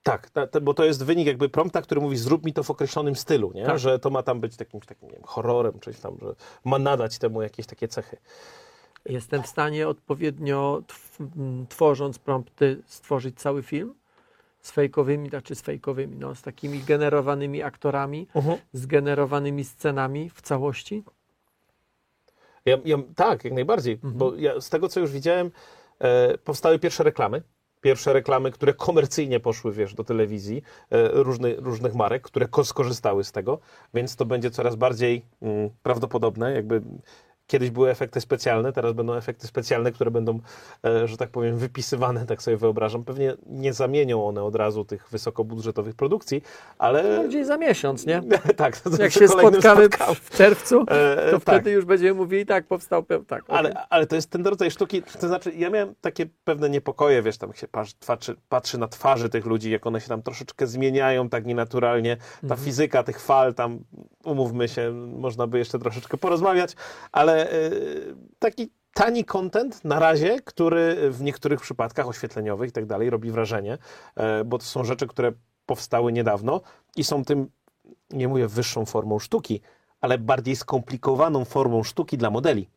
[0.04, 2.72] Tak, ta, ta, bo to jest wynik jakby prompta, który mówi zrób mi to w
[2.72, 3.66] określonym stylu, nie?
[3.66, 3.80] Tak.
[3.80, 7.18] że to ma tam być jakimś takim nie wiem, horrorem, czy tam, że ma nadać
[7.18, 8.18] temu jakieś takie cechy.
[9.06, 10.82] Jestem w stanie odpowiednio
[11.70, 13.94] tworząc prompty stworzyć cały film
[14.62, 18.28] z fejkowymi, znaczy z fejkowymi, no, z takimi generowanymi aktorami,
[18.74, 21.04] z generowanymi scenami w całości.
[22.66, 25.52] Ja, ja, tak, jak najbardziej, bo ja, z tego co już widziałem,
[26.00, 27.42] e, powstały pierwsze reklamy.
[27.82, 33.24] Pierwsze reklamy, które komercyjnie poszły, wiesz, do telewizji e, różny, różnych marek, które ko- skorzystały
[33.24, 33.60] z tego,
[33.94, 36.82] więc to będzie coraz bardziej mm, prawdopodobne, jakby
[37.52, 40.40] kiedyś były efekty specjalne, teraz będą efekty specjalne, które będą,
[40.86, 43.04] e, że tak powiem, wypisywane, tak sobie wyobrażam.
[43.04, 46.44] Pewnie nie zamienią one od razu tych wysokobudżetowych produkcji,
[46.78, 48.22] ale Gdzieś za miesiąc, nie?
[48.58, 50.16] tak, to Jak się spotkamy spotkaniu.
[50.16, 51.56] w czerwcu, E, to tak.
[51.56, 53.44] wtedy już będziemy mówili, tak, powstał, tak.
[53.44, 53.58] okej.
[53.58, 57.38] Ale, ale to jest ten rodzaj sztuki, to znaczy ja miałem takie pewne niepokoje, wiesz,
[57.38, 61.46] tam się patrzy, patrzy, na twarzy tych ludzi, jak one się tam troszeczkę zmieniają tak
[61.46, 62.18] nienaturalnie,
[62.50, 63.80] ta fizyka tych fal tam,
[64.24, 66.76] umówmy się, można by jeszcze troszeczkę porozmawiać,
[67.12, 67.41] ale
[68.40, 73.78] taki tani content na razie, który w niektórych przypadkach oświetleniowych i tak dalej robi wrażenie,
[74.16, 75.32] e, bo to są rzeczy, które
[75.66, 76.62] powstały niedawno
[76.96, 77.50] i są tym,
[78.10, 79.62] nie mówię wyższą formą sztuki,
[80.02, 82.70] ale bardziej skomplikowaną formą sztuki dla modeli,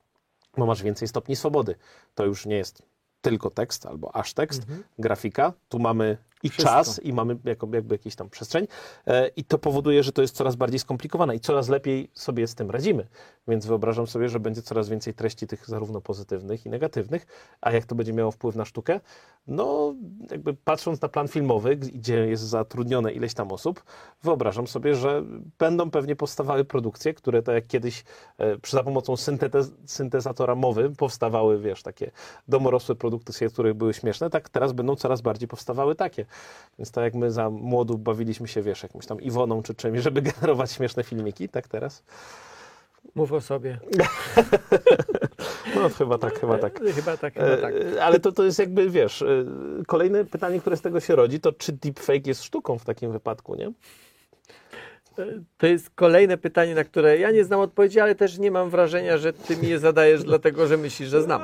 [0.57, 1.75] bo masz więcej stopni swobody.
[2.15, 2.83] To już nie jest
[3.21, 4.63] tylko tekst albo aż tekst,
[4.99, 5.53] grafika.
[5.69, 6.73] Tu mamy i Wszystko.
[6.73, 8.67] czas, i mamy jako, jakby jakąś tam przestrzeń.
[9.07, 12.55] E, I to powoduje, że to jest coraz bardziej skomplikowane i coraz lepiej sobie z
[12.55, 13.07] tym radzimy.
[13.49, 17.27] Więc wyobrażam sobie, że będzie coraz więcej treści tych zarówno pozytywnych i negatywnych.
[17.61, 19.01] A jak to będzie miało wpływ na sztukę?
[19.47, 19.95] No,
[20.31, 23.85] jakby patrząc na plan filmowy, gdzie jest zatrudnione ileś tam osób,
[24.23, 25.23] wyobrażam sobie, że
[25.59, 28.05] będą pewnie powstawały produkcje, które tak jak kiedyś
[28.39, 32.11] e, przy za pomocą syntete- syntezatora mowy powstawały, wiesz, takie
[32.49, 36.27] domorosłe produkty, które były śmieszne, tak teraz będą coraz bardziej powstawały takie.
[36.79, 40.23] Więc tak jak my za młodu bawiliśmy się, wiesz, jakąś tam Iwoną czy czymś, żeby
[40.33, 42.03] generować śmieszne filmiki, tak teraz?
[43.15, 43.79] Mów o sobie.
[45.75, 46.81] No chyba tak, chyba tak.
[46.81, 47.75] Chyba tak, chyba tak.
[47.75, 49.45] E, Ale to, to jest jakby, wiesz, e,
[49.87, 53.55] kolejne pytanie, które z tego się rodzi, to czy deepfake jest sztuką w takim wypadku,
[53.55, 53.73] nie?
[55.59, 59.19] To jest kolejne pytanie, na które ja nie znam odpowiedzi, ale też nie mam wrażenia,
[59.19, 61.43] że ty mi je zadajesz dlatego, że myślisz, że znam.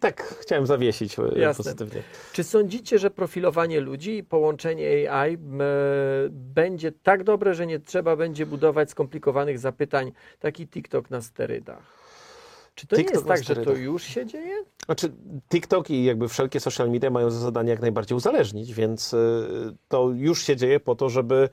[0.00, 1.64] Tak, chciałem zawiesić e, Jasne.
[1.64, 2.02] pozytywnie.
[2.32, 5.62] Czy sądzicie, że profilowanie ludzi i połączenie AI m,
[6.30, 12.00] będzie tak dobre, że nie trzeba będzie budować skomplikowanych zapytań, taki TikTok na sterydach?
[12.74, 14.64] Czy to TikTok nie jest tak, że to już się dzieje?
[14.86, 15.12] Znaczy,
[15.48, 19.16] TikTok i jakby wszelkie social media mają za zadanie jak najbardziej uzależnić, więc y,
[19.88, 21.48] to już się dzieje po to, żeby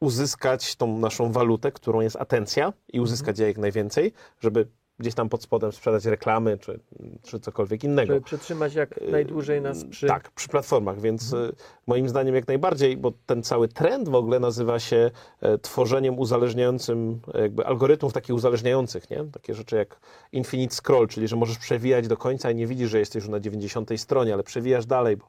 [0.00, 4.66] uzyskać tą naszą walutę, którą jest atencja i uzyskać jej jak najwięcej, żeby
[4.98, 6.80] gdzieś tam pod spodem sprzedać reklamy czy,
[7.22, 8.12] czy cokolwiek innego.
[8.12, 10.06] Żeby przetrzymać jak najdłużej nas przy...
[10.06, 11.52] Tak, przy platformach, więc y,
[11.86, 15.10] moim zdaniem jak najbardziej, bo ten cały trend w ogóle nazywa się
[15.40, 19.24] e, tworzeniem uzależniającym, e, jakby algorytmów takich uzależniających, nie?
[19.32, 20.00] Takie rzeczy jak
[20.32, 23.40] infinite scroll, czyli że możesz przewijać do końca i nie widzisz, że jesteś już na
[23.40, 25.24] 90 stronie, ale przewijasz dalej, bo,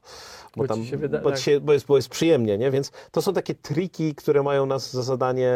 [0.56, 1.38] bo, Bo ci tam, się wyda- bo, tak.
[1.38, 2.70] ci się, bo, jest, bo jest przyjemnie, nie?
[2.70, 5.52] Więc to są takie triki, które mają nas za zadanie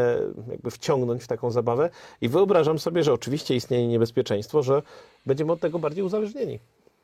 [0.51, 4.83] jakby wciągnąć w taką zabawę i wyobrażam sobie, że oczywiście istnieje niebezpieczeństwo, że
[5.27, 6.59] będziemy od tego bardziej uzależnieni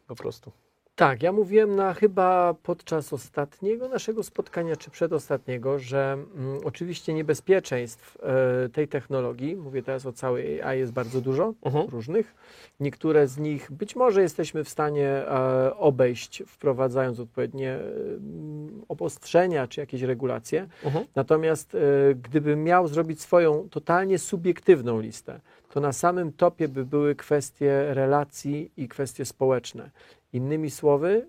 [0.07, 0.51] po prostu.
[0.97, 8.19] Tak, ja mówiłem na chyba podczas ostatniego naszego spotkania, czy przedostatniego, że mm, oczywiście niebezpieczeństw
[8.23, 11.89] e, tej technologii, mówię teraz o całej AI, jest bardzo dużo Mhm.
[11.89, 12.35] różnych.
[12.81, 19.81] Niektóre z nich być może jesteśmy w stanie e, obejść, wprowadzając odpowiednie mm, obostrzenia czy
[19.81, 20.69] jakieś regulacje.
[20.85, 21.05] Mhm.
[21.15, 21.77] Natomiast
[22.23, 25.41] gdybym miał zrobić swoją totalnie subiektywną listę,
[25.77, 29.91] to na samym topie by były kwestie relacji i kwestie społeczne.
[30.33, 31.27] Innymi słowy, y,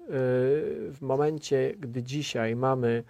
[0.91, 3.03] w momencie, gdy dzisiaj mamy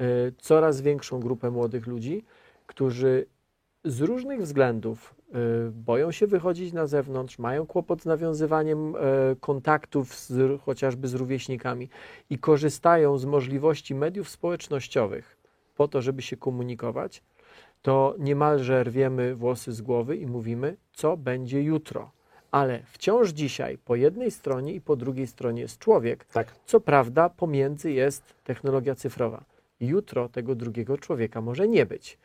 [0.00, 2.24] y, coraz większą grupę młodych ludzi,
[2.66, 3.26] którzy
[3.84, 5.14] z różnych względów
[5.68, 8.94] y, boją się wychodzić na zewnątrz, mają kłopot z nawiązywaniem
[9.40, 11.88] kontaktów z, chociażby z rówieśnikami
[12.30, 15.38] i korzystają z możliwości mediów społecznościowych
[15.74, 17.22] po to, żeby się komunikować,
[17.82, 22.10] to niemalże rwiemy włosy z głowy i mówimy, co będzie jutro.
[22.50, 26.24] Ale wciąż dzisiaj po jednej stronie i po drugiej stronie jest człowiek.
[26.24, 26.54] Tak.
[26.66, 29.44] Co prawda, pomiędzy jest technologia cyfrowa.
[29.80, 32.18] Jutro tego drugiego człowieka może nie być,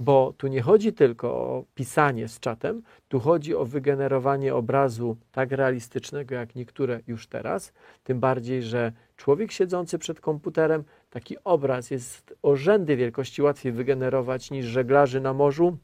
[0.00, 5.52] bo tu nie chodzi tylko o pisanie z czatem, tu chodzi o wygenerowanie obrazu tak
[5.52, 7.72] realistycznego jak niektóre już teraz.
[8.04, 10.84] Tym bardziej, że człowiek siedzący przed komputerem,
[11.14, 15.76] taki obraz jest o rzędy wielkości łatwiej wygenerować niż żeglarzy na morzu,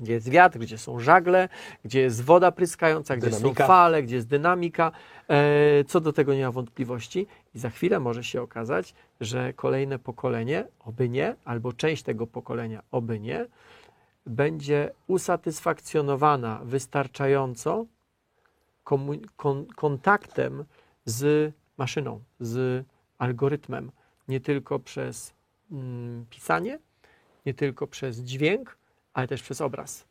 [0.00, 1.48] gdzie jest wiatr, gdzie są żagle,
[1.84, 3.64] gdzie jest woda pryskająca, gdzie Dynamika.
[3.64, 4.92] są fale, gdzie jest dynamika.
[5.28, 7.26] E, co do tego nie ma wątpliwości.
[7.54, 12.82] I za chwilę może się okazać, że kolejne pokolenie, oby nie, albo część tego pokolenia,
[12.90, 13.46] oby nie,
[14.26, 17.86] będzie usatysfakcjonowana wystarczająco
[19.36, 20.64] kon- kontaktem
[21.04, 22.84] z maszyną, z
[23.18, 23.90] algorytmem,
[24.30, 25.34] nie tylko przez
[25.72, 26.78] mm, pisanie,
[27.46, 28.78] nie tylko przez dźwięk,
[29.12, 30.04] ale też przez obraz.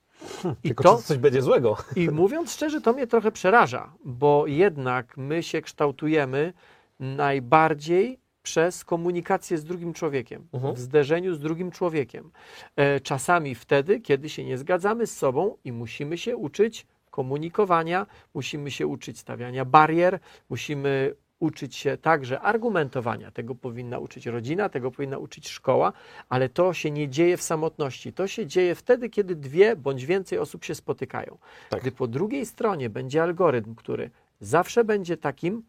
[0.63, 1.77] I Tylko to, coś będzie złego.
[1.95, 6.53] i mówiąc szczerze, to mnie trochę przeraża, bo jednak my się kształtujemy
[6.99, 10.75] najbardziej przez komunikację z drugim człowiekiem, Mhm.
[10.75, 12.31] w zderzeniu z drugim człowiekiem.
[12.75, 18.71] E, czasami wtedy, kiedy się nie zgadzamy z sobą i musimy się uczyć komunikowania, musimy
[18.71, 20.19] się uczyć stawiania barier,
[20.49, 23.31] musimy uczyć się także argumentowania.
[23.31, 25.93] Tego powinna uczyć rodzina, tego powinna uczyć szkoła,
[26.29, 28.13] ale to się nie dzieje w samotności.
[28.13, 31.37] To się dzieje wtedy, kiedy dwie bądź więcej osób się spotykają.
[31.69, 31.81] Tak.
[31.81, 34.09] Gdy po drugiej stronie będzie algorytm, który
[34.39, 35.63] zawsze będzie takim,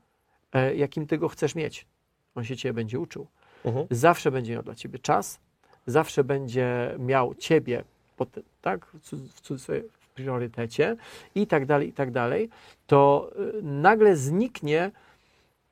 [0.53, 1.87] e, jakim ty go chcesz mieć.
[2.35, 3.27] On się ciebie będzie uczył.
[3.65, 3.87] Mhm.
[3.91, 5.41] Zawsze będzie miał dla ciebie czas,
[5.87, 7.85] zawsze będzie miał ciebie,
[8.17, 9.83] pot- tak, w cudzysłowie,
[10.15, 10.97] priorytecie
[11.35, 12.49] i tak dalej, i tak dalej,
[12.87, 14.91] to y, nagle zniknie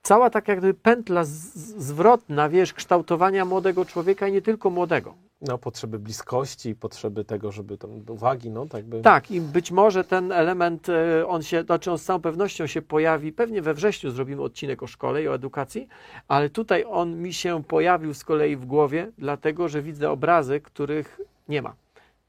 [0.02, 5.14] cała tak jakby pętla zwrotna, wiesz, kształtowania młodego człowieka i nie tylko młodego.
[5.40, 9.02] No, potrzeby bliskości, potrzeby tego, żeby tam uwagi, no tak by.
[9.02, 12.82] Tak, i być może ten element, e, on się, znaczy on z całą pewnością się
[12.82, 15.88] pojawi, pewnie we wrześniu zrobimy odcinek o szkole i o edukacji,
[16.28, 21.20] ale tutaj on mi się pojawił z kolei w głowie, dlatego że widzę obrazy, których
[21.48, 21.74] nie ma.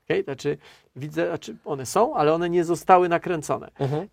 [0.10, 0.24] Okay?
[0.24, 0.58] Znaczy,
[0.96, 3.72] widzę, znaczy one są, ale one nie zostały nakręcone.
[3.80, 4.04] Mhm.
[4.04, 4.08] E,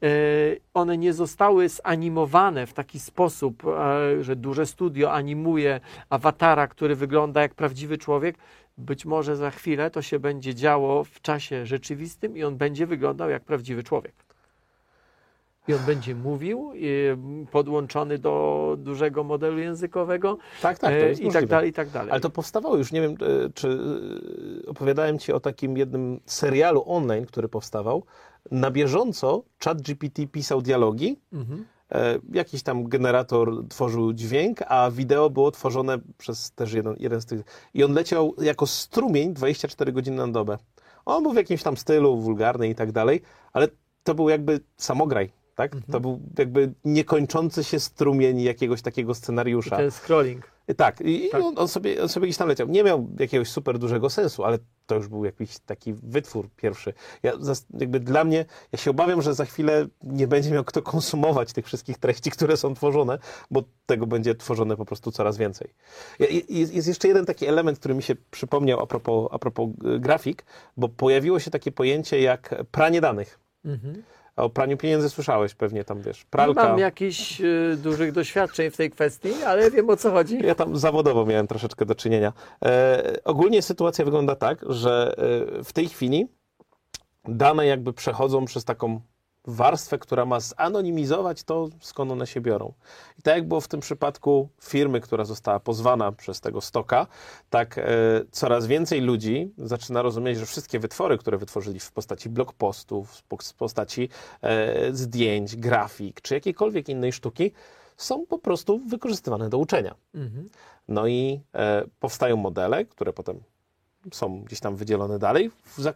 [0.75, 7.43] one nie zostały zanimowane w taki sposób, e, że duże studio animuje awatara, który wygląda
[7.43, 8.37] jak prawdziwy człowiek.
[8.79, 13.31] Być może za chwilę to się będzie działo w czasie rzeczywistym i on będzie wyglądał
[13.31, 14.26] jak prawdziwy człowiek.
[15.69, 21.21] I on będzie mówił, e, podłączony do dużego modelu językowego Tak, tak, to e, jest
[21.21, 22.11] i tak dalej, i tak dalej.
[22.11, 23.69] Ale to powstawało już, nie wiem, e, czy
[24.65, 28.03] e, opowiadałem Ci o takim jednym serialu online, który powstawał.
[28.51, 31.65] Na bieżąco ChatGPT pisał dialogi, Mhm.
[32.33, 37.41] jakiś tam generator tworzył dźwięk, a wideo było tworzone przez też jeden, jeden z tych.
[37.75, 40.59] I on leciał jako strumień 24 godziny na dobę.
[41.05, 43.23] On był w jakimś tam stylu wulgarny i tak dalej,
[43.53, 43.69] ale
[44.05, 45.31] to był jakby samograj.
[45.57, 45.75] Tak?
[45.75, 45.93] Mhm.
[45.93, 49.77] To był jakby niekończący się strumień jakiegoś takiego I scenariusza.
[49.77, 50.51] ten scrolling.
[50.77, 51.43] Tak, i i Tak.
[51.43, 52.69] On, on, sobie, on sobie gdzieś tam leciał.
[52.69, 56.93] Nie miał jakiegoś super dużego sensu, ale to już był jakiś taki wytwór pierwszy.
[57.23, 57.33] Ja,
[57.81, 61.67] jakby dla mnie, ja się obawiam, że za chwilę nie będzie miał kto konsumować tych
[61.67, 63.19] wszystkich treści, które są tworzone,
[63.51, 65.69] bo tego będzie tworzone po prostu coraz więcej.
[66.19, 69.39] Ja- i- Jest, jest jeszcze jeden taki element, który mi się przypomniał a propos, a
[69.39, 70.45] propos y, grafik,
[70.77, 73.39] bo pojawiło się takie pojęcie jak pranie danych.
[73.65, 74.03] Mhm.
[74.37, 76.69] O praniu pieniędzy słyszałeś pewnie tam, wiesz, Nie pralka.
[76.69, 77.45] mam jakichś e,
[77.77, 80.39] dużych doświadczeń w tej kwestii, ale wiem o co chodzi.
[80.45, 82.33] Ja tam zawodowo miałem troszeczkę do czynienia.
[82.65, 85.15] E, ogólnie sytuacja wygląda tak, że
[85.59, 86.27] e, w tej chwili
[87.25, 89.01] dane jakby przechodzą przez taką
[89.47, 92.73] warstwę, która ma zanonimizować to, skąd one się biorą.
[93.19, 97.07] I tak jak było w tym przypadku firmy, która została pozwana przez tego stoka,
[97.51, 97.85] tak e,
[98.31, 103.37] coraz więcej ludzi zaczyna rozumieć, że wszystkie wytwory, które wytworzyli w postaci blogpostów, w po-
[103.37, 104.09] w postaci
[104.43, 107.53] e, zdjęć, grafik czy jakiejkolwiek innej sztuki,
[107.97, 109.95] są po prostu wykorzystywane do uczenia.
[110.15, 110.49] Mhm.
[110.89, 113.41] No i e, powstają modele, które potem
[114.13, 115.93] są gdzieś tam wydzielone dalej, za,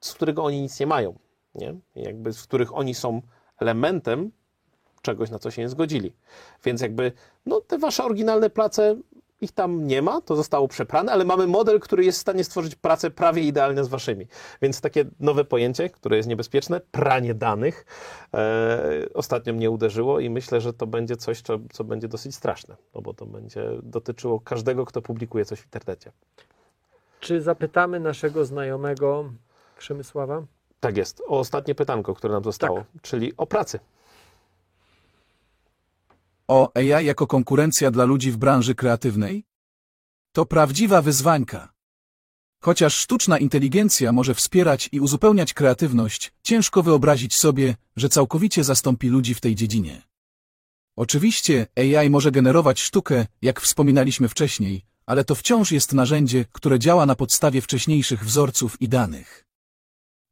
[0.00, 1.14] z którego oni nic nie mają.
[1.54, 1.74] Nie?
[1.96, 3.22] Jakby z których oni są
[3.58, 4.30] elementem
[5.02, 6.12] czegoś, na co się nie zgodzili.
[6.64, 7.12] Więc jakby,
[7.46, 8.96] no te wasze oryginalne prace,
[9.40, 12.74] ich tam nie ma, to zostało przeprane, ale mamy model, który jest w stanie stworzyć
[12.74, 14.26] pracę prawie idealnie z waszymi.
[14.62, 17.86] Więc takie nowe pojęcie, które jest niebezpieczne, pranie danych,
[18.34, 22.76] e, ostatnio mnie uderzyło i myślę, że to będzie coś, co, co będzie dosyć straszne,
[22.94, 26.12] no bo to będzie dotyczyło każdego, kto publikuje coś w internecie.
[27.20, 29.30] Czy zapytamy naszego znajomego
[29.78, 30.42] Przemysława?
[30.84, 31.20] Tak jest.
[31.20, 33.02] O ostatnie pytanko, które nam zostało, Tak.
[33.02, 33.80] czyli o pracy.
[36.48, 39.44] O AI jako konkurencja dla ludzi w branży kreatywnej?
[40.32, 41.72] To prawdziwa wyzwańka.
[42.60, 49.34] Chociaż sztuczna inteligencja może wspierać i uzupełniać kreatywność, ciężko wyobrazić sobie, że całkowicie zastąpi ludzi
[49.34, 50.02] w tej dziedzinie.
[50.96, 57.06] Oczywiście AI może generować sztukę, jak wspominaliśmy wcześniej, ale to wciąż jest narzędzie, które działa
[57.06, 59.44] na podstawie wcześniejszych wzorców i danych.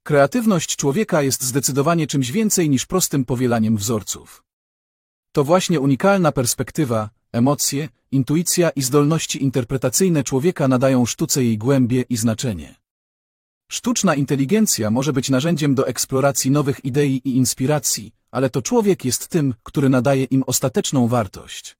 [0.05, 4.43] Kreatywność człowieka jest zdecydowanie czymś więcej niż prostym powielaniem wzorców.
[5.33, 12.17] To właśnie unikalna perspektywa, emocje, intuicja i zdolności interpretacyjne człowieka nadają sztuce jej głębie i
[12.17, 12.75] znaczenie.
[13.71, 19.29] Sztuczna inteligencja może być narzędziem do eksploracji nowych idei i inspiracji, ale to człowiek jest
[19.29, 21.77] tym, który nadaje im ostateczną wartość.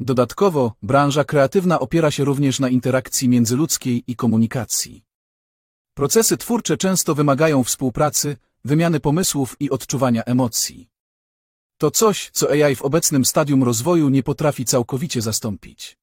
[0.00, 5.04] Dodatkowo, branża kreatywna opiera się również na interakcji międzyludzkiej i komunikacji.
[5.96, 10.88] Procesy twórcze często wymagają współpracy, wymiany pomysłów i odczuwania emocji.
[11.78, 15.98] To coś, co AI w obecnym stadium rozwoju nie potrafi całkowicie zastąpić.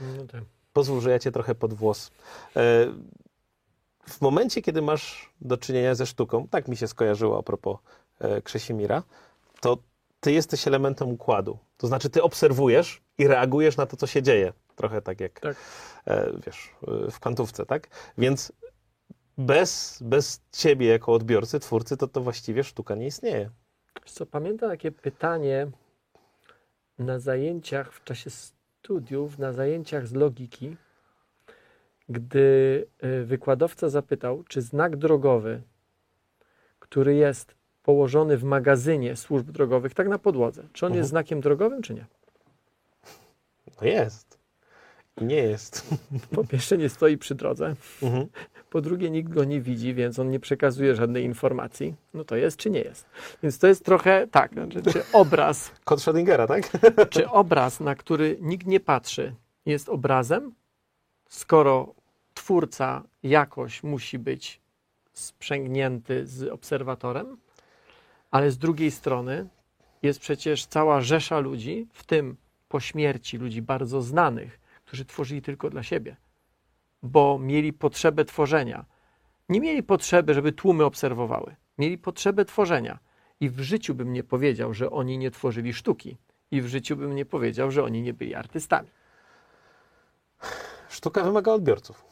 [0.00, 0.42] No tak.
[0.72, 2.10] Pozwól, że ja cię trochę pod włos.
[2.56, 2.86] E,
[4.06, 7.76] W momencie, kiedy masz do czynienia ze sztuką, tak mi się skojarzyło a propos
[8.20, 9.02] e, Krzesimira,
[9.60, 9.78] to
[10.20, 11.58] ty jesteś elementem układu.
[11.76, 14.52] To znaczy, ty obserwujesz i reagujesz na to, co się dzieje.
[14.76, 15.56] Trochę tak jak, Tak.
[16.06, 16.70] e, wiesz,
[17.06, 17.88] e, w kwantówce, tak?
[18.18, 18.52] Więc
[19.38, 23.50] bez, bez ciebie jako odbiorcy, twórcy, to to właściwie sztuka nie istnieje.
[24.06, 25.66] Co, pamiętam takie pytanie
[26.98, 30.76] na zajęciach w czasie studiów, na zajęciach z logiki,
[32.08, 35.62] gdy y, wykładowca zapytał, czy znak drogowy,
[36.78, 40.98] który jest położony w magazynie służb drogowych, tak na podłodze, czy on Mhm.
[40.98, 42.06] jest znakiem drogowym, czy nie?
[43.80, 44.33] No jest.
[45.20, 45.94] Nie jest.
[46.34, 48.26] Po pierwsze nie stoi przy drodze, Mhm.
[48.70, 51.94] po drugie nikt go nie widzi, więc on nie przekazuje żadnej informacji.
[52.14, 53.06] No to jest czy nie jest.
[53.42, 56.70] Więc to jest trochę tak, znaczy, czy obraz, Kod Schrödingera, tak?
[57.10, 59.34] czy obraz, na który nikt nie patrzy,
[59.66, 60.54] jest obrazem,
[61.28, 61.94] skoro
[62.34, 64.60] twórca jakoś musi być
[65.12, 67.36] sprzęgnięty z obserwatorem,
[68.30, 69.46] ale z drugiej strony
[70.02, 72.36] jest przecież cała rzesza ludzi, w tym
[72.68, 76.16] po śmierci ludzi bardzo znanych, którzy tworzyli tylko dla siebie,
[77.02, 78.84] bo mieli potrzebę tworzenia.
[79.48, 81.56] Nie mieli potrzeby, żeby tłumy obserwowały.
[81.78, 82.98] Mieli potrzebę tworzenia.
[83.40, 86.16] I w życiu bym nie powiedział, że oni nie tworzyli sztuki.
[86.50, 88.88] I w życiu bym nie powiedział, że oni nie byli artystami.
[90.88, 92.04] Sztuka wymaga odbiorców.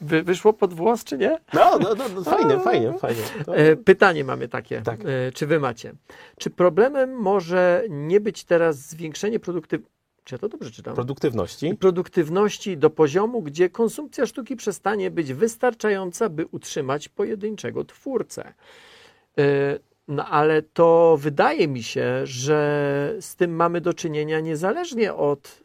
[0.00, 1.38] Wy, wyszło pod włos, czy nie?
[1.52, 3.22] No, no, no, no fajnie, fajnie, fajnie.
[3.46, 3.56] No.
[3.56, 4.82] E, pytanie mamy takie.
[4.82, 5.00] Tak.
[5.00, 5.92] E, czy wy macie?
[6.38, 9.91] Czy problemem może nie być teraz zwiększenie produktywności?
[10.24, 10.94] Czy ja to dobrze czytam?
[10.94, 11.74] Produktywności.
[11.76, 18.54] produktywności do poziomu, gdzie konsumpcja sztuki przestanie być wystarczająca, by utrzymać pojedynczego twórcę.
[19.38, 19.78] E,
[20.08, 25.62] No ale to wydaje mi się, że z tym mamy do czynienia niezależnie od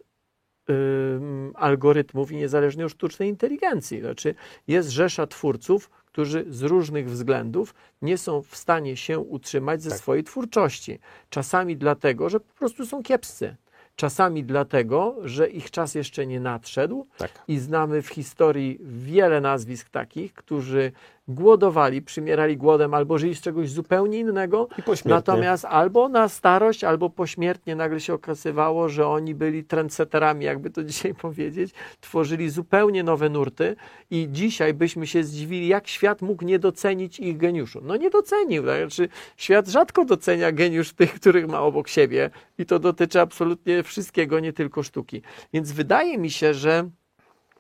[0.70, 4.00] ym, algorytmów i niezależnie od sztucznej inteligencji.
[4.02, 4.36] Znaczy,
[4.68, 10.00] jest rzesza twórców, którzy z różnych względów nie są w stanie się utrzymać ze Tak.
[10.00, 11.00] swojej twórczości.
[11.30, 13.56] Czasami dlatego, że po prostu są kiepscy.
[13.98, 17.32] Czasami dlatego, że ich czas jeszcze nie nadszedł Tak.
[17.48, 20.92] i znamy w historii wiele nazwisk takich, którzy
[21.28, 24.68] głodowali, przymierali głodem albo żyli z czegoś zupełnie innego.
[25.06, 30.84] Natomiast albo na starość, albo pośmiertnie nagle się okazywało, że oni byli trendsetterami, jakby to
[30.90, 33.76] dzisiaj powiedzieć, tworzyli zupełnie nowe nurty
[34.12, 37.82] i dzisiaj byśmy się zdziwili, jak świat mógł nie docenić ich geniuszu.
[37.84, 38.78] No nie docenił, tak?
[38.78, 44.40] znaczy świat rzadko docenia geniusz tych, których ma obok siebie i to dotyczy absolutnie wszystkiego,
[44.40, 45.22] nie tylko sztuki.
[45.54, 46.90] Więc wydaje mi się, że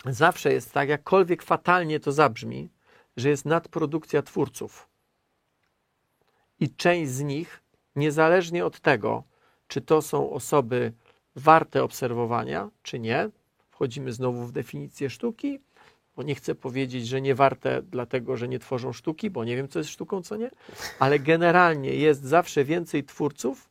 [0.06, 2.70] zawsze jest tak, jakkolwiek fatalnie to zabrzmi,
[3.18, 4.88] że jest nadprodukcja twórców.
[6.60, 7.62] I część z nich,
[7.96, 9.24] niezależnie od tego,
[9.68, 10.94] czy to są osoby
[11.36, 13.30] warte obserwowania, czy nie,
[13.70, 15.60] wchodzimy znowu w definicję sztuki,
[16.16, 19.68] bo nie chcę powiedzieć, że nie warte, dlatego że nie tworzą sztuki, bo nie wiem,
[19.68, 20.52] co jest sztuką, co nie,
[21.00, 23.70] ale generalnie jest zawsze więcej twórców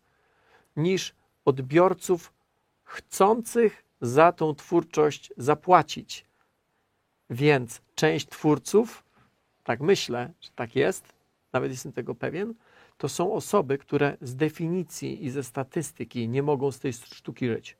[0.77, 1.14] niż
[1.44, 2.32] odbiorców
[2.85, 6.27] chcących za tą twórczość zapłacić.
[7.31, 9.06] Więc część twórców,
[9.67, 11.13] tak myślę, że tak jest,
[11.53, 12.55] nawet jestem tego pewien,
[12.99, 17.77] to są osoby, które z definicji i ze statystyki nie mogą z tej sztuki żyć.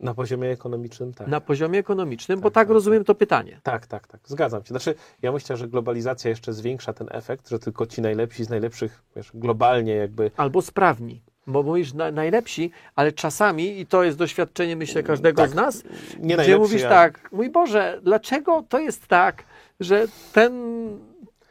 [0.00, 1.26] Na poziomie ekonomicznym tak.
[1.26, 3.60] Na poziomie ekonomicznym, bo Tak, tak tak, rozumiem to pytanie.
[3.62, 4.20] Tak, tak, tak.
[4.24, 4.68] Zgadzam się.
[4.68, 9.02] Znaczy, ja myślę, że globalizacja jeszcze zwiększa ten efekt, że tylko ci najlepsi z najlepszych,
[9.16, 11.20] wiesz, globalnie jakby Albo sprawni.
[11.46, 15.50] Bo mówisz na, najlepsi, ale czasami, i to jest doświadczenie, myślę, każdego Tak.
[15.50, 15.82] z nas,
[16.18, 19.44] nie gdzie mówisz tak, mój Boże, dlaczego to jest tak,
[19.80, 20.52] że ten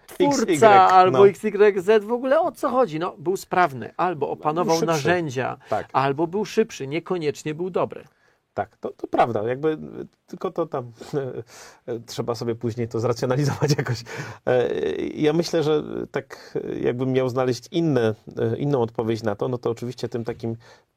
[0.08, 1.28] twórca XY, albo no.
[1.28, 3.00] XYZ w ogóle o co chodzi?
[3.00, 4.86] No, był sprawny, albo opanował szybszy.
[4.88, 5.90] narzędzia, Tak.
[5.94, 8.04] albo był szybszy, niekoniecznie był dobry.
[8.54, 9.44] Tak, to, to prawda.
[9.48, 9.78] Jakby y,
[10.28, 10.92] tylko to tam
[11.88, 14.04] e, trzeba sobie później to zracjonalizować jakoś.
[14.46, 14.74] E,
[15.06, 19.58] Ja myślę, że tak e, jakbym miał znaleźć inne, e, inną odpowiedź na to, no
[19.58, 20.56] to oczywiście tym takim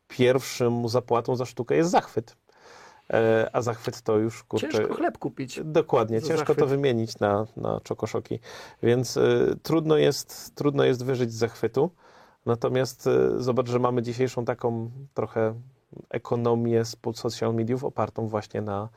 [0.08, 2.36] pierwszym zapłatą za sztukę jest zachwyt.
[3.12, 4.68] E, A zachwyt to już kurczę.
[4.68, 5.60] Ciężko chleb kupić.
[5.64, 6.58] Dokładnie, ciężko zachwyt.
[6.58, 8.40] to wymienić na, na czokoszoki,
[8.82, 11.90] więc y, trudno, jest, trudno jest wyżyć z zachwytu.
[12.46, 15.54] Natomiast y, zobacz, że mamy dzisiejszą taką trochę
[16.10, 18.88] ekonomię spod social mediów opartą właśnie na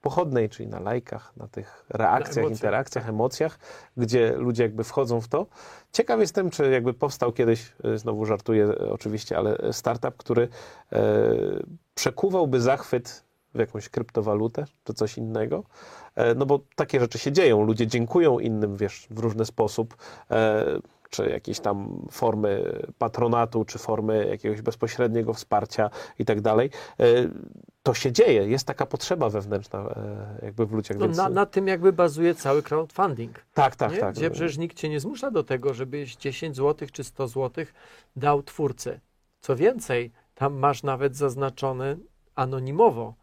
[0.00, 3.58] pochodnej, czyli na lajkach, na tych reakcjach, emocjach, interakcjach, emocjach,
[3.96, 5.46] gdzie ludzie jakby wchodzą w to.
[5.92, 10.48] Ciekaw jestem, czy jakby powstał kiedyś, znowu żartuję oczywiście, ale startup, który
[10.92, 10.98] e,
[11.94, 13.25] przekuwałby zachwyt
[13.56, 15.64] w jakąś kryptowalutę czy coś innego.
[16.14, 17.62] E, No bo takie rzeczy się dzieją.
[17.62, 19.96] Ludzie dziękują innym, wiesz, w różny sposób.
[20.30, 20.64] E,
[21.10, 26.70] czy jakieś tam formy patronatu, czy formy jakiegoś bezpośredniego wsparcia i tak dalej.
[27.00, 27.04] E,
[27.82, 28.48] To się dzieje.
[28.48, 29.94] Jest taka potrzeba wewnętrzna
[30.42, 30.98] jakby w ludziach.
[30.98, 31.16] No, więc...
[31.16, 33.44] na, na tym jakby bazuje cały crowdfunding.
[33.54, 33.98] Tak, tak, nie?
[33.98, 34.14] tak.
[34.14, 37.64] Gdzie przecież nikt cię nie zmusza do tego, żebyś 10 zł czy 100 zł
[38.16, 39.00] dał twórcy.
[39.40, 41.98] Co więcej, tam masz nawet zaznaczony
[42.34, 43.14] anonimowo.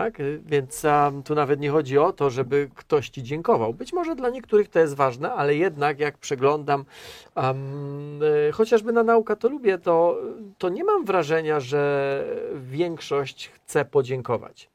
[0.00, 0.20] Tak?
[0.20, 3.74] Y, Więc um, tu nawet nie chodzi o to, żeby ktoś ci dziękował.
[3.74, 6.84] Być może dla niektórych to jest ważne, ale jednak jak przeglądam
[7.36, 10.18] um, y, chociażby na nauka to lubię, to,
[10.58, 12.24] to nie mam wrażenia, że
[12.54, 14.68] większość chce podziękować.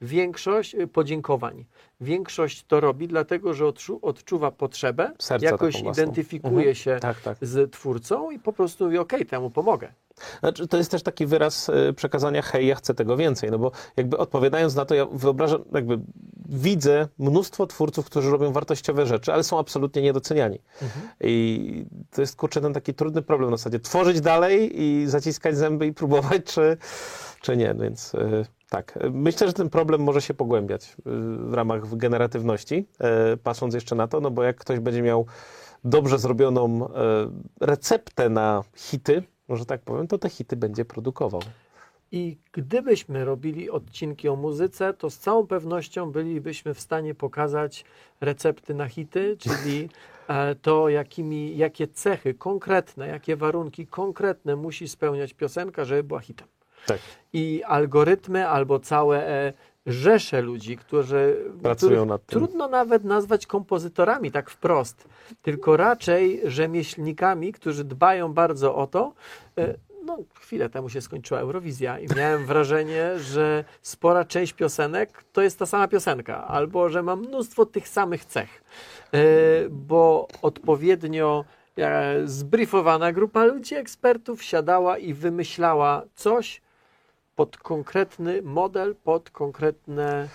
[0.00, 1.64] większość y, podziękowań.
[2.00, 6.74] Większość to robi dlatego, że odczu, odczuwa potrzebę, Serca jakoś identyfikuje Mhm.
[6.74, 7.38] się Tak, tak.
[7.42, 9.92] z twórcą i po prostu mówi, okej, temu pomogę.
[10.40, 13.70] Znaczy, to jest też taki wyraz e, przekazania, hej, ja chcę tego więcej, no bo
[13.96, 15.98] jakby odpowiadając na to, ja wyobrażam, jakby
[16.48, 20.58] widzę mnóstwo twórców, którzy robią wartościowe rzeczy, ale są absolutnie niedoceniani.
[21.20, 25.86] I to jest, kurczę, ten taki trudny problem na zasadzie tworzyć dalej i zaciskać zęby
[25.86, 26.76] i próbować, czy,
[27.40, 28.14] czy nie, więc...
[28.14, 30.94] e, Tak, myślę, że ten problem może się pogłębiać e,
[31.50, 35.26] w ramach generatywności, e, patrząc jeszcze na to, no bo jak ktoś będzie miał
[35.84, 36.88] dobrze zrobioną
[37.60, 41.40] receptę na hity, może tak powiem, to te hity będzie produkował.
[42.12, 47.84] I gdybyśmy robili odcinki o muzyce, to z całą pewnością bylibyśmy w stanie pokazać
[48.20, 49.88] recepty na hity, czyli
[50.62, 56.48] to, jakimi, jakie cechy konkretne, jakie warunki konkretne musi spełniać piosenka, żeby była hitem.
[56.86, 56.98] Tak.
[57.32, 59.52] I algorytmy albo całe e,
[59.86, 62.38] rzesze ludzi, którzy Pracują nad tym.
[62.38, 65.08] trudno nawet nazwać kompozytorami tak wprost,
[65.42, 69.12] tylko raczej rzemieślnikami, którzy dbają bardzo o to.
[69.58, 69.74] e,
[70.06, 75.58] No, chwilę temu się skończyła Eurowizja i miałem wrażenie, że spora część piosenek to jest
[75.58, 78.62] ta sama piosenka, albo że ma mnóstwo tych samych cech,
[79.12, 79.18] e,
[79.70, 81.44] bo odpowiednio
[81.78, 86.60] e, zbriefowana grupa ludzi, ekspertów siadała i wymyślała coś
[87.36, 90.28] pod konkretny model, pod konkretne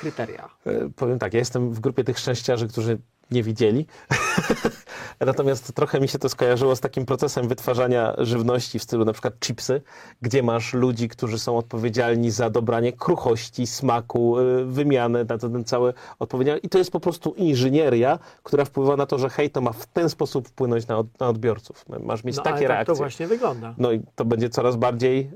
[0.00, 0.48] kryteria.
[0.66, 2.98] E, Powiem tak, ja jestem w grupie tych szczęściarzy, którzy
[3.30, 3.86] nie widzieli.
[5.20, 9.40] Natomiast trochę mi się to skojarzyło z takim procesem wytwarzania żywności w stylu na przykład
[9.40, 9.82] chipsy,
[10.22, 15.64] gdzie masz ludzi, którzy są odpowiedzialni za dobranie kruchości, smaku, y, wymianę, na to ten
[15.64, 16.60] cały odpowiedzialny.
[16.60, 19.86] I to jest po prostu inżynieria, która wpływa na to, że hej, to ma w
[19.86, 21.84] ten sposób wpłynąć na, od, na odbiorców.
[22.00, 22.94] Masz mieć No, takie ale tak reakcje.
[22.94, 23.74] to właśnie wygląda.
[23.78, 25.30] No i to będzie coraz bardziej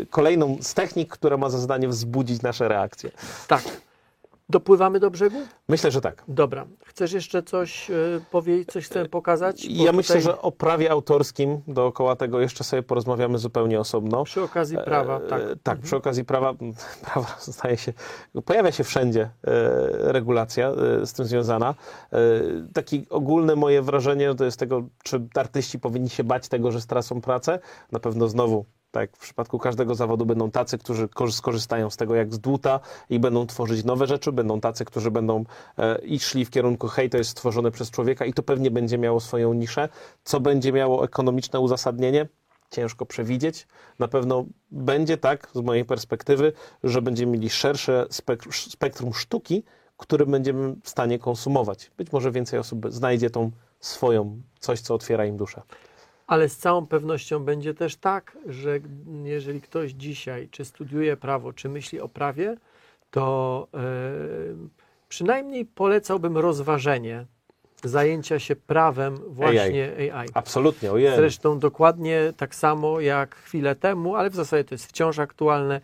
[0.00, 3.10] e, kolejną z technik, która ma za zadanie wzbudzić nasze reakcje.
[3.48, 3.62] Tak.
[4.48, 5.36] Dopływamy do brzegu?
[5.68, 6.24] Myślę, że tak.
[6.28, 6.66] Dobra.
[6.84, 9.68] Chcesz jeszcze coś y, powiedzieć, coś chcemy pokazać?
[9.78, 14.24] Bo Ja myślę, tutaj że o prawie autorskim dookoła tego jeszcze sobie porozmawiamy zupełnie osobno.
[14.24, 15.42] Przy okazji prawa, E, tak.
[15.62, 16.54] tak, przy okazji prawa,
[17.12, 17.92] prawa staje się,
[18.44, 21.74] pojawia się wszędzie e, regulacja e, z tym związana.
[22.12, 22.18] E,
[22.72, 27.20] takie ogólne moje wrażenie to jest tego, czy artyści powinni się bać tego, że stracą
[27.20, 27.58] pracę.
[27.92, 31.96] Na pewno znowu, tak jak w przypadku każdego zawodu, będą tacy, którzy kor- skorzystają z
[31.96, 32.80] tego jak z dłuta
[33.10, 35.44] i będą tworzyć nowe rzeczy, będą tacy, którzy będą
[35.78, 38.98] e, i szli w kierunku hej, to jest stworzone przez człowieka i to pewnie będzie
[38.98, 39.88] miało swoją niszę.
[40.24, 42.28] Co będzie miało ekonomiczne uzasadnienie?
[42.70, 43.66] ciężko przewidzieć.
[43.98, 46.52] Na pewno będzie tak, z mojej perspektywy,
[46.84, 49.64] że będziemy mieli szersze spek- spektrum sztuki,
[49.96, 51.90] który będziemy w stanie konsumować.
[51.96, 53.50] Być może więcej osób znajdzie tą
[53.80, 55.62] swoją, coś, co otwiera im duszę.
[56.26, 58.78] Ale z całą pewnością będzie też tak, że
[59.24, 62.56] jeżeli ktoś dzisiaj czy studiuje prawo, czy myśli o prawie,
[63.10, 63.78] to e,
[65.08, 67.26] przynajmniej polecałbym rozważenie
[67.84, 70.28] zajęcia się prawem właśnie AI.
[70.34, 71.16] Absolutnie, ojej.
[71.16, 75.80] Zresztą dokładnie tak samo jak chwilę temu, ale w zasadzie to jest wciąż aktualne,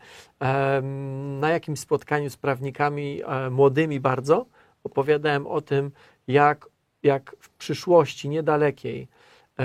[1.40, 4.46] na jakimś spotkaniu z prawnikami e, młodymi bardzo
[4.84, 5.90] opowiadałem o tym,
[6.28, 6.68] jak,
[7.02, 9.08] jak w przyszłości niedalekiej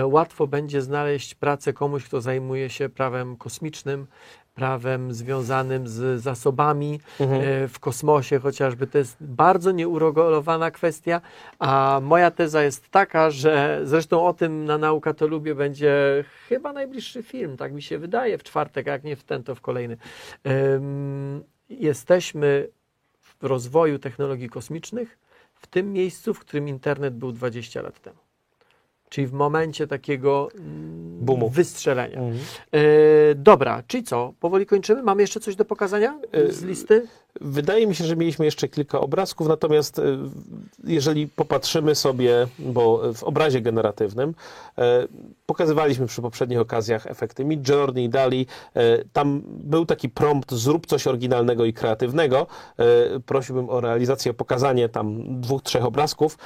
[0.06, 4.08] łatwo będzie znaleźć pracę komuś, kto zajmuje się prawem kosmicznym,
[4.56, 8.88] prawem związanym z zasobami e, w kosmosie chociażby.
[8.88, 11.22] To jest bardzo nieuregulowana kwestia,
[11.60, 16.74] a moja teza jest taka, że zresztą o tym na Nauka to lubię będzie chyba
[16.74, 19.62] najbliższy film, tak mi się wydaje, w czwartek, a jak nie w ten, to w
[19.62, 19.98] kolejny.
[20.44, 22.70] Em, Jesteśmy
[23.20, 25.18] w rozwoju technologii kosmicznych
[25.54, 28.27] w tym miejscu, w którym internet był 20 lat temu.
[29.10, 31.50] Czyli w momencie takiego mm, Boomu.
[31.50, 32.18] wystrzelenia.
[32.20, 32.38] Mhm.
[32.72, 32.80] E,
[33.36, 34.34] dobra, czyli co?
[34.40, 35.04] Powoli kończymy?
[35.04, 36.20] Mamy jeszcze coś do pokazania
[36.50, 37.08] z listy?
[37.42, 40.04] Wydaje mi się, że mieliśmy jeszcze kilka obrazków, natomiast e,
[40.84, 44.36] jeżeli popatrzymy sobie, bo w obrazie generatywnym
[44.78, 45.08] e,
[45.46, 51.66] pokazywaliśmy przy poprzednich okazjach efekty Midjourney, Dali, e, tam był taki prompt, zrób coś oryginalnego
[51.66, 52.48] i kreatywnego.
[53.26, 56.38] Prosiłbym o realizację, o pokazanie tam dwóch, trzech obrazków.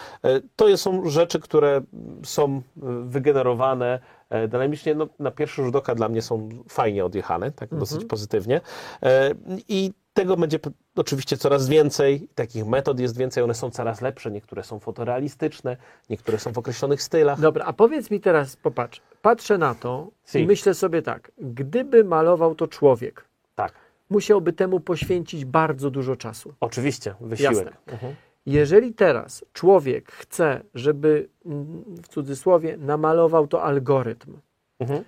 [0.56, 1.82] To są rzeczy, które
[2.24, 2.62] są
[3.06, 4.00] wygenerowane
[4.48, 8.62] dynamicznie, no, na pierwszy rzut oka dla mnie są fajnie odjechane, tak dosyć pozytywnie.
[9.04, 9.32] E,
[9.68, 10.60] I tego będzie
[10.96, 15.78] oczywiście coraz więcej, takich metod jest więcej, one są coraz lepsze, niektóre są fotorealistyczne,
[16.10, 17.40] niektóre są w określonych stylach.
[17.40, 20.40] Dobra, a powiedz mi teraz, popatrz, patrzę na to Si.
[20.40, 23.26] i myślę sobie tak, gdyby malował to człowiek,
[23.56, 23.74] Tak,
[24.10, 26.54] musiałby temu poświęcić bardzo dużo czasu.
[26.60, 27.56] oczywiście, wysiłek.
[27.56, 27.72] Jasne.
[27.88, 28.16] Mhm.
[28.46, 34.38] Jeżeli teraz człowiek chce, żeby mm, w cudzysłowie namalował to algorytm,
[34.80, 35.04] Mhm.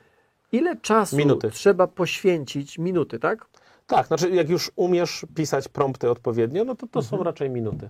[0.52, 1.52] ile czasu Minuty.
[1.52, 3.46] trzeba poświęcić, minuty, tak?
[3.88, 7.06] Tak, znaczy jak już umiesz pisać prompty odpowiednio, no to to Mhm.
[7.06, 7.90] są raczej minuty.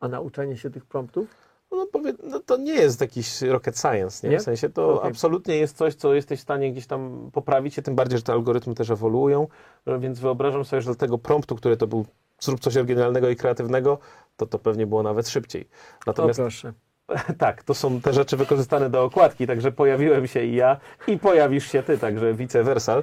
[0.00, 1.26] A nauczanie się tych promptów?
[1.70, 4.32] No, powie, no to nie jest jakiś rocket science, nie?
[4.32, 4.38] Nie?
[4.40, 5.10] W sensie to Okej.
[5.10, 8.32] absolutnie jest coś, co jesteś w stanie gdzieś tam poprawić się, tym bardziej, że te
[8.32, 9.48] algorytmy też ewoluują,
[9.86, 12.06] no więc wyobrażam sobie, że do tego promptu, który to był
[12.40, 13.98] zrób coś oryginalnego i kreatywnego,
[14.36, 15.62] to to pewnie było nawet szybciej.
[15.62, 16.72] O, Natomiast proszę.
[17.38, 20.76] tak, to są te rzeczy wykorzystane do okładki, także pojawiłem się i ja
[21.06, 22.96] i pojawisz się ty, także vice versa.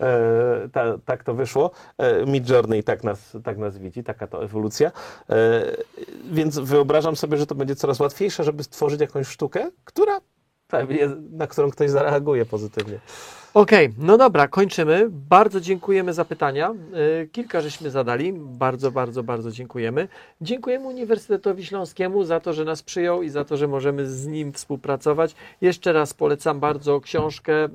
[0.00, 1.70] e, ta, tak to wyszło.
[1.98, 4.92] E, Mid Journey tak nas, tak nas widzi, taka to ewolucja.
[5.30, 5.62] E,
[6.30, 10.20] więc wyobrażam sobie, że to będzie coraz łatwiejsze, żeby stworzyć jakąś sztukę, która
[11.30, 12.98] na którą ktoś zareaguje pozytywnie.
[13.54, 15.06] Okej, no dobra, kończymy.
[15.10, 16.74] Bardzo dziękujemy za pytania.
[17.22, 18.32] Y, Kilka żeśmy zadali.
[18.32, 20.08] Bardzo, bardzo, bardzo dziękujemy.
[20.40, 24.52] Dziękujemy Uniwersytetowi Śląskiemu za to, że nas przyjął i za to, że możemy z nim
[24.52, 25.34] współpracować.
[25.60, 27.68] Jeszcze raz polecam bardzo książkę y,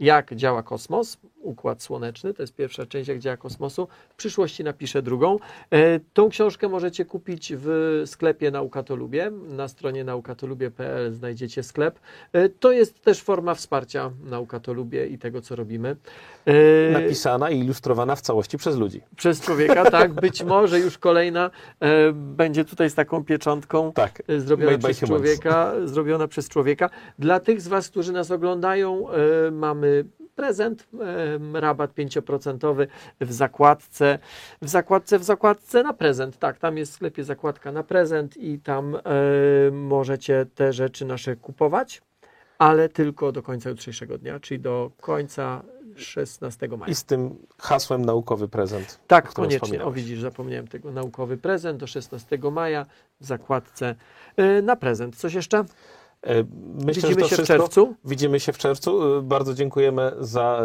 [0.00, 2.34] Jak działa kosmos, Układ Słoneczny.
[2.34, 3.88] To jest pierwsza część, jak działa kosmosu.
[4.10, 5.38] W przyszłości napiszę drugą.
[5.70, 9.30] E, Tą książkę możecie kupić w sklepie Nauka to Lubię.
[9.48, 11.98] Na stronie naukatolubie.pl znajdziecie sklep.
[12.32, 15.96] E, To jest też forma wsparcia Nauka to Lubię i tego, co robimy.
[16.46, 19.00] E, Napisana i ilustrowana w całości przez ludzi.
[19.16, 20.12] Przez człowieka, tak.
[20.20, 21.50] Być może już kolejna
[22.14, 24.22] będzie tutaj z taką pieczątką Tak.
[24.38, 26.90] zrobiona Made przez człowieka, zrobiona przez człowieka.
[27.18, 29.06] Dla tych z Was, którzy nas oglądają,
[29.52, 30.04] mamy
[30.40, 30.88] prezent,
[31.54, 32.86] e, rabat 5%
[33.20, 34.18] w zakładce,
[34.62, 36.38] w zakładce, w zakładce na prezent.
[36.38, 39.00] Tak, tam jest w sklepie zakładka na prezent i tam e,
[39.70, 42.02] możecie te rzeczy nasze kupować,
[42.58, 45.62] ale tylko do końca jutrzejszego dnia, czyli do końca
[45.96, 46.92] 16 maja.
[46.92, 49.00] I z tym hasłem naukowy prezent.
[49.06, 49.84] Tak, koniecznie.
[49.84, 50.92] O widzisz, zapomniałem tego.
[50.92, 52.86] Naukowy prezent do 16 maja
[53.20, 53.94] w zakładce
[54.38, 55.16] y, na prezent.
[55.16, 55.64] Coś jeszcze?
[56.26, 56.44] E,
[56.86, 57.46] Myślę, Widzimy się w wszystko.
[57.46, 57.94] czerwcu.
[58.04, 59.18] Widzimy się w czerwcu.
[59.18, 60.62] E, Bardzo dziękujemy za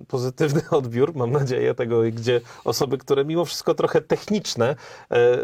[0.00, 4.76] e, pozytywny odbiór, mam nadzieję, tego, gdzie osoby, które mimo wszystko trochę techniczne,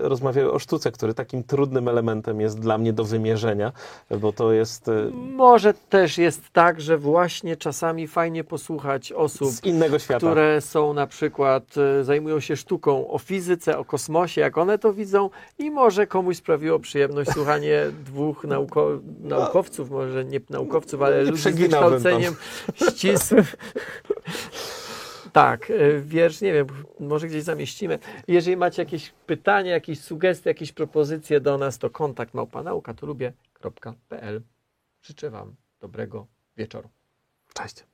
[0.03, 3.73] rozmawiały o sztuce, który takim trudnym elementem jest dla mnie do wymierzenia,
[4.21, 4.91] bo to jest
[5.33, 10.19] Może też jest tak, że właśnie czasami fajnie posłuchać osób, z innego świata.
[10.19, 15.31] które są na przykład, zajmują się sztuką o fizyce, o kosmosie, jak one to widzą
[15.59, 18.99] i może komuś sprawiło przyjemność słuchanie dwóch nauko-
[19.55, 22.35] naukowców, może nie naukowców, ale nie ludzi z wykształceniem
[22.75, 23.45] ścisłym.
[25.33, 26.67] Tak, e, wiersz, nie wiem,
[27.01, 27.99] może gdzieś zamieścimy.
[28.29, 34.43] Jeżeli macie jakieś pytania, jakieś sugestie, jakieś propozycje do nas, to kontakt małpanauka, to lubię.pl.
[35.03, 36.27] Życzę Wam dobrego
[36.57, 36.89] wieczoru.
[37.55, 37.85] Cześć.